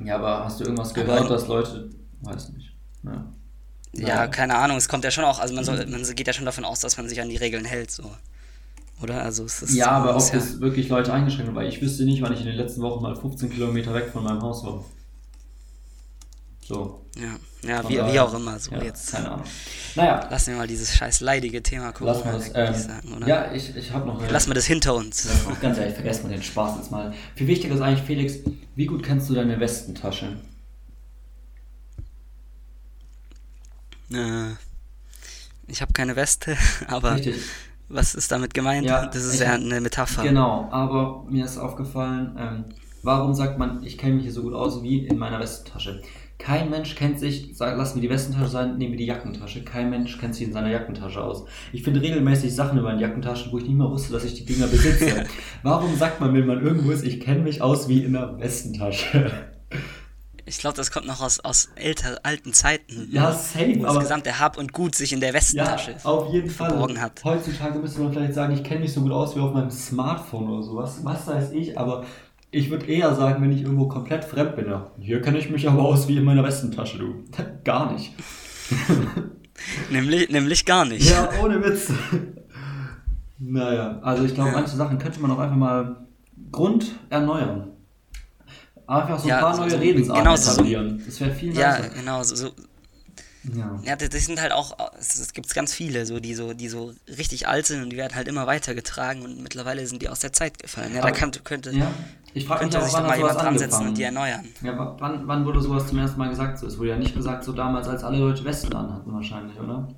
Ja, 0.04 0.16
aber 0.16 0.44
hast 0.44 0.60
du 0.60 0.64
irgendwas 0.64 0.90
Aber- 0.92 1.04
gehört, 1.04 1.30
dass 1.30 1.46
Leute. 1.48 1.90
Weiß 2.20 2.50
nicht. 2.50 2.72
Ja. 3.04 3.32
Ja, 3.94 4.02
Naja. 4.08 4.26
keine 4.26 4.56
Ahnung, 4.56 4.76
es 4.76 4.86
kommt 4.88 5.02
ja 5.04 5.10
schon 5.10 5.24
auch, 5.24 5.38
also 5.38 5.54
man, 5.54 5.64
soll, 5.64 5.86
man 5.86 6.02
geht 6.14 6.26
ja 6.26 6.32
schon 6.34 6.44
davon 6.44 6.64
aus, 6.66 6.80
dass 6.80 6.98
man 6.98 7.08
sich 7.08 7.20
an 7.22 7.30
die 7.30 7.36
Regeln 7.38 7.64
hält, 7.64 7.90
so. 7.90 8.10
Oder? 9.02 9.22
Also 9.22 9.44
es 9.44 9.62
ist. 9.62 9.74
Ja, 9.74 9.90
aber 9.90 10.16
ob 10.16 10.22
ja, 10.22 10.32
das 10.32 10.60
wirklich 10.60 10.88
Leute 10.88 11.12
eingeschränkt 11.12 11.48
haben, 11.48 11.56
weil 11.56 11.68
ich 11.68 11.80
wüsste 11.80 12.04
nicht, 12.04 12.20
wann 12.22 12.32
ich 12.32 12.40
in 12.40 12.46
den 12.46 12.56
letzten 12.56 12.82
Wochen 12.82 13.02
mal 13.02 13.14
15 13.14 13.50
Kilometer 13.50 13.94
weg 13.94 14.10
von 14.12 14.24
meinem 14.24 14.42
Haus 14.42 14.64
war. 14.64 14.84
So. 16.60 17.00
Ja, 17.16 17.36
ja 17.62 17.88
wie, 17.88 17.94
wie 18.12 18.20
auch 18.20 18.34
immer, 18.34 18.58
so 18.58 18.72
ja, 18.72 18.82
jetzt. 18.82 19.12
Keine 19.12 19.30
Ahnung. 19.30 19.46
Naja, 19.94 20.28
Lassen 20.30 20.50
wir 20.50 20.58
mal 20.58 20.66
dieses 20.66 20.94
scheiß 20.94 21.20
leidige 21.20 21.62
Thema 21.62 21.92
Corona 21.92 22.22
wir 22.24 22.32
das. 22.32 22.46
ich 22.48 22.52
Ähm, 22.54 22.74
sagen, 22.74 23.14
oder? 23.14 23.26
ja, 23.26 23.52
ich, 23.52 23.74
ich 23.74 23.92
habe 23.92 24.06
noch 24.06 24.20
eine. 24.20 24.30
Lassen 24.30 24.50
wir 24.50 24.54
das 24.54 24.66
hinter 24.66 24.94
uns. 24.94 25.24
Ja, 25.24 25.54
ganz 25.62 25.78
ehrlich, 25.78 25.94
vergessen 25.94 26.28
wir 26.28 26.36
den 26.36 26.42
Spaß 26.42 26.76
jetzt 26.76 26.90
mal. 26.90 27.14
Viel 27.36 27.46
wichtiger 27.46 27.74
ist 27.74 27.80
eigentlich, 27.80 28.04
Felix, 28.04 28.34
wie 28.74 28.86
gut 28.86 29.02
kennst 29.02 29.30
du 29.30 29.34
deine 29.34 29.58
Westentasche? 29.58 30.36
Äh, 34.12 34.50
ich 35.68 35.80
habe 35.80 35.92
keine 35.92 36.16
Weste, 36.16 36.56
aber 36.86 37.14
Richtig. 37.14 37.36
Was 37.88 38.14
ist 38.14 38.30
damit 38.30 38.54
gemeint? 38.54 38.86
Ja, 38.86 39.06
das 39.06 39.24
ist 39.24 39.40
ja 39.40 39.54
eine 39.54 39.80
Metapher. 39.80 40.22
Genau, 40.22 40.68
aber 40.70 41.24
mir 41.28 41.44
ist 41.44 41.58
aufgefallen, 41.58 42.36
ähm, 42.38 42.64
warum 43.02 43.34
sagt 43.34 43.58
man, 43.58 43.82
ich 43.82 43.98
kenne 43.98 44.14
mich 44.14 44.24
hier 44.24 44.32
so 44.32 44.42
gut 44.42 44.54
aus 44.54 44.82
wie 44.82 45.06
in 45.06 45.18
meiner 45.18 45.40
Westentasche? 45.40 46.02
Kein 46.38 46.70
Mensch 46.70 46.94
kennt 46.94 47.18
sich, 47.18 47.50
sag, 47.54 47.76
lassen 47.76 47.96
wir 47.96 48.02
die 48.02 48.14
Westentasche 48.14 48.48
sein, 48.48 48.78
nehmen 48.78 48.92
wir 48.92 48.98
die 48.98 49.06
Jackentasche. 49.06 49.64
Kein 49.64 49.90
Mensch 49.90 50.18
kennt 50.18 50.36
sich 50.36 50.46
in 50.46 50.52
seiner 50.52 50.70
Jackentasche 50.70 51.22
aus. 51.22 51.44
Ich 51.72 51.82
finde 51.82 52.00
regelmäßig 52.00 52.54
Sachen 52.54 52.78
in 52.78 52.84
meinen 52.84 53.00
Jackentaschen, 53.00 53.50
wo 53.50 53.58
ich 53.58 53.64
nicht 53.64 53.76
mal 53.76 53.90
wusste, 53.90 54.12
dass 54.12 54.24
ich 54.24 54.34
die 54.34 54.44
Dinger 54.44 54.68
besitze. 54.68 55.24
warum 55.64 55.96
sagt 55.96 56.20
man, 56.20 56.34
wenn 56.34 56.46
man 56.46 56.62
irgendwo 56.62 56.92
ist, 56.92 57.04
ich 57.04 57.18
kenne 57.18 57.42
mich 57.42 57.60
aus 57.60 57.88
wie 57.88 58.04
in 58.04 58.12
der 58.12 58.38
Westentasche? 58.38 59.32
Ich 60.48 60.58
glaube, 60.58 60.76
das 60.76 60.90
kommt 60.90 61.06
noch 61.06 61.20
aus, 61.20 61.40
aus 61.40 61.68
älter, 61.74 62.18
alten 62.22 62.52
Zeiten. 62.54 63.08
Ja, 63.12 63.32
safe, 63.32 63.74
Wo 63.78 63.82
das 63.82 63.90
aber- 63.90 64.00
gesamte 64.00 64.38
Hab 64.40 64.56
und 64.56 64.72
Gut 64.72 64.94
sich 64.94 65.12
in 65.12 65.20
der 65.20 65.28
Ja, 65.30 65.34
Westentasche 65.34 65.96
auf 66.04 66.32
jeden 66.32 66.48
Fall. 66.48 66.70
verborgen 66.70 67.00
hat. 67.00 67.22
Heutzutage 67.22 67.78
müsste 67.78 68.00
man 68.00 68.12
vielleicht 68.12 68.32
sagen, 68.34 68.54
ich 68.54 68.64
kenne 68.64 68.80
mich 68.80 68.92
so 68.92 69.02
gut 69.02 69.12
aus 69.12 69.36
wie 69.36 69.40
auf 69.40 69.52
meinem 69.52 69.70
Smartphone 69.70 70.48
oder 70.48 70.62
sowas. 70.62 71.00
Was 71.02 71.26
weiß 71.26 71.52
ich, 71.52 71.78
aber 71.78 72.04
ich 72.50 72.70
würde 72.70 72.86
eher 72.86 73.14
sagen, 73.14 73.42
wenn 73.42 73.52
ich 73.52 73.62
irgendwo 73.62 73.88
komplett 73.88 74.24
fremd 74.24 74.56
bin, 74.56 74.66
ja, 74.70 74.90
hier 74.98 75.20
kenne 75.20 75.38
ich 75.38 75.50
mich 75.50 75.68
aber 75.68 75.82
aus 75.82 76.08
wie 76.08 76.16
in 76.16 76.24
meiner 76.24 76.42
Westentasche, 76.44 76.96
du. 76.98 77.24
Gar 77.64 77.92
nicht. 77.92 78.12
Nämlich, 79.90 80.30
nämlich 80.30 80.64
gar 80.64 80.84
nicht. 80.84 81.10
Ja, 81.10 81.28
ohne 81.42 81.62
Witz. 81.64 81.92
naja, 83.38 83.98
also 84.02 84.24
ich 84.24 84.34
glaube, 84.34 84.50
Ja. 84.50 84.56
manche 84.56 84.76
Sachen 84.76 84.98
könnte 84.98 85.20
man 85.20 85.30
auch 85.32 85.38
einfach 85.38 85.56
mal 85.56 86.06
Grund 86.52 86.92
erneuern. 87.10 87.70
Einfach 88.88 89.18
so 89.18 89.24
ein 89.24 89.28
Ja, 89.28 89.38
paar 89.40 89.54
so- 89.54 89.60
neue 89.60 89.70
so- 89.70 89.76
Redensarten 89.76 90.24
genau 90.24 90.36
so- 90.36 90.52
etablieren. 90.52 91.02
Das 91.06 91.20
wäre 91.20 91.30
viel 91.30 91.56
Ja, 91.56 91.76
nicer. 91.78 91.90
genau, 91.90 92.22
so, 92.22 92.34
so, 92.34 92.50
Ja. 93.54 93.78
Ja, 93.84 93.96
das 93.96 94.26
sind 94.26 94.40
halt 94.42 94.52
auch, 94.52 94.76
es 94.98 95.32
gibt 95.32 95.54
ganz 95.54 95.72
viele, 95.72 96.04
so, 96.06 96.20
die 96.20 96.34
so, 96.34 96.52
die 96.54 96.68
so 96.68 96.92
richtig 97.16 97.48
alt 97.48 97.66
sind 97.66 97.82
und 97.82 97.90
die 97.90 97.96
werden 97.96 98.14
halt 98.14 98.28
immer 98.28 98.46
weitergetragen 98.46 99.22
und 99.22 99.40
mittlerweile 99.42 99.86
sind 99.86 100.02
die 100.02 100.08
aus 100.08 100.18
der 100.20 100.32
Zeit 100.32 100.58
gefallen. 100.58 100.90
Ja, 100.94 101.00
da 101.00 101.08
Aber- 101.08 101.16
kann, 101.16 101.30
könnte, 101.44 101.70
Ja, 101.70 101.86
ich 102.34 102.46
frage 102.46 102.64
mich 102.66 102.72
könnte 102.74 102.78
auch, 102.78 102.82
sich 102.84 102.92
doch 102.92 102.98
wann 103.00 103.06
mal 103.06 103.12
hat 103.12 103.18
sowas 103.20 103.30
jemand 103.36 103.46
dran 103.46 103.58
setzen 103.58 103.88
und 103.88 103.96
die 103.98 104.02
erneuern. 104.02 104.44
Ja, 104.60 104.76
wa- 104.78 104.96
wann, 104.98 105.26
wann 105.26 105.46
wurde 105.46 105.60
sowas 105.62 105.86
zum 105.86 105.98
ersten 105.98 106.18
Mal 106.18 106.28
gesagt? 106.28 106.58
So, 106.58 106.66
es 106.66 106.78
wurde 106.78 106.90
ja 106.90 106.96
nicht 106.96 107.14
gesagt 107.14 107.44
so 107.44 107.52
damals, 107.52 107.88
als 107.88 108.04
alle 108.04 108.18
Leute 108.18 108.44
Westen 108.44 108.74
anhatten 108.74 109.12
wahrscheinlich, 109.14 109.58
oder? 109.58 109.88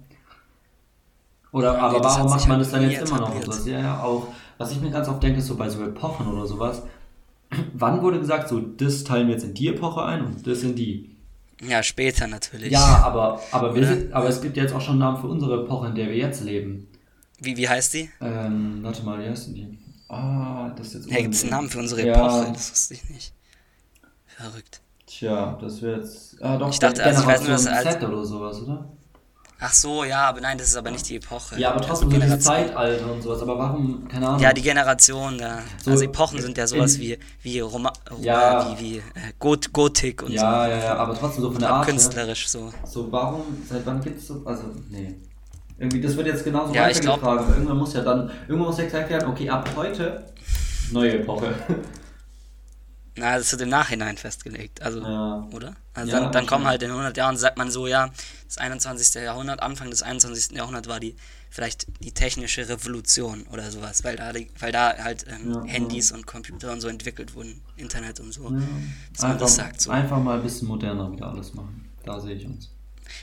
Oder, 1.52 1.74
Ja, 1.74 1.80
aber 1.80 2.04
warum 2.04 2.30
macht 2.30 2.42
man 2.46 2.56
halt 2.58 2.60
das 2.66 2.70
dann 2.72 2.88
jetzt 2.90 3.08
immer 3.10 3.20
noch? 3.20 3.66
Ja, 3.66 3.78
ja, 3.80 4.00
auch. 4.02 4.28
Was 4.58 4.70
ich 4.70 4.80
mir 4.80 4.90
ganz 4.90 5.08
oft 5.08 5.20
denke, 5.22 5.38
ist 5.40 5.46
so 5.46 5.56
bei 5.56 5.68
so 5.68 5.82
Epochen 5.82 6.26
oder 6.28 6.46
sowas. 6.46 6.82
Wann 7.74 8.00
wurde 8.02 8.20
gesagt, 8.20 8.48
so, 8.48 8.60
das 8.60 9.04
teilen 9.04 9.26
wir 9.26 9.34
jetzt 9.34 9.44
in 9.44 9.54
die 9.54 9.68
Epoche 9.68 10.02
ein 10.04 10.24
und 10.24 10.46
das 10.46 10.62
in 10.62 10.74
die? 10.76 11.16
Ja, 11.62 11.82
später 11.82 12.26
natürlich. 12.26 12.70
Ja, 12.72 13.02
aber, 13.04 13.40
aber, 13.50 13.74
wir 13.74 13.86
sind, 13.86 14.12
aber 14.12 14.28
es 14.28 14.40
gibt 14.40 14.56
jetzt 14.56 14.72
auch 14.74 14.80
schon 14.80 14.98
Namen 14.98 15.20
für 15.20 15.26
unsere 15.26 15.62
Epoche, 15.64 15.88
in 15.88 15.94
der 15.94 16.06
wir 16.08 16.16
jetzt 16.16 16.42
leben. 16.44 16.86
Wie, 17.40 17.56
wie 17.56 17.68
heißt 17.68 17.94
die? 17.94 18.08
Ähm, 18.20 18.78
warte 18.82 19.02
mal, 19.02 19.18
wie 19.22 19.28
heißen 19.28 19.54
die? 19.54 19.78
Ah, 20.08 20.70
das 20.76 20.88
ist 20.88 20.94
jetzt. 20.94 21.10
Ja, 21.10 21.20
gibt 21.20 21.34
es 21.34 21.42
einen 21.42 21.50
Namen 21.50 21.68
für 21.68 21.78
unsere 21.80 22.06
Ja. 22.06 22.14
Epoche? 22.14 22.52
Das 22.52 22.70
wusste 22.70 22.94
ich 22.94 23.08
nicht. 23.10 23.32
Verrückt. 24.26 24.80
Tja, 25.06 25.58
das 25.60 25.82
wird 25.82 25.98
jetzt. 26.02 26.40
Ah, 26.42 26.56
doch, 26.56 26.70
Ich 26.70 26.78
dachte, 26.78 27.02
also 27.04 27.20
ich 27.22 27.26
weiß 27.26 27.40
nur, 27.42 27.50
dass 27.50 27.66
als- 27.66 27.90
Z 27.98 28.02
oder 28.04 28.24
sowas, 28.24 28.62
oder? 28.62 28.88
Ach 29.62 29.72
so, 29.72 30.04
ja, 30.04 30.28
aber 30.28 30.40
nein, 30.40 30.56
das 30.56 30.68
ist 30.68 30.76
aber 30.76 30.90
nicht 30.90 31.06
die 31.08 31.16
Epoche. 31.16 31.58
Ja, 31.60 31.68
aber 31.72 31.78
Also 31.78 31.88
trotzdem 31.90 32.10
so 32.10 32.16
dieses 32.16 32.44
Generation. 32.44 32.66
Zeitalter 32.76 33.12
und 33.12 33.22
sowas. 33.22 33.42
Aber 33.42 33.58
warum, 33.58 34.08
keine 34.08 34.28
Ahnung. 34.28 34.40
Ja, 34.40 34.52
die 34.54 34.62
Generation, 34.62 35.36
da. 35.38 35.58
So, 35.84 35.90
also 35.90 36.04
Epochen 36.04 36.40
sind 36.40 36.56
ja 36.56 36.66
sowas 36.66 36.98
wie, 36.98 37.18
wie, 37.42 37.60
Roma, 37.60 37.92
Ja. 38.20 38.74
wie, 38.78 38.80
wie 38.94 38.96
äh, 38.98 39.02
Got 39.38 39.72
Gotik 39.72 40.22
und 40.22 40.32
ja, 40.32 40.66
ja, 40.66 40.76
ja, 40.78 40.96
aber 40.96 41.12
trotzdem 41.18 41.42
so 41.42 41.48
so. 41.48 41.52
von 41.52 41.60
der 41.60 41.70
Art. 41.70 41.84
her. 41.86 41.92
künstlerisch 41.92 42.48
so. 42.48 42.72
So, 42.84 43.12
warum, 43.12 43.42
seit 43.68 43.84
wann 43.84 44.00
gibt's 44.00 44.26
so, 44.28 44.40
also, 44.46 44.62
nee. 44.88 45.14
Irgendwie, 45.78 46.00
das 46.00 46.16
wird 46.16 46.26
jetzt 46.26 46.44
genauso 46.44 46.74
Ja, 46.74 46.84
weitergetragen. 46.84 47.46
irgendwann 47.54 47.78
muss 47.78 47.92
ja 47.94 48.02
dann, 48.02 48.30
irgendwann 48.48 48.68
muss 48.68 48.78
ja 48.78 48.84
gesagt 48.84 49.10
werden, 49.10 49.28
okay, 49.30 49.48
ab 49.48 49.68
heute, 49.76 50.24
neue 50.92 51.14
Epoche. 51.20 51.54
Na, 53.20 53.36
das 53.38 53.52
wird 53.52 53.62
im 53.62 53.68
Nachhinein 53.68 54.16
festgelegt. 54.16 54.82
Also, 54.82 55.00
Ja. 55.02 55.46
oder? 55.52 55.74
Also 55.94 56.12
Ja, 56.12 56.20
dann, 56.20 56.32
dann 56.32 56.46
kommen 56.46 56.66
halt 56.66 56.82
in 56.82 56.90
100 56.90 57.16
Jahren, 57.16 57.36
sagt 57.36 57.56
man 57.58 57.70
so, 57.70 57.86
ja, 57.86 58.10
das 58.46 58.58
21. 58.58 59.14
Jahrhundert, 59.22 59.62
Anfang 59.62 59.90
des 59.90 60.02
21. 60.02 60.56
Jahrhunderts 60.56 60.88
war 60.88 61.00
die 61.00 61.16
vielleicht 61.50 61.86
die 62.02 62.12
technische 62.12 62.68
Revolution 62.68 63.42
oder 63.52 63.70
sowas, 63.70 64.04
weil 64.04 64.16
da, 64.16 64.32
weil 64.60 64.72
da 64.72 64.96
halt 64.98 65.26
ähm, 65.28 65.52
Ja, 65.52 65.64
Handys 65.64 66.12
und 66.12 66.26
Computer 66.26 66.72
und 66.72 66.80
so 66.80 66.88
entwickelt 66.88 67.34
wurden, 67.34 67.60
Internet 67.76 68.20
und 68.20 68.32
so. 68.32 68.44
Dass 68.44 68.52
man 69.22 69.32
Einfach, 69.32 69.38
das 69.40 69.54
sagt 69.56 69.80
so. 69.80 69.90
einfach 69.90 70.18
mal 70.20 70.36
ein 70.38 70.42
bisschen 70.42 70.68
moderner 70.68 71.10
wieder 71.12 71.26
alles 71.28 71.52
machen. 71.54 71.88
Da 72.04 72.20
sehe 72.20 72.34
ich 72.36 72.46
uns. 72.46 72.70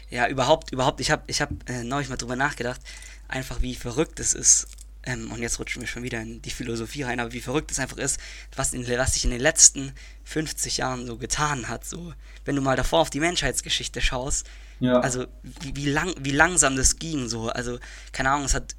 Ja, 0.09 0.27
überhaupt, 0.27 0.71
überhaupt, 0.73 0.99
ich 0.99 1.09
habe 1.11 1.23
ich 1.27 1.41
hab, 1.41 1.49
äh, 1.69 1.83
neulich 1.83 2.09
mal 2.09 2.17
drüber 2.17 2.35
nachgedacht, 2.35 2.81
einfach 3.29 3.61
wie 3.61 3.73
verrückt 3.75 4.19
es 4.19 4.33
ist, 4.33 4.67
ähm, 5.07 5.31
und 5.31 5.41
jetzt 5.41 5.59
rutschen 5.59 5.81
wir 5.81 5.87
schon 5.87 6.03
wieder 6.03 6.21
in 6.21 6.41
die 6.41 6.51
Philosophie 6.51 7.03
rein, 7.03 7.19
aber 7.19 7.31
wie 7.33 7.41
verrückt 7.41 7.71
es 7.71 7.79
einfach 7.79 7.97
ist, 7.97 8.19
was, 8.55 8.73
in, 8.73 8.87
was 8.87 9.13
sich 9.13 9.23
in 9.25 9.31
den 9.31 9.39
letzten 9.39 9.93
50 10.25 10.77
Jahren 10.77 11.07
so 11.07 11.17
getan 11.17 11.69
hat. 11.69 11.85
So, 11.85 12.13
wenn 12.45 12.55
du 12.55 12.61
mal 12.61 12.75
davor 12.75 12.99
auf 12.99 13.09
die 13.09 13.19
Menschheitsgeschichte 13.21 14.01
schaust, 14.01 14.47
Ja. 14.79 14.99
also 14.99 15.25
wie, 15.43 15.75
wie, 15.75 15.89
lang, 15.89 16.13
wie 16.19 16.31
langsam 16.31 16.75
das 16.75 16.97
ging, 16.99 17.27
so, 17.29 17.49
also 17.49 17.79
keine 18.11 18.29
Ahnung, 18.31 18.45
es 18.45 18.53
hat 18.53 18.75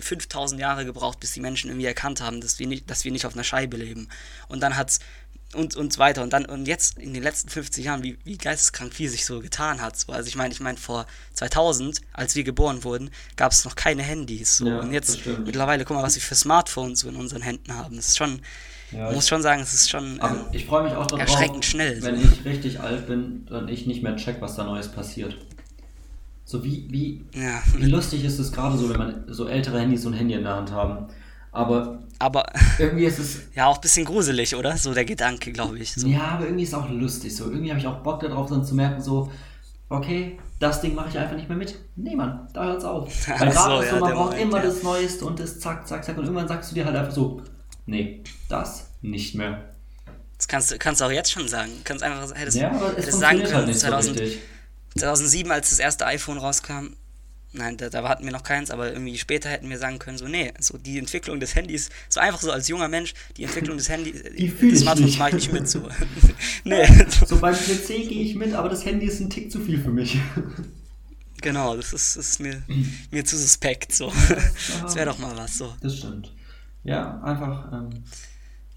5000 0.00 0.60
Jahre 0.60 0.84
gebraucht, 0.84 1.20
bis 1.20 1.32
die 1.32 1.40
Menschen 1.40 1.70
irgendwie 1.70 1.86
erkannt 1.86 2.20
haben, 2.20 2.40
dass 2.40 2.58
wir 2.58 2.66
nicht, 2.66 2.90
dass 2.90 3.04
wir 3.04 3.12
nicht 3.12 3.26
auf 3.26 3.34
einer 3.34 3.44
Scheibe 3.44 3.76
leben. 3.76 4.08
Und 4.48 4.60
dann 4.60 4.76
hat's 4.76 4.98
und, 5.54 5.76
und 5.76 5.92
so 5.92 5.98
weiter. 5.98 6.22
Und 6.22 6.32
dann, 6.32 6.44
und 6.46 6.66
jetzt 6.66 6.98
in 6.98 7.14
den 7.14 7.22
letzten 7.22 7.48
50 7.48 7.84
Jahren, 7.84 8.02
wie, 8.02 8.18
wie 8.24 8.36
geisteskrank 8.36 8.92
viel 8.92 9.08
sich 9.08 9.24
so 9.24 9.40
getan 9.40 9.80
hat. 9.80 9.98
So. 9.98 10.12
Also 10.12 10.28
ich 10.28 10.36
meine, 10.36 10.52
ich 10.52 10.60
meine, 10.60 10.78
vor 10.78 11.06
2000, 11.34 12.00
als 12.12 12.34
wir 12.34 12.44
geboren 12.44 12.84
wurden, 12.84 13.10
gab 13.36 13.52
es 13.52 13.64
noch 13.64 13.74
keine 13.76 14.02
Handys. 14.02 14.58
So. 14.58 14.66
Ja, 14.66 14.80
und 14.80 14.92
jetzt 14.92 15.20
mittlerweile, 15.26 15.84
guck 15.84 15.96
mal, 15.96 16.02
was 16.02 16.14
wir 16.14 16.22
für 16.22 16.34
Smartphones 16.34 17.00
so 17.00 17.08
in 17.08 17.16
unseren 17.16 17.42
Händen 17.42 17.74
haben. 17.74 17.96
Das 17.96 18.08
ist 18.08 18.16
schon, 18.16 18.40
Ja, 18.92 19.10
muss 19.10 19.24
ich- 19.24 19.28
schon 19.28 19.42
sagen, 19.42 19.62
es 19.62 19.74
ist 19.74 19.90
schon. 19.90 20.20
Ähm, 20.22 20.44
ich 20.52 20.66
freue 20.66 20.84
mich 20.84 20.94
auch 20.94 21.06
darauf, 21.06 21.20
erschreckend 21.20 21.64
schnell, 21.64 22.02
wenn 22.02 22.20
so. 22.20 22.28
ich 22.32 22.44
richtig 22.44 22.80
alt 22.80 23.06
bin 23.06 23.46
und 23.50 23.68
ich 23.68 23.86
nicht 23.86 24.02
mehr 24.02 24.16
check, 24.16 24.36
was 24.40 24.56
da 24.56 24.64
Neues 24.64 24.88
passiert. 24.88 25.36
So 26.46 26.62
wie, 26.62 26.86
wie, 26.90 27.24
ja. 27.34 27.62
wie 27.76 27.86
lustig 27.86 28.22
ist 28.24 28.38
es 28.38 28.52
gerade 28.52 28.76
so, 28.76 28.90
wenn 28.90 28.98
man 28.98 29.24
so 29.28 29.48
ältere 29.48 29.80
Handys 29.80 30.04
und 30.04 30.12
Handy 30.12 30.34
in 30.34 30.42
der 30.42 30.56
Hand 30.56 30.70
haben. 30.72 31.06
Aber 31.54 32.00
Aber 32.18 32.44
irgendwie 32.78 33.04
ist 33.04 33.18
es, 33.18 33.38
ja, 33.54 33.66
auch 33.66 33.76
ein 33.76 33.80
bisschen 33.80 34.04
gruselig, 34.04 34.54
oder? 34.56 34.76
So 34.76 34.92
der 34.92 35.04
Gedanke, 35.04 35.52
glaube 35.52 35.78
ich. 35.78 35.94
So. 35.94 36.06
ja, 36.06 36.22
aber 36.22 36.46
irgendwie 36.46 36.64
ist 36.64 36.70
es 36.70 36.74
auch 36.74 36.90
lustig. 36.90 37.34
So 37.34 37.44
irgendwie 37.44 37.70
habe 37.70 37.80
ich 37.80 37.86
auch 37.86 38.02
Bock 38.02 38.20
darauf, 38.20 38.50
dann 38.50 38.64
zu 38.64 38.74
merken, 38.74 39.00
so, 39.00 39.30
okay, 39.88 40.38
das 40.58 40.80
Ding 40.80 40.94
mache 40.94 41.10
ich 41.10 41.18
einfach 41.18 41.36
nicht 41.36 41.48
mehr 41.48 41.56
mit. 41.56 41.78
Nee, 41.96 42.16
Mann, 42.16 42.48
da 42.52 42.64
hört's 42.64 42.84
auf. 42.84 43.08
Ach 43.28 43.40
Weil 43.40 43.52
so, 43.52 43.58
gerade 43.58 43.76
so, 43.76 43.94
ja, 43.94 44.00
man 44.00 44.08
der 44.08 44.16
braucht 44.16 44.30
Moment, 44.32 44.42
immer 44.42 44.58
ja. 44.58 44.64
das 44.64 44.82
Neueste 44.82 45.24
und 45.24 45.38
das 45.38 45.60
zack, 45.60 45.86
zack, 45.86 46.04
zack. 46.04 46.18
Und 46.18 46.24
irgendwann 46.24 46.48
sagst 46.48 46.70
du 46.70 46.74
dir 46.74 46.84
halt 46.84 46.96
einfach 46.96 47.12
so, 47.12 47.42
nee, 47.86 48.22
das 48.48 48.90
nicht 49.00 49.34
mehr. 49.34 49.70
Das 50.36 50.48
kannst 50.48 50.72
du 50.72 50.78
kannst 50.78 51.00
du 51.00 51.04
auch 51.04 51.12
jetzt 51.12 51.30
schon 51.30 51.46
sagen. 51.46 51.70
Kannst 51.84 52.02
einfach 52.02 52.34
hättest, 52.34 52.56
Ja, 52.56 52.70
aber 52.72 52.90
es 52.90 53.06
hättest 53.06 53.20
sagen 53.20 53.38
funktioniert 53.38 53.46
können, 53.46 53.56
halt 53.58 53.66
nicht 53.68 53.80
so 53.80 53.86
2000, 53.86 54.20
richtig. 54.20 54.42
2007, 54.98 55.52
als 55.52 55.70
das 55.70 55.78
erste 55.78 56.06
iPhone 56.06 56.38
rauskam, 56.38 56.96
nein, 57.54 57.76
da, 57.76 57.88
da 57.88 58.06
hatten 58.08 58.24
wir 58.24 58.32
noch 58.32 58.42
keins, 58.42 58.70
aber 58.70 58.92
irgendwie 58.92 59.16
später 59.16 59.48
hätten 59.48 59.70
wir 59.70 59.78
sagen 59.78 59.98
können, 59.98 60.18
so, 60.18 60.26
nee, 60.28 60.52
so 60.60 60.76
die 60.76 60.98
Entwicklung 60.98 61.40
des 61.40 61.54
Handys, 61.54 61.88
so 62.08 62.20
einfach 62.20 62.40
so 62.40 62.50
als 62.52 62.68
junger 62.68 62.88
Mensch, 62.88 63.14
die 63.36 63.44
Entwicklung 63.44 63.76
des 63.78 63.88
Handys, 63.88 64.22
Die 64.36 64.48
des 64.50 64.80
Smartphones 64.80 65.16
mache 65.18 65.30
ich 65.30 65.34
nicht 65.36 65.52
mit, 65.52 65.68
so. 65.68 65.88
nee, 66.64 66.86
So 67.26 67.38
beim 67.38 67.54
PC 67.54 67.86
gehe 67.88 68.22
ich 68.24 68.34
mit, 68.34 68.52
aber 68.54 68.68
das 68.68 68.84
Handy 68.84 69.06
ist 69.06 69.20
ein 69.20 69.30
Tick 69.30 69.50
zu 69.50 69.60
viel 69.60 69.80
für 69.82 69.90
mich. 69.90 70.18
genau, 71.40 71.76
das 71.76 71.92
ist, 71.92 72.16
ist 72.16 72.40
mir, 72.40 72.62
mir 73.10 73.24
zu 73.24 73.36
suspekt, 73.36 73.94
so. 73.94 74.12
Das 74.82 74.94
wäre 74.94 75.06
doch 75.06 75.18
mal 75.18 75.36
was, 75.36 75.58
so. 75.58 75.72
Das 75.80 75.96
stimmt. 75.96 76.32
Ja, 76.84 77.20
einfach. 77.22 77.72
Ähm, 77.72 77.90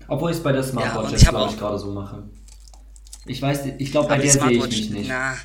obwohl 0.08 0.32
ich 0.32 0.38
es 0.38 0.44
bei 0.44 0.52
der 0.54 0.62
Ja, 0.62 0.68
Smartwatch 0.68 1.06
und 1.06 1.12
jetzt, 1.12 1.28
glaube 1.28 1.52
ich, 1.52 1.60
gerade 1.60 1.78
so 1.80 1.92
mache. 1.92 2.24
Ich 3.26 3.42
weiß, 3.42 3.66
nicht- 3.66 3.76
ich 3.80 3.92
glaube, 3.92 4.08
bei 4.08 4.18
der 4.18 4.32
sehe 4.32 4.52
ich 4.52 4.66
mich 4.70 4.90
nicht. 4.92 5.10
na, 5.10 5.36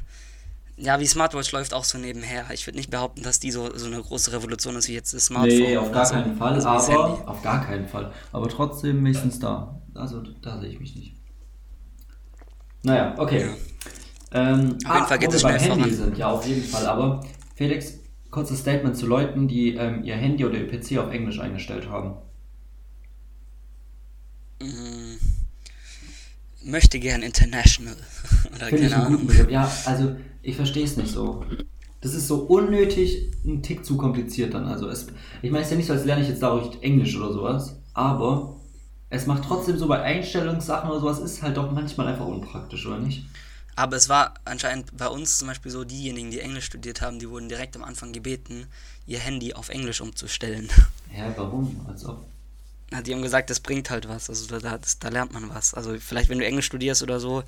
ja, 0.82 0.98
wie 0.98 1.06
Smartwatch 1.06 1.52
läuft 1.52 1.74
auch 1.74 1.84
so 1.84 1.96
nebenher. 1.96 2.44
Ich 2.52 2.66
würde 2.66 2.76
nicht 2.78 2.90
behaupten, 2.90 3.22
dass 3.22 3.38
die 3.38 3.52
so, 3.52 3.76
so 3.76 3.86
eine 3.86 4.02
große 4.02 4.32
Revolution 4.32 4.74
ist 4.76 4.88
wie 4.88 4.94
jetzt 4.94 5.14
das 5.14 5.26
Smartphone. 5.26 5.58
nee, 5.58 5.76
auf 5.76 5.92
gar 5.92 6.04
so. 6.04 6.14
keinen 6.14 6.36
Fall, 6.36 6.54
Also 6.54 6.68
aber 6.68 7.28
auf 7.28 7.42
gar 7.42 7.64
keinen 7.64 7.86
Fall. 7.86 8.12
Aber 8.32 8.48
trotzdem 8.48 8.96
wenigstens 9.04 9.38
da. 9.38 9.80
Also 9.94 10.22
da 10.42 10.58
sehe 10.58 10.70
ich 10.70 10.80
mich 10.80 10.96
nicht. 10.96 11.14
Naja, 12.82 13.14
okay. 13.16 13.46
Ja. 14.32 14.52
Ähm, 14.54 14.78
Auf 14.84 14.94
jeden 14.94 15.06
Fall 15.06 15.18
geht 15.18 15.30
wo 15.30 15.34
es 15.34 15.40
schnell 15.42 15.58
Handy 15.58 15.78
voran. 15.78 15.94
sind, 15.94 16.18
ja, 16.18 16.30
auf 16.30 16.46
jeden 16.46 16.62
Fall. 16.64 16.86
Aber 16.86 17.20
Felix, 17.54 18.00
kurzes 18.30 18.60
Statement 18.60 18.96
zu 18.96 19.06
Leuten, 19.06 19.46
die 19.46 19.74
ähm, 19.76 20.02
ihr 20.02 20.16
Handy 20.16 20.44
oder 20.44 20.58
ihr 20.58 20.66
PC 20.68 20.98
auf 20.98 21.12
Englisch 21.12 21.38
eingestellt 21.38 21.88
haben. 21.88 22.16
Mm, 24.60 25.01
möchte 26.64 26.98
gern 26.98 27.22
international. 27.22 27.96
Oder 28.54 28.66
Finde 28.66 28.86
ich 28.86 28.92
keine 28.92 29.06
Ahnung. 29.06 29.30
Ja, 29.48 29.70
also 29.84 30.16
ich 30.42 30.56
verstehe 30.56 30.84
es 30.84 30.96
nicht 30.96 31.10
so. 31.10 31.44
Das 32.00 32.14
ist 32.14 32.26
so 32.26 32.40
unnötig, 32.40 33.30
ein 33.44 33.62
Tick 33.62 33.84
zu 33.84 33.96
kompliziert 33.96 34.54
dann. 34.54 34.66
Also 34.66 34.88
es, 34.88 35.06
ich 35.40 35.50
meine, 35.50 35.62
es 35.62 35.68
ist 35.68 35.72
ja 35.72 35.76
nicht 35.76 35.86
so, 35.86 35.92
als 35.92 36.04
lerne 36.04 36.22
ich 36.22 36.28
jetzt 36.28 36.42
dadurch 36.42 36.82
Englisch 36.82 37.16
oder 37.16 37.32
sowas, 37.32 37.76
aber 37.94 38.56
es 39.08 39.26
macht 39.26 39.44
trotzdem 39.44 39.78
so 39.78 39.86
bei 39.86 40.02
Einstellungssachen 40.02 40.90
oder 40.90 41.00
sowas, 41.00 41.18
ist 41.20 41.42
halt 41.42 41.56
doch 41.56 41.70
manchmal 41.70 42.08
einfach 42.08 42.26
unpraktisch, 42.26 42.86
oder 42.86 42.98
nicht? 42.98 43.24
Aber 43.76 43.96
es 43.96 44.08
war 44.08 44.34
anscheinend 44.44 44.96
bei 44.96 45.06
uns 45.06 45.38
zum 45.38 45.48
Beispiel 45.48 45.70
so, 45.70 45.84
diejenigen, 45.84 46.30
die 46.30 46.40
Englisch 46.40 46.66
studiert 46.66 47.00
haben, 47.00 47.18
die 47.18 47.28
wurden 47.28 47.48
direkt 47.48 47.76
am 47.76 47.84
Anfang 47.84 48.12
gebeten, 48.12 48.66
ihr 49.06 49.18
Handy 49.18 49.54
auf 49.54 49.68
Englisch 49.68 50.00
umzustellen. 50.00 50.68
Hä, 51.08 51.32
warum? 51.36 51.84
Als 51.88 52.04
ob. 52.04 52.26
Die 53.00 53.14
haben 53.14 53.22
gesagt, 53.22 53.48
das 53.50 53.60
bringt 53.60 53.90
halt 53.90 54.08
was. 54.08 54.28
Also 54.28 54.46
da, 54.46 54.58
da, 54.58 54.78
da 55.00 55.08
lernt 55.08 55.32
man 55.32 55.48
was. 55.48 55.72
Also 55.74 55.94
vielleicht, 55.98 56.28
wenn 56.28 56.38
du 56.38 56.44
Englisch 56.46 56.66
studierst 56.66 57.02
oder 57.02 57.20
so, 57.20 57.42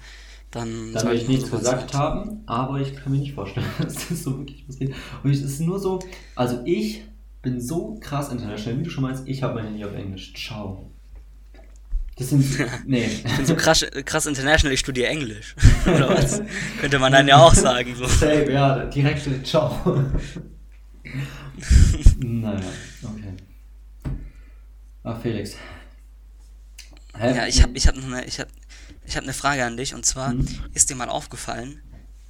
dann. 0.50 0.92
Da 0.92 1.00
will 1.00 1.00
sollte 1.00 1.22
ich 1.22 1.28
nichts 1.28 1.50
gesagt 1.50 1.92
halt- 1.92 1.94
haben, 1.94 2.42
aber 2.46 2.80
ich 2.80 2.96
kann 2.96 3.12
mir 3.12 3.18
nicht 3.18 3.34
vorstellen, 3.34 3.66
dass 3.78 4.08
das 4.08 4.22
so 4.22 4.38
wirklich 4.38 4.66
passiert. 4.66 4.94
Und 5.22 5.30
es 5.30 5.42
ist 5.42 5.60
nur 5.60 5.78
so, 5.78 5.98
also 6.34 6.60
ich 6.64 7.04
bin 7.42 7.60
so 7.60 7.98
krass 8.00 8.30
international, 8.30 8.78
wie 8.80 8.84
du 8.84 8.90
schon 8.90 9.02
meinst, 9.02 9.24
ich 9.26 9.42
habe 9.42 9.54
mein 9.54 9.66
Handy 9.66 9.84
auf 9.84 9.92
Englisch. 9.94 10.32
Ciao. 10.34 10.90
Das 12.16 12.30
sind, 12.30 12.46
nee. 12.86 13.06
Ich 13.06 13.36
bin 13.36 13.44
so 13.44 13.56
krass, 13.56 13.84
krass 14.04 14.26
international, 14.26 14.72
ich 14.72 14.80
studiere 14.80 15.08
Englisch. 15.08 15.54
oder 15.86 16.10
was? 16.10 16.40
Könnte 16.80 16.98
man 16.98 17.12
dann 17.12 17.28
ja 17.28 17.36
auch 17.36 17.54
sagen. 17.54 17.94
So. 17.96 18.06
Save, 18.06 18.50
ja, 18.52 18.84
direkt 18.86 19.26
äh, 19.26 19.42
ciao. 19.42 19.78
naja, 22.20 22.60
okay. 23.02 23.34
Ah, 25.04 25.14
Felix. 25.14 25.56
Hä? 27.16 27.36
Ja, 27.36 27.46
ich 27.46 27.62
habe 27.62 27.76
ich 27.76 27.86
hab 27.86 27.94
noch 27.96 28.04
eine, 28.04 28.24
ich 28.24 28.40
hab, 28.40 28.48
ich 29.06 29.16
hab 29.16 29.22
eine 29.22 29.32
Frage 29.34 29.64
an 29.64 29.76
dich 29.76 29.94
und 29.94 30.04
zwar 30.04 30.32
Mhm. 30.34 30.48
ist 30.72 30.90
dir 30.90 30.96
mal 30.96 31.08
aufgefallen, 31.08 31.80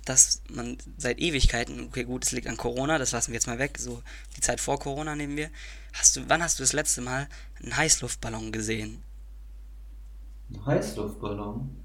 dass 0.04 0.42
man 0.50 0.76
seit 0.98 1.18
Ewigkeiten, 1.18 1.80
okay 1.86 2.04
gut, 2.04 2.24
es 2.26 2.32
liegt 2.32 2.46
an 2.46 2.58
Corona, 2.58 2.98
das 2.98 3.12
lassen 3.12 3.28
wir 3.30 3.36
jetzt 3.36 3.46
mal 3.46 3.58
weg, 3.58 3.78
so 3.78 4.02
die 4.36 4.40
Zeit 4.40 4.60
vor 4.60 4.78
Corona 4.78 5.16
nehmen 5.16 5.36
wir. 5.36 5.50
Hast 5.94 6.16
du, 6.16 6.28
wann 6.28 6.42
hast 6.42 6.58
du 6.58 6.62
das 6.62 6.72
letzte 6.74 7.00
Mal 7.00 7.28
einen 7.62 7.76
Heißluftballon 7.76 8.52
gesehen? 8.52 9.02
Ein 10.52 10.66
Heißluftballon. 10.66 11.76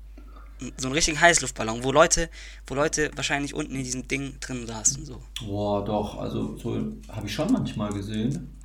So 0.75 0.88
einen 0.88 0.93
richtigen 0.93 1.21
Heißluftballon, 1.21 1.86
wo 1.86 1.93
Leute, 1.93 2.30
wo 2.67 2.75
Leute 2.75 3.12
wahrscheinlich 3.15 3.54
unten 3.54 3.75
in 3.75 3.84
diesem 3.86 4.10
Ding 4.10 4.38
drin 4.41 4.67
saßen 4.67 5.06
so. 5.06 5.23
Boah, 5.39 5.86
doch, 5.86 6.17
also 6.17 6.58
so 6.58 6.75
habe 7.08 7.28
ich 7.28 7.34
schon 7.34 7.49
manchmal 7.54 7.93
gesehen. 7.93 8.59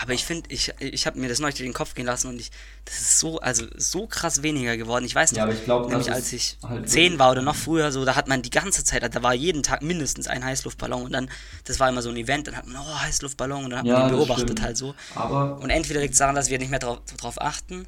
Aber 0.00 0.14
ich 0.14 0.24
finde, 0.24 0.48
ich, 0.50 0.72
ich 0.80 1.06
habe 1.06 1.18
mir 1.20 1.28
das 1.28 1.38
neulich 1.38 1.56
durch 1.56 1.68
den 1.68 1.74
Kopf 1.74 1.94
gehen 1.94 2.06
lassen 2.06 2.28
und 2.28 2.40
ich, 2.40 2.50
das 2.86 2.94
ist 2.98 3.18
so, 3.20 3.38
also 3.40 3.66
so 3.76 4.06
krass 4.06 4.42
weniger 4.42 4.76
geworden. 4.76 5.04
Ich 5.04 5.14
weiß 5.14 5.32
noch, 5.32 5.38
Ja, 5.38 5.48
ich 5.48 5.64
glaub, 5.64 5.88
nämlich 5.88 6.06
das 6.06 6.16
als 6.16 6.32
ich 6.32 6.56
halt 6.66 6.88
zehn 6.88 7.18
war 7.18 7.30
oder 7.30 7.42
noch 7.42 7.54
früher, 7.56 7.92
so, 7.92 8.04
da 8.04 8.16
hat 8.16 8.26
man 8.26 8.42
die 8.42 8.50
ganze 8.50 8.84
Zeit, 8.84 9.02
da 9.14 9.22
war 9.22 9.34
jeden 9.34 9.62
Tag 9.62 9.82
mindestens 9.82 10.28
ein 10.28 10.44
Heißluftballon 10.44 11.02
und 11.04 11.12
dann, 11.12 11.30
das 11.64 11.78
war 11.78 11.88
immer 11.88 12.02
so 12.02 12.10
ein 12.10 12.16
Event, 12.16 12.46
dann 12.48 12.56
hat 12.56 12.66
man, 12.66 12.76
oh, 12.76 13.00
Heißluftballon 13.00 13.64
und 13.64 13.70
dann 13.70 13.80
hat 13.80 13.86
Ja, 13.86 13.92
man 13.92 14.02
den 14.02 14.08
das 14.08 14.16
beobachtet 14.16 14.38
stimmt. 14.38 14.62
halt 14.62 14.76
so. 14.76 14.94
Aber 15.14 15.60
Und 15.60 15.70
entweder 15.70 16.00
liegt 16.00 16.14
es 16.14 16.18
daran, 16.18 16.34
dass 16.34 16.48
wir 16.48 16.58
nicht 16.58 16.70
mehr 16.70 16.78
drauf, 16.80 17.00
drauf 17.18 17.40
achten, 17.40 17.86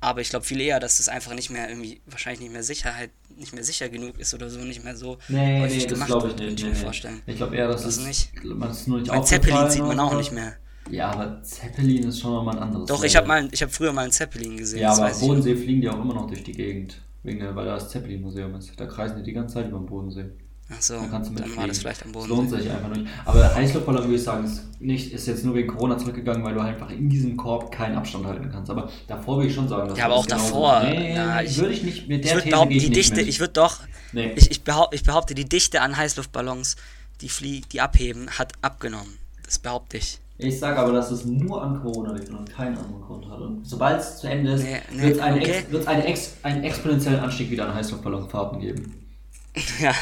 aber 0.00 0.20
ich 0.20 0.28
glaube 0.28 0.44
viel 0.44 0.60
eher, 0.60 0.78
dass 0.78 0.98
das 0.98 1.08
einfach 1.08 1.32
nicht 1.34 1.50
mehr 1.50 1.68
irgendwie, 1.68 2.00
wahrscheinlich 2.06 2.40
nicht 2.40 2.52
mehr 2.52 2.62
Sicherheit, 2.62 3.10
nicht 3.34 3.54
mehr 3.54 3.64
sicher 3.64 3.88
genug 3.88 4.18
ist 4.18 4.34
oder 4.34 4.50
so, 4.50 4.58
nicht 4.60 4.84
mehr 4.84 4.96
so 4.96 5.18
nee, 5.28 5.60
häufig 5.60 5.78
nee, 5.78 5.86
das 5.86 5.92
gemacht 5.94 6.10
ich 6.10 6.22
wird, 6.22 6.36
nicht. 6.40 6.46
könnte 6.46 6.62
ich 6.62 6.64
Nee, 6.64 6.68
mir 6.68 6.74
nee. 6.74 6.80
vorstellen. 6.84 7.22
Ich 7.26 7.36
glaube 7.36 7.56
eher, 7.56 7.68
dass 7.68 7.82
Das 7.82 7.96
es 7.96 8.04
nicht. 8.06 8.30
man 8.44 8.70
ist 8.70 8.86
nur 8.88 9.00
nicht 9.00 9.26
Zeppelin 9.26 9.70
sieht 9.70 9.86
man 9.86 9.92
oder 9.92 10.04
auch 10.04 10.12
so. 10.12 10.18
nicht 10.18 10.32
mehr. 10.32 10.56
Ja, 10.90 11.10
aber 11.10 11.42
Zeppelin 11.42 12.04
ist 12.08 12.20
schon 12.20 12.32
nochmal 12.32 12.56
ein 12.56 12.62
anderes. 12.62 12.86
Doch, 12.86 13.02
ich 13.04 13.14
Level. 13.14 13.28
habe 13.32 13.42
mal, 13.42 13.48
ich 13.52 13.62
habe 13.62 13.72
früher 13.72 13.92
mal 13.92 14.02
einen 14.02 14.12
Zeppelin 14.12 14.56
gesehen. 14.56 14.80
Ja, 14.80 14.88
das 14.90 14.98
aber 14.98 15.08
am 15.08 15.12
ich. 15.14 15.20
Bodensee 15.20 15.56
fliegen 15.56 15.80
die 15.80 15.88
auch 15.88 16.00
immer 16.00 16.14
noch 16.14 16.26
durch 16.26 16.42
die 16.44 16.52
Gegend. 16.52 17.00
Wegen 17.22 17.40
der, 17.40 17.56
weil 17.56 17.64
da 17.66 17.74
das 17.74 17.88
Zeppelin-Museum 17.90 18.54
ist. 18.54 18.70
Da 18.78 18.86
kreisen 18.86 19.16
die 19.18 19.24
die 19.24 19.32
ganze 19.32 19.54
Zeit 19.54 19.68
über 19.68 19.78
den 19.78 19.86
Bodensee. 19.86 20.26
Ach 20.68 20.80
so, 20.82 20.94
Da 20.94 21.06
kannst 21.08 21.30
du 21.30 21.34
dann 21.34 21.56
war 21.56 21.66
das 21.68 21.78
vielleicht 21.78 22.04
am 22.04 22.10
Boden. 22.12 22.28
lohnt 22.28 22.50
sich 22.50 22.68
einfach 22.70 22.88
nicht. 22.88 23.06
Aber 23.24 23.54
Heißluftballon 23.54 24.02
würde 24.04 24.14
ich 24.16 24.22
sagen, 24.22 24.44
ist, 24.44 24.62
nicht, 24.80 25.12
ist 25.12 25.26
jetzt 25.26 25.44
nur 25.44 25.54
wegen 25.54 25.68
Corona 25.68 25.96
zurückgegangen, 25.98 26.44
weil 26.44 26.54
du 26.54 26.60
einfach 26.60 26.90
in 26.90 27.08
diesem 27.08 27.36
Korb 27.36 27.70
keinen 27.72 27.96
Abstand 27.96 28.26
halten 28.26 28.48
kannst. 28.52 28.70
Aber 28.70 28.90
davor 29.08 29.36
würde 29.38 29.48
ich 29.48 29.54
schon 29.54 29.68
sagen, 29.68 29.88
dass 29.88 29.98
Ja, 29.98 30.06
aber 30.06 30.14
das 30.14 30.22
auch 30.24 30.26
genauso- 30.26 30.44
davor, 30.46 30.82
Nee, 30.84 31.12
na, 31.14 31.42
ich- 31.42 31.56
würde 31.58 31.72
ich 31.74 31.82
nicht 31.84 32.08
mit 32.08 32.20
Ich 32.24 32.26
der 32.26 32.36
würde 32.36 32.42
These 32.44 32.50
behaupten, 32.56 32.72
ich 32.74 32.84
die 32.84 32.90
Dichte, 32.90 33.16
mit. 33.16 33.28
ich 33.28 33.40
würde 33.40 33.52
doch, 33.52 33.80
Nee. 34.12 34.32
ich, 34.36 34.50
ich, 34.50 34.62
behaupt, 34.64 34.94
ich 34.94 35.02
behaupte, 35.04 35.34
die 35.36 35.44
Dichte 35.48 35.80
an 35.82 35.96
Heißluftballons, 35.96 36.76
die 37.20 37.28
fliegen, 37.28 37.66
die 37.72 37.80
abheben, 37.80 38.28
hat 38.30 38.52
abgenommen. 38.62 39.18
Das 39.44 39.58
behaupte 39.60 39.98
ich. 39.98 40.20
Ich 40.38 40.58
sage 40.58 40.78
aber, 40.78 40.92
dass 40.92 41.10
es 41.10 41.24
nur 41.24 41.62
an 41.62 41.80
Corona 41.80 42.12
liegt 42.12 42.28
und 42.28 42.50
keinen 42.52 42.76
anderen 42.76 43.00
Grund 43.02 43.28
hat. 43.30 43.38
Und 43.40 43.64
sobald 43.66 44.00
es 44.00 44.18
zu 44.18 44.26
Ende 44.28 44.52
ist, 44.52 44.64
Nee, 44.64 44.80
nee, 44.92 45.02
wird 45.02 45.16
es 45.16 45.22
eine 45.22 45.40
okay. 45.40 45.50
Ex- 45.52 45.70
wird's 45.72 45.86
Ex 45.86 46.32
einen 46.42 46.64
exponentiellen 46.64 47.20
Anstieg 47.20 47.50
wieder 47.50 47.66
an 47.68 47.74
Heißluftballonfahrten 47.74 48.60
geben. 48.60 49.02
Ja. 49.80 49.94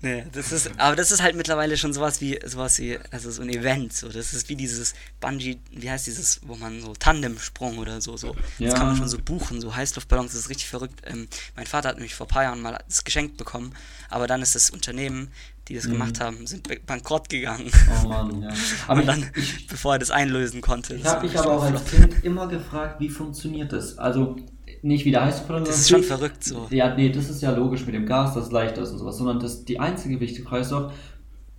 nee, 0.00 0.24
das 0.32 0.50
ist, 0.50 0.70
aber 0.78 0.96
das 0.96 1.10
ist 1.12 1.22
halt 1.22 1.36
mittlerweile 1.36 1.76
schon 1.76 1.92
sowas 1.92 2.22
wie, 2.22 2.38
sowas 2.46 2.78
wie, 2.78 2.98
also 3.10 3.30
so 3.30 3.42
ein 3.42 3.50
Event, 3.50 3.92
so. 3.92 4.08
Das 4.08 4.32
ist 4.32 4.48
wie 4.48 4.56
dieses 4.56 4.94
Bungee, 5.20 5.58
wie 5.70 5.90
heißt 5.90 6.06
dieses, 6.06 6.40
wo 6.46 6.54
man 6.56 6.80
so 6.80 6.94
Tandemsprung 6.94 7.76
oder 7.76 8.00
so, 8.00 8.16
so. 8.16 8.32
Das 8.58 8.70
Ja. 8.70 8.72
kann 8.72 8.86
man 8.86 8.96
schon 8.96 9.08
so 9.08 9.18
buchen, 9.18 9.60
so 9.60 9.76
Heißluftballons, 9.76 10.32
das 10.32 10.40
ist 10.42 10.48
richtig 10.48 10.68
verrückt. 10.70 11.02
Ähm, 11.04 11.28
mein 11.56 11.66
Vater 11.66 11.90
hat 11.90 11.96
nämlich 11.96 12.14
vor 12.14 12.24
ein 12.26 12.30
paar 12.30 12.44
Jahren 12.44 12.62
mal 12.62 12.78
das 12.88 13.04
geschenkt 13.04 13.36
bekommen, 13.36 13.74
aber 14.08 14.26
dann 14.26 14.40
ist 14.40 14.54
das 14.54 14.70
Unternehmen, 14.70 15.30
die 15.68 15.74
das 15.74 15.88
gemacht 15.88 16.20
haben, 16.20 16.46
sind 16.46 16.68
bankrott 16.86 17.28
gegangen. 17.28 17.70
Oh 18.04 18.08
Mann, 18.08 18.42
ja. 18.42 18.48
Aber 18.88 19.00
Und 19.00 19.06
dann, 19.06 19.30
ich, 19.36 19.66
bevor 19.66 19.94
er 19.94 19.98
das 19.98 20.10
einlösen 20.10 20.60
konnte. 20.60 20.94
ich 20.94 21.02
das 21.02 21.14
habe 21.14 21.26
mich 21.26 21.38
aber 21.38 21.52
auch 21.52 21.62
als. 21.64 21.84
Kind 21.86 22.22
immer 22.24 22.46
gefragt, 22.48 23.00
wie 23.00 23.08
funktioniert 23.08 23.72
das? 23.72 23.96
Also 23.98 24.36
nicht 24.82 25.04
wie 25.06 25.10
der 25.10 25.24
Heißluftballon. 25.24 25.64
Das 25.64 25.78
ist 25.78 25.88
schon 25.88 26.00
wie- 26.02 26.04
verrückt 26.06 26.44
so. 26.44 26.66
Ja, 26.70 26.94
nee, 26.94 27.08
das 27.10 27.30
ist 27.30 27.40
ja 27.42 27.50
logisch 27.52 27.86
mit 27.86 27.94
dem 27.94 28.04
Gas, 28.06 28.34
dass 28.34 28.46
es 28.46 28.52
leichter 28.52 28.82
ist 28.82 28.90
und 28.90 28.98
sowas, 28.98 29.16
sondern 29.16 29.40
das, 29.40 29.64
die 29.64 29.80
einzige 29.80 30.20
wichtige 30.20 30.46
Frage 30.46 30.62
ist 30.62 30.72
doch, 30.72 30.92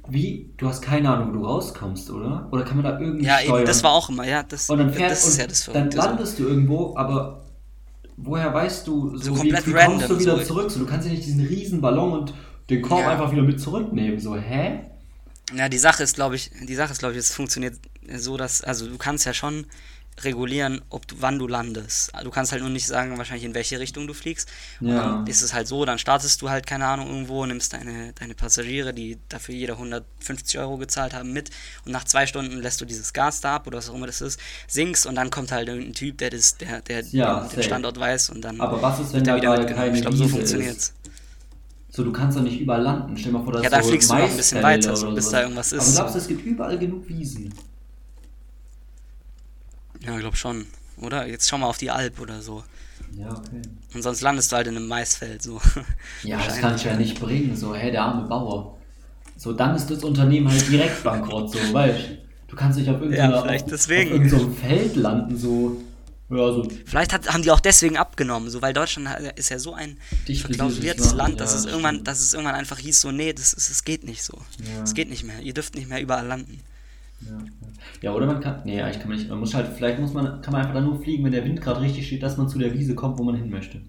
wie, 0.07 0.51
du 0.57 0.67
hast 0.67 0.83
keine 0.83 1.09
Ahnung, 1.09 1.29
wo 1.29 1.39
du 1.39 1.45
rauskommst, 1.45 2.11
oder? 2.11 2.47
Oder 2.51 2.63
kann 2.63 2.77
man 2.77 2.85
da 2.85 2.99
irgendwie 2.99 3.25
Ja, 3.25 3.39
steuern? 3.39 3.57
eben, 3.57 3.65
das 3.65 3.83
war 3.83 3.91
auch 3.93 4.07
immer, 4.09 4.27
ja, 4.27 4.43
das, 4.43 4.69
Und 4.69 4.77
dann 4.77 4.93
fährt 4.93 5.09
das 5.09 5.25
ist 5.27 5.33
und 5.33 5.39
ja 5.41 5.47
das 5.47 5.65
dann 5.65 5.73
Verrückte. 5.73 5.97
so. 5.97 6.03
landest 6.03 6.39
du 6.39 6.43
irgendwo, 6.47 6.95
aber 6.95 7.41
woher 8.17 8.53
weißt 8.53 8.85
du, 8.85 9.17
so, 9.17 9.23
So 9.23 9.33
wie, 9.43 9.49
komplett 9.49 9.65
wie 9.67 9.71
kommst 9.73 9.87
random, 9.87 10.07
du 10.09 10.19
wieder 10.19 10.37
so. 10.37 10.43
zurück? 10.43 10.69
So, 10.71 10.79
du 10.79 10.85
kannst 10.85 11.07
ja 11.07 11.13
nicht 11.13 11.25
diesen 11.25 11.41
riesen 11.45 11.81
Ballon 11.81 12.11
und 12.19 12.33
den 12.69 12.81
Korb 12.81 13.01
Ja. 13.01 13.09
einfach 13.11 13.31
wieder 13.31 13.43
mit 13.43 13.59
zurücknehmen. 13.61 14.19
So, 14.19 14.35
hä? 14.37 14.79
Ja, 15.55 15.69
die 15.69 15.77
Sache 15.77 16.03
ist, 16.03 16.15
glaube 16.15 16.35
ich, 16.35 16.51
die 16.63 16.75
Sache 16.75 16.91
ist, 16.91 16.99
glaube 16.99 17.13
ich, 17.13 17.19
es 17.19 17.33
funktioniert 17.33 17.75
so, 18.17 18.35
dass, 18.37 18.63
also 18.63 18.87
du 18.87 18.97
kannst 18.97 19.25
ja 19.25 19.33
schon 19.33 19.67
regulieren, 20.23 20.81
ob 20.89 21.05
du, 21.07 21.17
wann 21.19 21.37
du 21.39 21.45
landest. 21.45 22.11
Du 22.23 22.29
kannst 22.31 22.53
halt 22.53 22.61
nur 22.61 22.71
nicht 22.71 22.87
sagen, 22.87 23.17
wahrscheinlich 23.17 23.43
in 23.43 23.53
welche 23.53 23.79
Richtung 23.79 24.07
du 24.07 24.13
fliegst. 24.13 24.49
Und 24.79 24.91
Ja. 24.91 24.95
dann 24.95 25.27
ist 25.27 25.41
es 25.41 25.53
halt 25.53 25.67
so, 25.67 25.83
dann 25.83 25.99
startest 25.99 26.41
du 26.41 26.49
halt, 26.49 26.65
keine 26.65 26.85
Ahnung, 26.87 27.09
irgendwo, 27.09 27.45
nimmst 27.45 27.73
deine, 27.73 28.13
deine 28.13 28.33
Passagiere, 28.33 28.93
die 28.93 29.17
dafür 29.27 29.53
jeder 29.53 29.73
150 29.73 30.57
Euro 30.57 30.77
gezahlt 30.77 31.13
haben, 31.13 31.33
mit 31.33 31.49
und 31.85 31.91
nach 31.91 32.05
zwei 32.05 32.25
Stunden 32.27 32.61
lässt 32.61 32.79
du 32.79 32.85
dieses 32.85 33.11
Gas 33.11 33.41
da 33.41 33.55
ab 33.57 33.67
oder 33.67 33.77
was 33.77 33.89
auch 33.89 33.95
immer 33.95 34.07
das 34.07 34.21
ist, 34.21 34.39
sinkst 34.67 35.05
und 35.05 35.15
dann 35.15 35.31
kommt 35.31 35.51
halt 35.51 35.67
irgendein 35.67 35.93
Typ, 35.93 36.17
der 36.19 36.29
das, 36.29 36.57
der, 36.57 36.81
der 36.81 37.03
Ja, 37.11 37.41
den. 37.49 37.61
Standort 37.63 37.99
weiß 37.99 38.29
und 38.29 38.41
dann 38.41 38.59
Aber 38.61 38.81
was 38.81 38.99
ist, 39.01 39.07
wenn 39.13 39.19
wird 39.19 39.27
da 39.27 39.31
er 39.33 39.37
wieder 39.37 39.65
gerade 39.65 39.91
mitgenommen. 39.91 39.95
Ich 39.95 40.01
glaube, 40.01 40.17
so 40.17 40.27
funktioniert's. 40.29 40.77
ist? 40.77 40.93
So, 41.95 42.03
du 42.03 42.11
kannst 42.11 42.37
doch 42.37 42.43
nicht 42.43 42.59
überall 42.59 42.81
landen. 42.81 43.15
Stell 43.15 43.31
dir 43.31 43.37
mal 43.37 43.43
vor, 43.45 43.53
dass 43.53 43.63
Ja, 43.63 43.69
dann 43.69 43.81
so 43.81 43.89
fliegst 43.89 44.09
du 44.09 44.15
noch 44.15 44.29
ein 44.29 44.35
bisschen 44.35 44.61
weiter, 44.61 44.95
so, 44.97 45.11
bis 45.11 45.29
da 45.29 45.43
irgendwas 45.43 45.71
Aber 45.71 45.81
ist. 45.81 45.95
glaubst 45.95 46.15
du, 46.15 46.19
es 46.19 46.27
gibt 46.27 46.45
überall 46.45 46.77
genug 46.77 47.07
Wiesen? 47.07 47.53
Ja, 50.01 50.13
ich 50.15 50.19
glaube 50.19 50.35
schon. 50.35 50.65
Oder? 51.01 51.25
Jetzt 51.25 51.47
schau 51.47 51.57
mal 51.57 51.67
auf 51.67 51.77
die 51.77 51.89
Alp 51.89 52.19
oder 52.19 52.41
so. 52.41 52.63
Ja, 53.17 53.29
okay. 53.29 53.61
Und 53.93 54.01
sonst 54.01 54.19
landest 54.21 54.51
du 54.51 54.57
halt 54.57 54.67
in 54.67 54.75
einem 54.75 54.87
Maisfeld, 54.89 55.41
so. 55.41 55.61
Ja, 56.23 56.37
das 56.45 56.57
kannst 56.57 56.83
du 56.83 56.89
ja 56.89 56.97
nicht 56.97 57.17
bringen. 57.19 57.55
So, 57.55 57.73
hä, 57.73 57.91
der 57.91 58.03
arme 58.03 58.27
Bauer. 58.27 58.77
So, 59.37 59.53
dann 59.53 59.73
ist 59.75 59.89
das 59.89 60.03
Unternehmen 60.03 60.49
halt 60.49 60.69
direkt 60.69 61.01
bankrott, 61.01 61.51
so, 61.53 61.59
weißt 61.73 61.99
du? 62.49 62.55
Kannst 62.57 62.77
nicht 62.79 62.89
auf 62.89 63.01
irgendeinem 63.01 63.31
Ja, 63.31 63.57
deswegen. 63.69 64.11
auf 64.11 64.17
irgendeinem 64.17 64.53
Feld 64.55 64.95
landen, 64.97 65.37
so. 65.37 65.81
Ja, 66.29 66.37
so 66.51 66.67
Vielleicht 66.85 67.13
hat, 67.13 67.31
haben 67.31 67.43
die 67.43 67.51
auch 67.51 67.59
deswegen 67.59 67.97
abgenommen, 67.97 68.49
so, 68.49 68.61
weil 68.61 68.73
Deutschland 68.73 69.07
ist 69.37 69.49
ja 69.49 69.59
so 69.59 69.73
ein 69.75 69.97
verklausuliertes 70.25 70.75
besiedeltes 70.77 71.13
Land, 71.13 71.39
dass, 71.39 71.53
ja, 71.53 71.59
es 71.59 71.65
irgendwann, 71.65 72.03
dass 72.03 72.19
es 72.19 72.33
irgendwann 72.33 72.55
einfach 72.55 72.79
hieß, 72.79 72.99
so, 73.01 73.11
nee, 73.11 73.31
das, 73.31 73.53
ist, 73.53 73.69
das 73.69 73.83
geht 73.83 74.03
nicht 74.03 74.23
so. 74.23 74.33
Ja. 74.59 74.83
Es 74.83 74.95
geht 74.95 75.09
nicht 75.09 75.23
mehr. 75.23 75.39
Ihr 75.41 75.53
dürft 75.53 75.75
nicht 75.75 75.87
mehr 75.87 76.01
überall 76.01 76.25
landen. 76.25 76.61
Ja, 77.21 77.37
ja, 78.01 78.11
oder 78.13 78.25
man 78.25 78.41
kann. 78.41 78.61
Nee, 78.65 78.81
eigentlich 78.81 78.99
kann 78.99 79.09
man 79.09 79.17
nicht. 79.19 79.29
Man 79.29 79.39
muss 79.39 79.53
halt, 79.53 79.71
vielleicht 79.77 79.99
muss 79.99 80.13
man, 80.13 80.41
kann 80.41 80.51
man 80.51 80.61
einfach 80.61 80.73
dann 80.73 80.85
nur 80.85 80.99
fliegen, 81.01 81.23
wenn 81.23 81.31
der 81.31 81.45
Wind 81.45 81.61
gerade 81.61 81.79
richtig 81.81 82.07
steht, 82.07 82.23
dass 82.23 82.37
man 82.37 82.49
zu 82.49 82.57
der 82.57 82.73
Wiese 82.73 82.95
kommt, 82.95 83.19
wo 83.19 83.23
man 83.23 83.35
hin 83.35 83.49
möchte. 83.51 83.81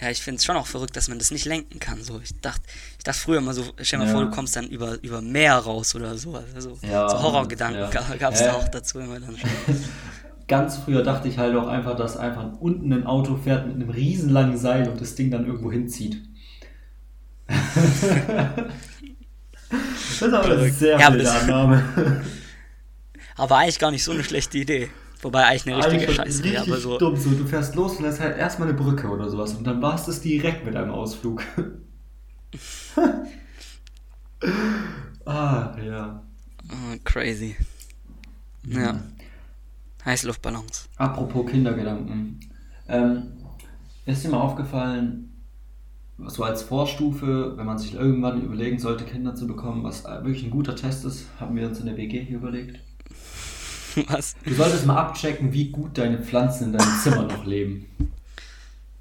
Ja, 0.00 0.10
ich 0.10 0.22
finde 0.22 0.38
es 0.38 0.44
schon 0.44 0.56
auch 0.56 0.66
verrückt, 0.66 0.96
dass 0.96 1.08
man 1.08 1.18
das 1.18 1.30
nicht 1.30 1.44
lenken 1.44 1.78
kann. 1.78 2.02
So, 2.02 2.20
ich 2.24 2.38
dachte, 2.40 2.62
ich 2.98 3.04
dachte 3.04 3.20
früher 3.20 3.38
immer 3.38 3.52
so, 3.54 3.64
stell 3.82 3.98
dir 4.00 4.06
mal 4.06 4.10
Ja. 4.10 4.16
vor, 4.16 4.24
du 4.24 4.30
kommst 4.30 4.56
dann 4.56 4.66
über, 4.68 4.98
über 5.02 5.20
Meer 5.20 5.56
raus 5.56 5.94
oder 5.94 6.16
so. 6.16 6.34
Also, 6.54 6.78
Ja, 6.82 7.08
so 7.08 7.22
Horrorgedanken 7.22 7.80
ja. 7.82 7.90
ga- 7.90 8.16
gab 8.18 8.32
es 8.34 8.40
da 8.40 8.54
auch 8.54 8.68
dazu 8.68 8.98
immer 8.98 9.20
dann 9.20 9.36
schon. 9.38 9.50
Ganz 10.50 10.78
früher 10.78 11.04
dachte 11.04 11.28
ich 11.28 11.38
halt 11.38 11.54
auch 11.54 11.68
einfach, 11.68 11.94
dass 11.94 12.16
einfach 12.16 12.54
unten 12.58 12.92
ein 12.92 13.06
Auto 13.06 13.36
fährt 13.36 13.68
mit 13.68 13.76
einem 13.76 13.88
riesenlangen 13.88 14.56
Seil 14.58 14.88
und 14.88 15.00
das 15.00 15.14
Ding 15.14 15.30
dann 15.30 15.46
irgendwo 15.46 15.70
hinzieht. 15.70 16.20
das 17.46 17.60
ist 20.20 20.22
aber 20.24 20.44
eine 20.44 20.72
sehr 20.72 20.98
Ja, 20.98 21.06
aber 21.06 21.16
wilde 21.18 21.30
Annahme. 21.30 22.24
Aber 23.36 23.58
eigentlich 23.58 23.78
gar 23.78 23.92
nicht 23.92 24.02
so 24.02 24.10
eine 24.10 24.24
schlechte 24.24 24.58
Idee. 24.58 24.90
Wobei 25.22 25.44
eigentlich 25.44 25.72
eine 25.72 25.86
richtige 25.86 26.12
Scheiße. 26.14 26.48
Ja, 26.48 26.62
aber 26.62 26.78
so. 26.78 26.98
dumm. 26.98 27.14
So, 27.14 27.30
du 27.30 27.46
fährst 27.46 27.76
los 27.76 27.94
und 27.98 28.02
lässt 28.02 28.18
halt 28.18 28.36
erstmal 28.36 28.70
eine 28.70 28.76
Brücke 28.76 29.06
oder 29.06 29.30
sowas 29.30 29.54
und 29.54 29.64
dann 29.64 29.80
warst 29.80 30.08
es 30.08 30.20
direkt 30.20 30.64
mit 30.64 30.74
einem 30.74 30.90
Ausflug. 30.90 31.44
ah, 35.24 35.76
ja. 35.80 36.24
Oh, 36.68 36.96
crazy. 37.04 37.54
Ja. 38.64 39.00
Heißluftballons. 40.04 40.88
Apropos 40.96 41.50
Kindergedanken. 41.50 42.40
Ähm, 42.88 43.22
ist 44.06 44.24
dir 44.24 44.30
mal 44.30 44.40
aufgefallen, 44.40 45.30
so 46.26 46.44
als 46.44 46.62
Vorstufe, 46.62 47.56
wenn 47.56 47.66
man 47.66 47.78
sich 47.78 47.94
irgendwann 47.94 48.42
überlegen 48.42 48.78
sollte, 48.78 49.04
Kinder 49.04 49.34
zu 49.34 49.46
bekommen, 49.46 49.84
was 49.84 50.04
wirklich 50.04 50.44
ein 50.44 50.50
guter 50.50 50.76
Test 50.76 51.04
ist, 51.04 51.26
haben 51.38 51.56
wir 51.56 51.66
uns 51.66 51.80
in 51.80 51.86
der 51.86 51.96
WG 51.96 52.22
hier 52.22 52.38
überlegt. 52.38 52.80
Was? 54.08 54.36
Du 54.44 54.54
solltest 54.54 54.86
mal 54.86 54.96
abchecken, 54.96 55.52
wie 55.52 55.70
gut 55.70 55.98
deine 55.98 56.18
Pflanzen 56.18 56.66
in 56.66 56.72
deinem 56.74 56.98
Zimmer 57.02 57.22
noch 57.22 57.44
leben. 57.44 57.86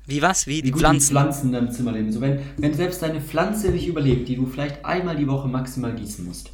Wie 0.10 0.22
was? 0.22 0.48
Wie? 0.48 0.58
Wie 0.58 0.62
Die 0.64 0.72
gut 0.72 0.80
Pflanzen? 0.82 1.08
die 1.10 1.14
Pflanzen 1.14 1.46
in 1.48 1.52
deinem 1.54 1.72
Zimmer 1.72 1.92
leben. 1.92 2.12
So, 2.12 2.22
wenn, 2.22 2.40
wenn 2.58 2.74
selbst 2.74 3.02
deine 3.02 3.22
Pflanze 3.22 3.70
nicht 3.70 3.88
überlebt, 3.88 4.28
die 4.28 4.36
du 4.36 4.46
vielleicht 4.48 4.84
einmal 4.86 5.16
die 5.16 5.28
Woche 5.28 5.48
maximal 5.48 5.94
gießen 5.94 6.26
musst, 6.26 6.50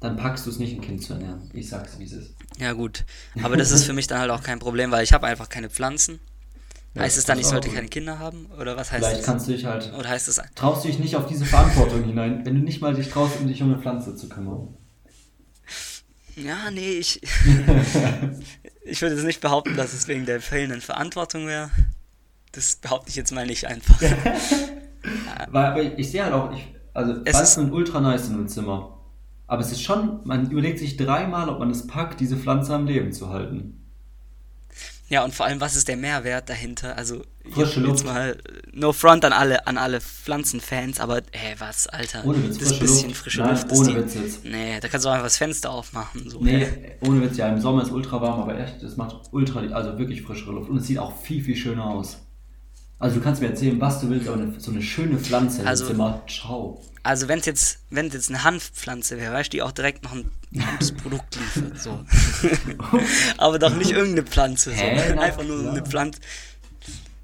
dann 0.00 0.16
packst 0.16 0.46
du 0.46 0.50
es 0.50 0.58
nicht, 0.58 0.74
ein 0.74 0.80
Kind 0.80 1.02
zu 1.02 1.14
ernähren. 1.14 1.50
Ich 1.52 1.68
sag's, 1.68 1.98
wie 1.98 2.04
es 2.04 2.12
ist. 2.12 2.34
Ja, 2.58 2.72
gut. 2.72 3.04
Aber 3.42 3.56
das 3.56 3.70
ist 3.70 3.84
für 3.84 3.92
mich 3.92 4.06
dann 4.06 4.20
halt 4.20 4.30
auch 4.30 4.42
kein 4.42 4.58
Problem, 4.58 4.90
weil 4.90 5.04
ich 5.04 5.12
habe 5.12 5.26
einfach 5.26 5.48
keine 5.48 5.70
Pflanzen. 5.70 6.20
Ja, 6.94 7.02
heißt 7.02 7.18
es 7.18 7.24
dann, 7.24 7.38
ich 7.38 7.46
sollte 7.46 7.68
keine 7.68 7.86
Kinder 7.88 8.18
haben? 8.18 8.46
Oder 8.58 8.76
was 8.76 8.90
heißt 8.90 9.04
Vielleicht 9.04 9.20
das? 9.20 9.26
kannst 9.26 9.46
du 9.48 9.52
dich 9.52 9.64
halt 9.64 9.92
Oder 9.96 10.08
heißt 10.08 10.26
das. 10.26 10.40
traust 10.56 10.84
du 10.84 10.88
dich 10.88 10.98
nicht 10.98 11.14
auf 11.16 11.26
diese 11.26 11.44
Verantwortung 11.44 12.02
hinein, 12.04 12.44
wenn 12.44 12.54
du 12.56 12.60
nicht 12.62 12.80
mal 12.80 12.94
dich 12.94 13.08
traust, 13.08 13.38
um 13.40 13.46
dich 13.46 13.62
um 13.62 13.72
eine 13.72 13.80
Pflanze 13.80 14.16
zu 14.16 14.28
kümmern. 14.28 14.74
Ja, 16.36 16.70
nee, 16.70 16.92
ich. 16.92 17.20
ich 18.84 19.02
würde 19.02 19.14
jetzt 19.14 19.24
nicht 19.24 19.40
behaupten, 19.40 19.76
dass 19.76 19.92
es 19.92 20.08
wegen 20.08 20.26
der 20.26 20.40
fehlenden 20.40 20.80
Verantwortung 20.80 21.46
wäre. 21.46 21.70
Das 22.52 22.76
behaupte 22.76 23.10
ich 23.10 23.16
jetzt 23.16 23.32
mal 23.32 23.46
nicht 23.46 23.66
einfach. 23.66 24.00
Weil, 25.50 25.66
aber 25.66 25.82
ich, 25.82 25.92
ich 25.98 26.10
sehe 26.10 26.24
halt 26.24 26.32
auch, 26.32 26.52
ich, 26.52 26.66
also 26.92 27.12
Es 27.24 27.36
Pflanzen 27.36 27.64
sind 27.64 27.72
ultra 27.72 28.00
nice 28.00 28.28
in 28.28 28.34
einem 28.34 28.48
Zimmer. 28.48 28.96
Aber 29.46 29.62
es 29.62 29.72
ist 29.72 29.82
schon, 29.82 30.20
man 30.24 30.50
überlegt 30.50 30.78
sich 30.78 30.96
dreimal, 30.96 31.48
ob 31.48 31.58
man 31.58 31.70
es 31.70 31.86
packt, 31.86 32.20
diese 32.20 32.36
Pflanze 32.36 32.74
am 32.74 32.86
Leben 32.86 33.12
zu 33.12 33.30
halten. 33.30 33.76
Ja, 35.08 35.24
und 35.24 35.34
vor 35.34 35.44
allem, 35.46 35.60
was 35.60 35.74
ist 35.74 35.88
der 35.88 35.96
Mehrwert 35.96 36.48
dahinter? 36.48 36.96
Also, 36.96 37.22
ich 37.42 37.52
Frische 37.52 37.80
Luft. 37.80 38.04
jetzt 38.04 38.06
mal 38.06 38.38
no 38.70 38.92
front 38.92 39.24
an 39.24 39.32
alle, 39.32 39.66
an 39.66 39.76
alle 39.76 40.00
Pflanzenfans, 40.00 41.00
aber, 41.00 41.22
hä, 41.32 41.56
was, 41.58 41.88
Alter? 41.88 42.24
Ohne 42.24 42.44
Witz, 42.44 42.58
das 42.58 42.78
bisschen 42.78 43.08
Luft. 43.08 43.20
frische 43.22 43.40
Nein, 43.40 43.50
Luft. 43.50 43.72
ohne 43.72 43.96
Witz 43.96 44.14
jetzt. 44.14 44.44
Nee, 44.44 44.78
da 44.78 44.86
kannst 44.86 45.04
du 45.04 45.08
auch 45.08 45.14
einfach 45.14 45.26
das 45.26 45.36
Fenster 45.36 45.70
aufmachen. 45.72 46.30
So. 46.30 46.40
Nee, 46.40 46.68
ohne 47.00 47.20
Witz, 47.22 47.36
ja, 47.36 47.48
im 47.48 47.60
Sommer 47.60 47.82
ist 47.82 47.90
ultra 47.90 48.20
warm, 48.22 48.40
aber 48.42 48.56
echt, 48.56 48.84
es 48.84 48.96
macht 48.96 49.16
ultra, 49.32 49.58
also 49.72 49.98
wirklich 49.98 50.22
frischere 50.22 50.52
Luft. 50.52 50.70
Und 50.70 50.76
es 50.76 50.86
sieht 50.86 50.98
auch 51.00 51.16
viel, 51.16 51.42
viel 51.42 51.56
schöner 51.56 51.86
aus. 51.86 52.18
Also 53.00 53.16
du 53.16 53.22
kannst 53.22 53.40
mir 53.40 53.48
erzählen, 53.48 53.80
was 53.80 54.00
du 54.00 54.08
willst, 54.10 54.28
aber 54.28 54.40
eine, 54.42 54.60
so 54.60 54.70
eine 54.70 54.82
schöne 54.82 55.18
Pflanze 55.18 55.66
Also- 55.66 55.84
im 55.86 55.90
Zimmer, 55.92 56.22
ciao. 56.28 56.80
Also 57.02 57.28
wenn 57.28 57.38
es 57.38 57.46
jetzt, 57.46 57.78
wenn 57.88 58.10
jetzt 58.10 58.28
eine 58.28 58.44
Hanfpflanze 58.44 59.16
wäre, 59.16 59.32
weißt 59.32 59.50
du, 59.50 59.56
die 59.56 59.62
auch 59.62 59.72
direkt 59.72 60.04
noch 60.04 60.12
ein 60.12 60.30
gutes 60.52 60.92
Produkt 60.92 61.34
liefert, 61.36 61.78
so. 61.80 62.04
Aber 63.38 63.58
doch 63.58 63.74
nicht 63.74 63.92
irgendeine 63.92 64.26
Pflanze, 64.26 64.70
so. 64.70 64.76
Hä? 64.76 65.12
Einfach 65.18 65.42
nur 65.42 65.60
klar. 65.60 65.72
eine 65.72 65.82
Pflanze. 65.86 66.20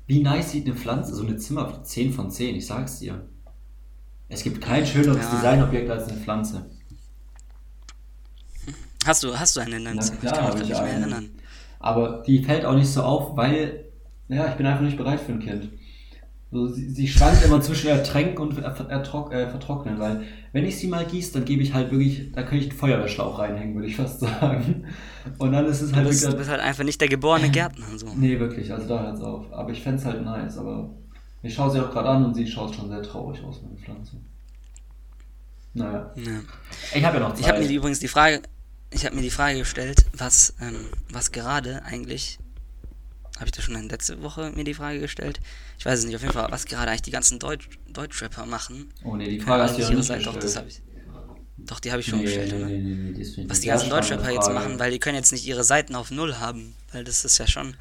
Wie 0.07 0.23
nice 0.23 0.53
sieht 0.53 0.65
eine 0.67 0.75
Pflanze, 0.77 1.15
so 1.15 1.27
eine 1.27 1.37
Zimmer 1.37 1.83
10 1.85 2.15
von 2.15 2.31
10, 2.31 2.57
ich 2.57 2.67
sag's 2.67 3.01
dir. 3.01 3.27
Es 4.31 4.43
gibt 4.43 4.63
kein 4.63 4.87
schöneres 4.87 5.25
Ja. 5.25 5.31
Designobjekt 5.37 5.91
als 5.91 6.09
eine 6.09 6.19
Pflanze. 6.23 6.65
Hast 9.05 9.23
du, 9.23 9.39
hast 9.39 9.55
du 9.57 9.61
eine 9.61 9.77
in 9.77 9.85
deinem 9.85 9.97
Na 9.97 10.03
Zimmer? 10.03 10.21
klar, 10.21 10.33
ich 10.33 10.39
kann 10.39 10.53
mich 10.55 10.63
ich 10.63 10.69
nicht 10.71 10.83
mehr 10.83 10.93
erinnern. 10.93 11.31
Aber 11.81 12.23
die 12.27 12.43
fällt 12.43 12.65
auch 12.65 12.75
nicht 12.75 12.89
so 12.91 13.03
auf, 13.03 13.37
weil, 13.37 13.85
ja, 14.29 14.49
ich 14.49 14.55
bin 14.55 14.67
einfach 14.67 14.83
nicht 14.83 14.97
bereit 14.97 15.21
für 15.21 15.33
ein 15.33 15.41
Kind. 15.41 15.71
So, 16.53 16.69
sie, 16.69 16.89
sie 16.91 17.09
schwankt 17.09 17.45
immer 17.45 17.61
zwischen 17.61 17.89
Ertränken 17.89 18.39
und 18.41 18.57
er, 18.59 18.73
ertrock, 18.89 19.33
äh, 19.33 19.49
Vertrocknen, 19.51 19.99
weil 19.99 20.23
wenn 20.53 20.65
ich 20.65 20.79
sie 20.79 20.87
mal 20.87 21.05
gieße, 21.05 21.33
dann 21.33 21.45
gebe 21.45 21.63
ich 21.63 21.75
halt 21.75 21.91
wirklich, 21.91 22.31
da 22.33 22.43
könnte 22.43 22.65
ich 22.65 22.71
einen 22.71 22.79
Feuerwehrschlauch 22.79 23.39
reinhängen, 23.41 23.75
würde 23.75 23.89
ich 23.89 23.97
fast 23.97 24.21
sagen. 24.21 24.85
Und 25.39 25.53
dann 25.53 25.67
ist 25.67 25.81
es 25.81 25.91
Du 25.91 25.97
halt 25.97 26.09
bist, 26.09 26.25
du 26.25 26.37
bist 26.37 26.49
halt 26.49 26.61
einfach 26.61 26.85
nicht 26.85 27.01
der 27.01 27.09
geborene 27.09 27.51
Gärtner, 27.51 27.87
so. 27.97 28.07
nee, 28.15 28.39
wirklich, 28.39 28.73
also 28.73 28.87
da 28.87 29.03
hört's 29.03 29.21
auf. 29.21 29.53
Aber 29.53 29.71
ich 29.73 29.83
fänd's 29.83 30.05
halt 30.05 30.25
nice, 30.25 30.57
aber 30.57 30.89
ich 31.43 31.53
schaue 31.53 31.71
sie 31.73 31.81
auch 31.81 31.91
gerade 31.91 32.09
an 32.11 32.25
und 32.25 32.35
sie 32.35 32.47
schaut 32.47 32.75
schon 32.75 32.89
sehr 32.89 33.03
traurig 33.03 33.43
aus, 33.43 33.61
meine 33.63 33.77
Pflanze. 33.77 34.17
Naja, 35.75 36.11
Ja. 36.17 36.41
ich 36.95 37.05
habe 37.05 37.19
ja 37.19 37.23
noch 37.25 37.35
Zeit. 37.35 37.41
Ich 37.41 37.49
habe 37.49 37.59
mir 37.59 37.71
übrigens 37.71 37.99
die 37.99 38.09
Frage, 38.09 38.41
ich 38.93 39.05
habe 39.05 39.15
mir 39.17 39.23
die 39.23 39.31
Frage 39.31 39.59
gestellt, 39.59 40.07
was, 40.17 40.55
ähm, 40.61 40.77
was 41.13 41.33
gerade 41.33 41.83
eigentlich, 41.85 42.39
habe 43.37 43.47
ich 43.47 43.53
das 43.53 43.65
schon 43.65 43.75
in 43.77 43.89
letzte 43.89 44.23
Woche 44.23 44.51
mir 44.55 44.65
die 44.65 44.75
Frage 44.75 45.01
gestellt? 45.01 45.41
Ich 45.79 45.85
weiß 45.87 46.01
es 46.01 46.05
nicht, 46.07 46.17
auf 46.17 46.23
jeden 46.23 46.33
Fall, 46.35 46.51
was 46.51 46.65
gerade 46.67 46.91
eigentlich 46.91 47.03
die 47.03 47.11
ganzen 47.11 47.39
Deutsch, 47.39 47.69
Deutschrapper 47.89 48.47
machen. 48.47 48.91
Oh 49.05 49.15
nee, 49.17 49.29
die 49.29 49.41
Frage 49.41 49.63
hast 49.65 49.77
du 49.79 49.83
ja 49.83 49.91
nicht 49.91 50.05
Seite, 50.05 50.25
doch, 50.25 50.35
das 50.35 50.43
gestellt. 50.45 50.57
habe 50.59 50.69
ich. 50.69 50.83
Doch, 51.59 51.81
die 51.81 51.91
habe 51.91 52.01
ich 52.01 52.07
schon 52.07 52.19
Nee, 52.19 52.25
gestellt, 52.27 52.53
nee, 52.53 52.59
oder? 52.59 52.67
nee, 52.67 53.49
Was 53.49 53.61
die 53.61 53.67
ganzen 53.69 53.89
Deutschrapper 53.91 54.31
jetzt 54.31 54.51
machen, 54.53 54.79
weil 54.79 54.91
die 54.91 54.99
können 54.99 55.17
jetzt 55.17 55.33
nicht 55.33 55.47
ihre 55.47 55.65
Seiten 55.65 55.95
auf 55.95 56.11
Null 56.11 56.37
haben, 56.37 56.75
weil 56.93 57.03
das 57.03 57.25
ist 57.25 57.39
ja 57.39 57.47
schon, 57.47 57.75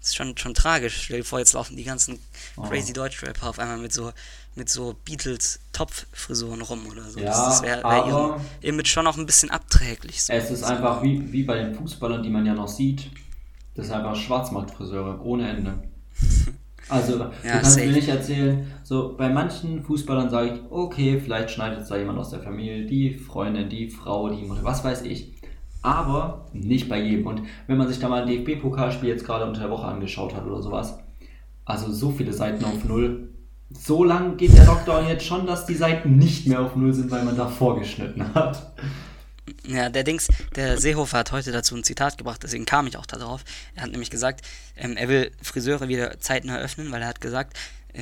das 0.00 0.08
ist 0.10 0.16
schon, 0.16 0.36
schon 0.36 0.54
tragisch. 0.54 1.02
Stell 1.04 1.18
dir 1.18 1.24
vor, 1.24 1.38
jetzt 1.38 1.52
laufen 1.52 1.76
die 1.76 1.84
ganzen 1.84 2.18
Oh. 2.56 2.62
crazy 2.62 2.92
Deutschrapper 2.92 3.48
auf 3.48 3.58
einmal 3.58 3.78
mit 3.78 3.92
so, 3.92 4.12
mit 4.56 4.68
so 4.68 4.94
Beatles-Topfrisuren 5.04 6.60
rum 6.62 6.86
oder 6.90 7.08
so. 7.10 7.20
Ja, 7.20 7.26
das 7.46 7.62
wäre 7.62 7.82
wär 7.82 8.06
ihrem 8.06 8.40
Image 8.60 8.88
schon 8.88 9.06
auch 9.06 9.16
ein 9.16 9.24
bisschen 9.26 9.50
abträglich. 9.50 10.22
So. 10.22 10.32
Es 10.32 10.50
ist 10.50 10.62
einfach 10.64 11.02
wie, 11.02 11.32
wie 11.32 11.44
bei 11.44 11.56
den 11.62 11.74
Fußballern, 11.74 12.22
die 12.22 12.28
man 12.30 12.44
ja 12.44 12.54
noch 12.54 12.68
sieht. 12.68 13.08
Das 13.74 13.86
ist 13.86 13.92
einfach 13.92 14.14
Schwarzmarktfriseure 14.16 15.20
ohne 15.22 15.48
Ende. 15.48 15.74
Also, 16.88 17.16
du 17.16 17.24
Ja, 17.44 17.52
kannst 17.52 17.74
safe. 17.74 17.86
mir 17.86 17.92
nicht 17.92 18.08
erzählen, 18.08 18.66
so 18.82 19.14
bei 19.16 19.28
manchen 19.30 19.82
Fußballern 19.82 20.28
sage 20.30 20.48
ich, 20.54 20.60
okay, 20.68 21.20
vielleicht 21.20 21.50
schneidet 21.50 21.80
es 21.82 21.88
da 21.88 21.96
jemand 21.96 22.18
aus 22.18 22.30
der 22.30 22.40
Familie, 22.40 22.84
die 22.84 23.14
Freundin, 23.14 23.68
die 23.68 23.88
Frau, 23.88 24.28
die 24.28 24.42
Mutter, 24.44 24.64
was 24.64 24.84
weiß 24.84 25.02
ich. 25.02 25.32
Aber 25.80 26.46
nicht 26.52 26.88
bei 26.88 27.00
jedem. 27.00 27.28
Und 27.28 27.42
wenn 27.68 27.78
man 27.78 27.88
sich 27.88 28.00
da 28.00 28.08
mal 28.08 28.22
ein 28.22 28.28
DFB-Pokalspiel 28.28 29.08
jetzt 29.08 29.24
gerade 29.24 29.46
unter 29.46 29.60
der 29.62 29.70
Woche 29.70 29.86
angeschaut 29.86 30.34
hat 30.34 30.44
oder 30.44 30.60
sowas, 30.60 30.98
also 31.64 31.90
so 31.90 32.10
viele 32.10 32.32
Seiten 32.32 32.64
auf 32.64 32.84
Null. 32.84 33.28
So 33.70 34.02
lang 34.04 34.36
geht 34.36 34.54
der 34.54 34.66
Lockdown 34.66 35.06
jetzt 35.06 35.24
schon, 35.24 35.46
dass 35.46 35.64
die 35.66 35.74
Seiten 35.74 36.16
nicht 36.18 36.46
mehr 36.48 36.60
auf 36.60 36.74
Null 36.76 36.92
sind, 36.92 37.10
weil 37.12 37.24
man 37.24 37.36
da 37.36 37.46
vorgeschnitten 37.46 38.34
hat. 38.34 38.72
Ja, 39.66 39.88
der 39.88 40.02
Dings, 40.02 40.26
der 40.56 40.78
Seehofer 40.78 41.18
hat 41.18 41.30
heute 41.30 41.52
dazu 41.52 41.76
ein 41.76 41.84
Zitat 41.84 42.18
gebracht, 42.18 42.42
deswegen 42.42 42.66
kam 42.66 42.88
ich 42.88 42.96
auch 42.96 43.06
darauf. 43.06 43.44
Er 43.76 43.84
hat 43.84 43.92
nämlich 43.92 44.10
gesagt, 44.10 44.44
ähm, 44.76 44.96
er 44.96 45.08
will 45.08 45.30
Friseure 45.40 45.86
wieder 45.86 46.18
zeitnah 46.18 46.58
öffnen, 46.58 46.90
weil 46.90 47.02
er 47.02 47.08
hat 47.08 47.20
gesagt, 47.20 47.56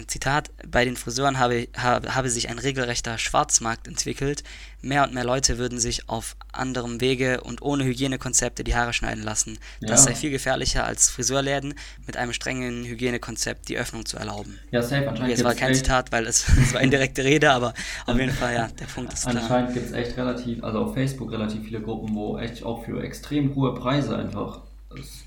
Zitat, 0.06 0.50
bei 0.66 0.84
den 0.84 0.96
Friseuren 0.96 1.38
habe, 1.38 1.66
habe, 1.76 2.14
habe 2.14 2.30
sich 2.30 2.48
ein 2.48 2.58
regelrechter 2.58 3.18
Schwarzmarkt 3.18 3.88
entwickelt. 3.88 4.44
Mehr 4.82 5.02
und 5.02 5.12
mehr 5.12 5.24
Leute 5.24 5.58
würden 5.58 5.78
sich 5.80 6.08
auf 6.08 6.36
anderem 6.52 7.00
Wege 7.00 7.40
und 7.42 7.60
ohne 7.60 7.84
Hygienekonzepte 7.84 8.62
die 8.64 8.74
Haare 8.74 8.92
schneiden 8.92 9.22
lassen. 9.24 9.58
Das 9.80 9.90
Ja. 9.90 9.96
sei 10.10 10.14
viel 10.14 10.30
gefährlicher 10.30 10.84
als 10.84 11.10
Friseurläden 11.10 11.74
mit 12.06 12.16
einem 12.16 12.32
strengen 12.32 12.84
Hygienekonzept 12.84 13.68
die 13.68 13.76
Öffnung 13.78 14.06
zu 14.06 14.16
erlauben. 14.16 14.58
Ja, 14.70 14.80
safe, 14.82 15.08
anscheinend 15.08 15.34
es 15.36 15.44
war 15.44 15.54
kein 15.54 15.70
echt- 15.70 15.80
Zitat, 15.80 16.12
weil 16.12 16.26
es, 16.26 16.46
es 16.58 16.72
war 16.72 16.80
indirekte 16.80 17.24
Rede, 17.24 17.50
aber 17.50 17.74
auf 18.06 18.16
jeden 18.18 18.32
Fall, 18.32 18.54
ja, 18.54 18.68
der 18.68 18.86
Punkt 18.86 19.12
ist 19.12 19.22
klar. 19.28 19.36
Anscheinend 19.42 19.74
gibt 19.74 19.86
es 19.86 19.92
echt 19.92 20.16
relativ, 20.16 20.62
also 20.62 20.78
auf 20.84 20.94
Facebook 20.94 21.32
relativ 21.32 21.64
viele 21.64 21.80
Gruppen, 21.80 22.14
wo 22.14 22.38
echt 22.38 22.62
auch 22.62 22.84
für 22.84 23.02
extrem 23.02 23.54
hohe 23.54 23.74
Preise 23.74 24.16
einfach 24.16 24.60
s- 24.96 25.24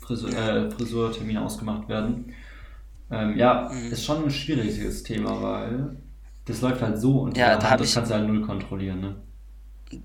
Friseur, 0.00 0.30
äh, 0.66 0.70
Friseurtermine 0.70 1.40
ausgemacht 1.42 1.88
werden. 1.88 2.34
Ähm, 3.10 3.36
ja, 3.36 3.70
Mhm. 3.72 3.92
ist 3.92 4.04
schon 4.04 4.24
ein 4.24 4.30
schwieriges 4.30 5.02
Thema, 5.02 5.40
weil 5.42 5.96
das 6.44 6.60
läuft 6.60 6.80
halt 6.82 6.98
so 6.98 7.20
und 7.22 7.36
Ja, 7.36 7.56
da 7.56 7.76
das 7.76 7.94
kannst 7.94 8.10
du 8.10 8.14
halt 8.14 8.26
null 8.28 8.42
kontrollieren, 8.42 9.00
ne? 9.00 9.16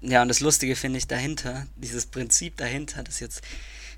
Ja, 0.01 0.23
und 0.23 0.29
das 0.29 0.39
Lustige 0.39 0.75
finde 0.75 0.97
ich 0.97 1.05
dahinter, 1.07 1.67
dieses 1.75 2.07
Prinzip 2.07 2.57
dahinter, 2.57 3.03
das 3.03 3.19
jetzt 3.19 3.43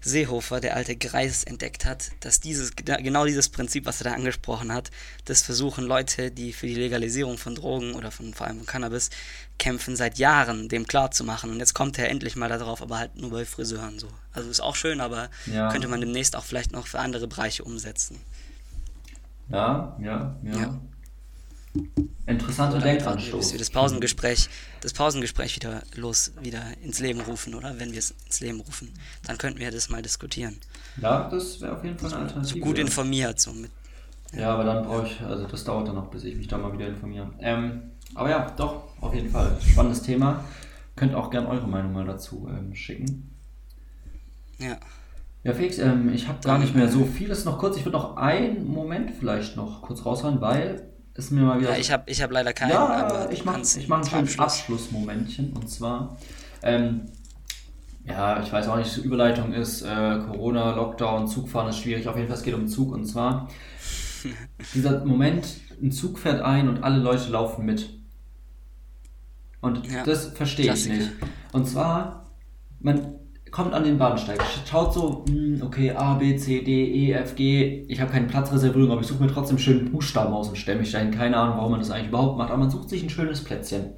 Seehofer, 0.01 0.59
der 0.59 0.75
alte 0.75 0.95
Greis, 0.95 1.43
entdeckt 1.45 1.85
hat, 1.85 2.11
dass 2.19 2.39
dieses, 2.39 2.75
genau 2.75 3.25
dieses 3.25 3.49
Prinzip, 3.49 3.85
was 3.85 4.01
er 4.01 4.05
da 4.11 4.13
angesprochen 4.13 4.71
hat, 4.73 4.91
das 5.25 5.41
versuchen 5.41 5.85
Leute, 5.85 6.29
die 6.29 6.53
für 6.53 6.67
die 6.67 6.75
Legalisierung 6.75 7.37
von 7.37 7.55
Drogen 7.55 7.95
oder 7.95 8.11
von 8.11 8.33
vor 8.33 8.47
allem 8.47 8.57
von 8.57 8.65
Cannabis 8.65 9.09
kämpfen, 9.57 9.95
seit 9.95 10.17
Jahren 10.17 10.69
dem 10.69 10.85
klar 10.87 11.11
zu 11.11 11.23
machen. 11.23 11.49
Und 11.49 11.59
jetzt 11.59 11.73
kommt 11.73 11.97
er 11.97 12.09
endlich 12.09 12.35
mal 12.35 12.49
darauf, 12.49 12.81
aber 12.81 12.99
halt 12.99 13.15
nur 13.15 13.31
bei 13.31 13.45
Friseuren 13.45 13.97
so. 13.97 14.09
Also 14.33 14.49
ist 14.49 14.59
auch 14.59 14.75
schön, 14.75 15.01
aber 15.01 15.29
Ja. 15.45 15.69
könnte 15.69 15.87
man 15.87 15.99
demnächst 16.01 16.35
auch 16.35 16.45
vielleicht 16.45 16.73
noch 16.73 16.85
für 16.87 16.99
andere 16.99 17.27
Bereiche 17.27 17.63
umsetzen. 17.63 18.19
Ja, 19.49 19.97
ja, 20.01 20.35
ja. 20.43 20.57
Ja. 20.59 20.79
Wir 22.25 22.35
Denkanstoß. 22.79 23.51
wir 23.53 23.59
das 23.59 23.69
Pausengespräch, 23.69 24.49
das 24.81 24.93
Pausengespräch 24.93 25.55
wieder 25.55 25.83
los, 25.95 26.31
wieder 26.41 26.61
ins 26.81 26.99
Leben 26.99 27.21
rufen, 27.21 27.53
oder? 27.55 27.79
Wenn 27.79 27.91
wir 27.91 27.99
es 27.99 28.15
ins 28.25 28.39
Leben 28.41 28.59
rufen, 28.59 28.91
dann 29.25 29.37
könnten 29.37 29.59
wir 29.59 29.71
das 29.71 29.89
mal 29.89 30.01
diskutieren. 30.01 30.59
Ja, 31.01 31.29
das 31.29 31.61
wäre 31.61 31.77
auf 31.77 31.83
jeden 31.83 31.97
Fall 31.97 32.09
eine 32.13 32.19
So 32.19 32.25
Alternative. 32.25 32.59
gut 32.59 32.77
informiert, 32.79 33.39
so 33.39 33.53
mit. 33.53 33.71
Ja, 34.33 34.53
aber 34.53 34.65
dann 34.65 34.85
brauche 34.85 35.07
ich, 35.07 35.21
also 35.21 35.45
das 35.47 35.63
dauert 35.63 35.87
dann 35.87 35.95
noch, 35.95 36.09
bis 36.09 36.23
ich 36.25 36.35
mich 36.35 36.47
da 36.47 36.57
mal 36.57 36.73
wieder 36.73 36.87
informiere. 36.87 37.31
Ähm, 37.39 37.91
aber 38.13 38.29
ja, 38.29 38.51
doch, 38.57 38.83
auf 38.99 39.13
jeden 39.13 39.29
Fall. 39.29 39.57
Spannendes 39.65 40.01
Thema. 40.01 40.43
Könnt 40.95 41.13
auch 41.15 41.29
gerne 41.29 41.47
eure 41.47 41.67
Meinung 41.67 41.93
mal 41.93 42.05
dazu 42.05 42.49
ähm, 42.49 42.73
schicken. 42.75 43.35
Ja. 44.57 44.77
Ja, 45.43 45.53
Felix, 45.53 45.77
ähm, 45.77 46.11
ich 46.13 46.27
habe 46.27 46.39
gar 46.43 46.57
nicht 46.57 46.75
mehr 46.75 46.85
äh, 46.85 46.91
so 46.91 47.05
vieles 47.05 47.45
noch 47.45 47.57
kurz. 47.57 47.77
Ich 47.77 47.85
würde 47.85 47.97
noch 47.97 48.17
einen 48.17 48.67
Moment 48.67 49.11
vielleicht 49.11 49.55
noch 49.55 49.81
kurz 49.81 50.05
raushauen, 50.05 50.41
weil 50.41 50.89
es 51.13 51.31
mir 51.31 51.41
mal 51.41 51.59
wieder. 51.59 51.71
ja 51.71 51.77
ich 51.77 51.91
habe 51.91 52.03
ich 52.09 52.21
hab 52.21 52.31
leider 52.31 52.53
keinen, 52.53 52.71
ja, 52.71 52.87
aber 52.87 53.31
ich 53.31 53.45
mache 53.45 53.61
ich 53.61 53.87
mach 53.87 53.97
ein 53.97 54.03
zum 54.03 54.11
schönes 54.11 54.39
Abschluss. 54.39 54.59
Abschlussmomentchen. 54.83 55.53
Und 55.53 55.69
zwar, 55.69 56.17
ähm, 56.63 57.05
ja, 58.05 58.41
ich 58.41 58.51
weiß 58.51 58.67
auch 58.67 58.77
nicht, 58.77 58.97
Überleitung 58.97 59.53
ist 59.53 59.81
äh, 59.81 60.19
Corona, 60.27 60.75
Lockdown, 60.75 61.27
Zugfahren 61.27 61.69
ist 61.69 61.77
schwierig. 61.79 62.07
Auf 62.07 62.15
jeden 62.15 62.27
Fall, 62.27 62.37
es 62.37 62.43
geht 62.43 62.53
um 62.53 62.67
Zug. 62.67 62.93
Und 62.93 63.05
zwar 63.05 63.49
dieser 64.73 65.05
Moment, 65.05 65.47
ein 65.81 65.91
Zug 65.91 66.19
fährt 66.19 66.41
ein 66.41 66.67
und 66.69 66.83
alle 66.83 66.99
Leute 66.99 67.29
laufen 67.29 67.65
mit. 67.65 67.89
Und 69.61 69.89
Ja, 69.91 70.03
das 70.03 70.27
verstehe 70.27 70.71
ich 70.73 70.87
nicht. 70.87 71.11
Und 71.51 71.67
zwar, 71.67 72.25
man 72.79 73.16
kommt 73.51 73.73
an 73.73 73.83
den 73.83 73.97
Bahnsteig, 73.97 74.39
schaut 74.69 74.93
so, 74.93 75.25
hm, 75.27 75.61
okay, 75.63 75.91
A, 75.91 76.15
B, 76.15 76.35
C, 76.37 76.61
D, 76.61 76.71
E, 76.85 77.11
F, 77.13 77.35
G. 77.35 77.83
Ich 77.87 77.99
habe 78.01 78.11
keine 78.11 78.27
Platzreservierung, 78.27 78.91
aber 78.91 79.01
ich 79.01 79.07
suche 79.07 79.23
mir 79.23 79.31
trotzdem 79.31 79.57
schönen 79.57 79.91
Buchstaben 79.91 80.33
aus 80.33 80.49
und 80.49 80.57
stelle 80.57 80.79
mich 80.79 80.91
dahin. 80.91 81.11
Keine 81.11 81.37
Ahnung, 81.37 81.57
warum 81.57 81.71
man 81.71 81.79
das 81.79 81.91
eigentlich 81.91 82.09
überhaupt 82.09 82.37
macht, 82.37 82.49
aber 82.49 82.59
man 82.59 82.69
sucht 82.69 82.89
sich 82.89 83.03
ein 83.03 83.09
schönes 83.09 83.43
Plätzchen. 83.43 83.91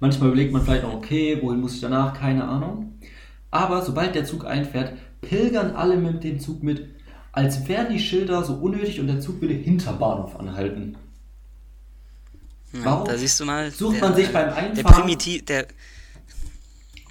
Manchmal 0.00 0.28
überlegt 0.28 0.52
man 0.52 0.62
vielleicht 0.62 0.84
auch, 0.84 0.94
okay, 0.94 1.38
wohin 1.42 1.60
muss 1.60 1.74
ich 1.74 1.80
danach? 1.80 2.14
Keine 2.18 2.44
Ahnung. 2.46 2.94
Aber 3.50 3.82
sobald 3.82 4.14
der 4.14 4.24
Zug 4.24 4.44
einfährt, 4.46 4.94
pilgern 5.20 5.72
alle 5.76 5.96
mit 5.96 6.24
dem 6.24 6.38
Zug 6.40 6.62
mit, 6.62 6.86
als 7.32 7.68
wären 7.68 7.92
die 7.92 7.98
Schilder 7.98 8.42
so 8.44 8.54
unnötig 8.54 8.98
und 9.00 9.06
der 9.08 9.20
Zug 9.20 9.40
würde 9.40 9.54
hinter 9.54 9.92
Bahnhof 9.92 10.36
anhalten. 10.38 10.96
Ja, 12.72 12.80
Warum 12.84 13.08
da 13.08 13.16
siehst 13.16 13.38
du 13.40 13.44
mal. 13.44 13.70
sucht 13.70 14.00
man 14.00 14.14
sich 14.14 14.28
beim 14.32 14.46
Der 14.46 14.56
Einfahren- 14.56 14.94
Primitiv, 15.02 15.44
der, 15.44 15.66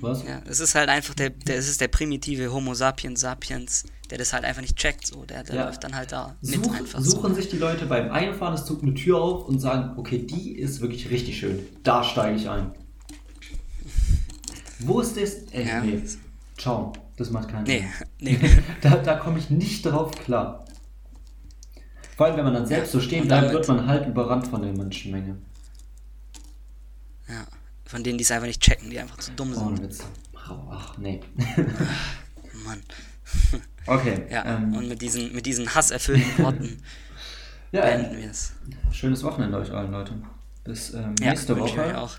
Was? 0.02 0.24
ja, 0.24 0.42
es 0.46 0.60
ist 0.60 0.76
halt 0.76 0.90
einfach 0.90 1.14
der, 1.14 1.30
der, 1.32 1.58
es 1.58 1.68
ist 1.68 1.82
der 1.82 1.88
primitive 1.90 2.52
Homo 2.54 2.74
sapiens 2.74 3.20
sapiens, 3.20 3.84
der 4.10 4.18
das 4.18 4.32
halt 4.34 4.46
einfach 4.46 4.62
nicht 4.62 4.76
checkt, 4.78 5.06
so, 5.08 5.26
der, 5.26 5.44
der 5.44 5.56
Ja. 5.56 5.66
läuft 5.66 5.84
dann 5.84 5.96
halt 5.96 6.12
da 6.12 6.36
mit 6.42 6.64
Such, 6.64 6.74
einfach 6.76 7.02
suchen 7.02 7.30
so. 7.36 7.42
sich 7.42 7.50
die 7.50 7.58
Leute 7.58 7.86
beim 7.86 8.10
Einfahren 8.12 8.54
des 8.56 8.66
Zugs 8.66 8.82
eine 8.84 8.94
Tür 8.94 9.22
auf 9.22 9.46
und 9.48 9.60
sagen, 9.60 9.98
okay, 9.98 10.20
die 10.20 10.58
ist 10.58 10.82
wirklich 10.82 11.10
richtig 11.10 11.38
schön. 11.40 11.60
Da 11.84 12.04
steige 12.04 12.38
ich 12.38 12.50
ein. 12.50 12.72
Wo 14.80 15.02
ist 15.02 15.18
das? 15.18 15.34
Ey, 15.52 15.68
Ja. 15.68 15.82
nee. 15.82 16.02
Ciao. 16.58 16.94
Das 17.18 17.32
macht 17.32 17.50
keinen 17.50 17.66
Nee, 17.66 17.86
Sinn. 18.20 18.40
nee. 18.40 18.40
Da, 18.82 18.96
da 18.96 19.16
komme 19.16 19.40
ich 19.40 19.50
nicht 19.50 19.82
drauf 19.86 20.12
klar. 20.12 20.64
Vor 22.16 22.26
allem, 22.28 22.38
wenn 22.38 22.46
man 22.46 22.54
dann 22.54 22.66
selbst 22.66 22.92
so 22.94 23.00
stehen 23.02 23.28
bleibt, 23.28 23.52
wird 23.52 23.68
man 23.68 23.86
halt 23.88 24.08
überrannt 24.08 24.48
von 24.48 24.62
der 24.62 24.72
Menschenmenge. 24.74 25.38
Von 27.90 28.04
denen, 28.04 28.20
die 28.20 28.24
es 28.24 28.30
einfach 28.30 28.46
nicht 28.46 28.62
checken, 28.62 28.92
die 28.92 29.00
einfach 29.00 29.18
zu 29.18 29.32
dumm 29.32 29.52
sind. 29.52 29.66
Ohne 29.66 29.82
Witz. 29.82 30.04
Ach, 30.36 30.96
nee. 31.00 31.22
Mann. 32.64 32.82
Okay. 33.86 34.28
Ja, 34.30 34.46
ähm, 34.46 34.76
und 34.76 34.88
mit 34.88 35.02
diesen, 35.02 35.34
mit 35.34 35.48
diesen 35.48 35.74
hasserfüllten 35.74 36.44
Worten 36.44 36.78
ja, 37.72 37.82
beenden 37.82 38.18
wir 38.18 38.30
es. 38.30 38.52
schönes 38.92 39.24
Wochenende 39.24 39.58
euch 39.58 39.72
allen, 39.72 39.92
Leute. 39.92 40.14
Bis 40.64 40.94
ähm, 40.94 41.16
nächste 41.20 41.54
ich 41.54 41.60
Woche. 41.60 41.82
euch 41.82 41.96
auch. 41.96 42.18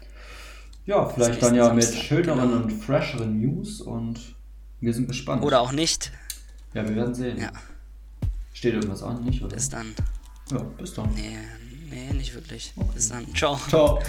Ja, 0.87 1.09
vielleicht 1.09 1.41
dann 1.41 1.55
ja 1.55 1.73
mit 1.73 1.85
Samstag, 1.85 2.03
schöneren 2.03 2.51
genau. 2.51 2.63
und 2.63 2.71
fresheren 2.73 3.41
News 3.41 3.81
und 3.83 4.19
wir 4.81 4.93
sind 4.93 5.07
gespannt. 5.07 5.45
Oder 5.45 5.61
auch 5.61 5.71
nicht. 5.71 6.11
Ja, 6.75 6.83
wir 6.89 6.97
werden 6.97 7.15
sehen. 7.15 7.39
Ja, 7.39 7.53
Steht 8.53 8.75
irgendwas 8.75 9.05
an, 9.05 9.23
nicht, 9.23 9.41
oder? 9.43 9.55
bis 9.55 9.69
dann. 9.69 9.95
Ja, 10.51 10.59
bis 10.59 10.93
dann. 10.95 11.15
Nee, 11.15 11.39
nee, 11.89 12.13
nicht 12.15 12.35
wirklich. 12.35 12.75
Bis 12.95 13.11
dann. 13.11 13.33
Ciao. 13.33 13.61
Ciao. 13.69 14.01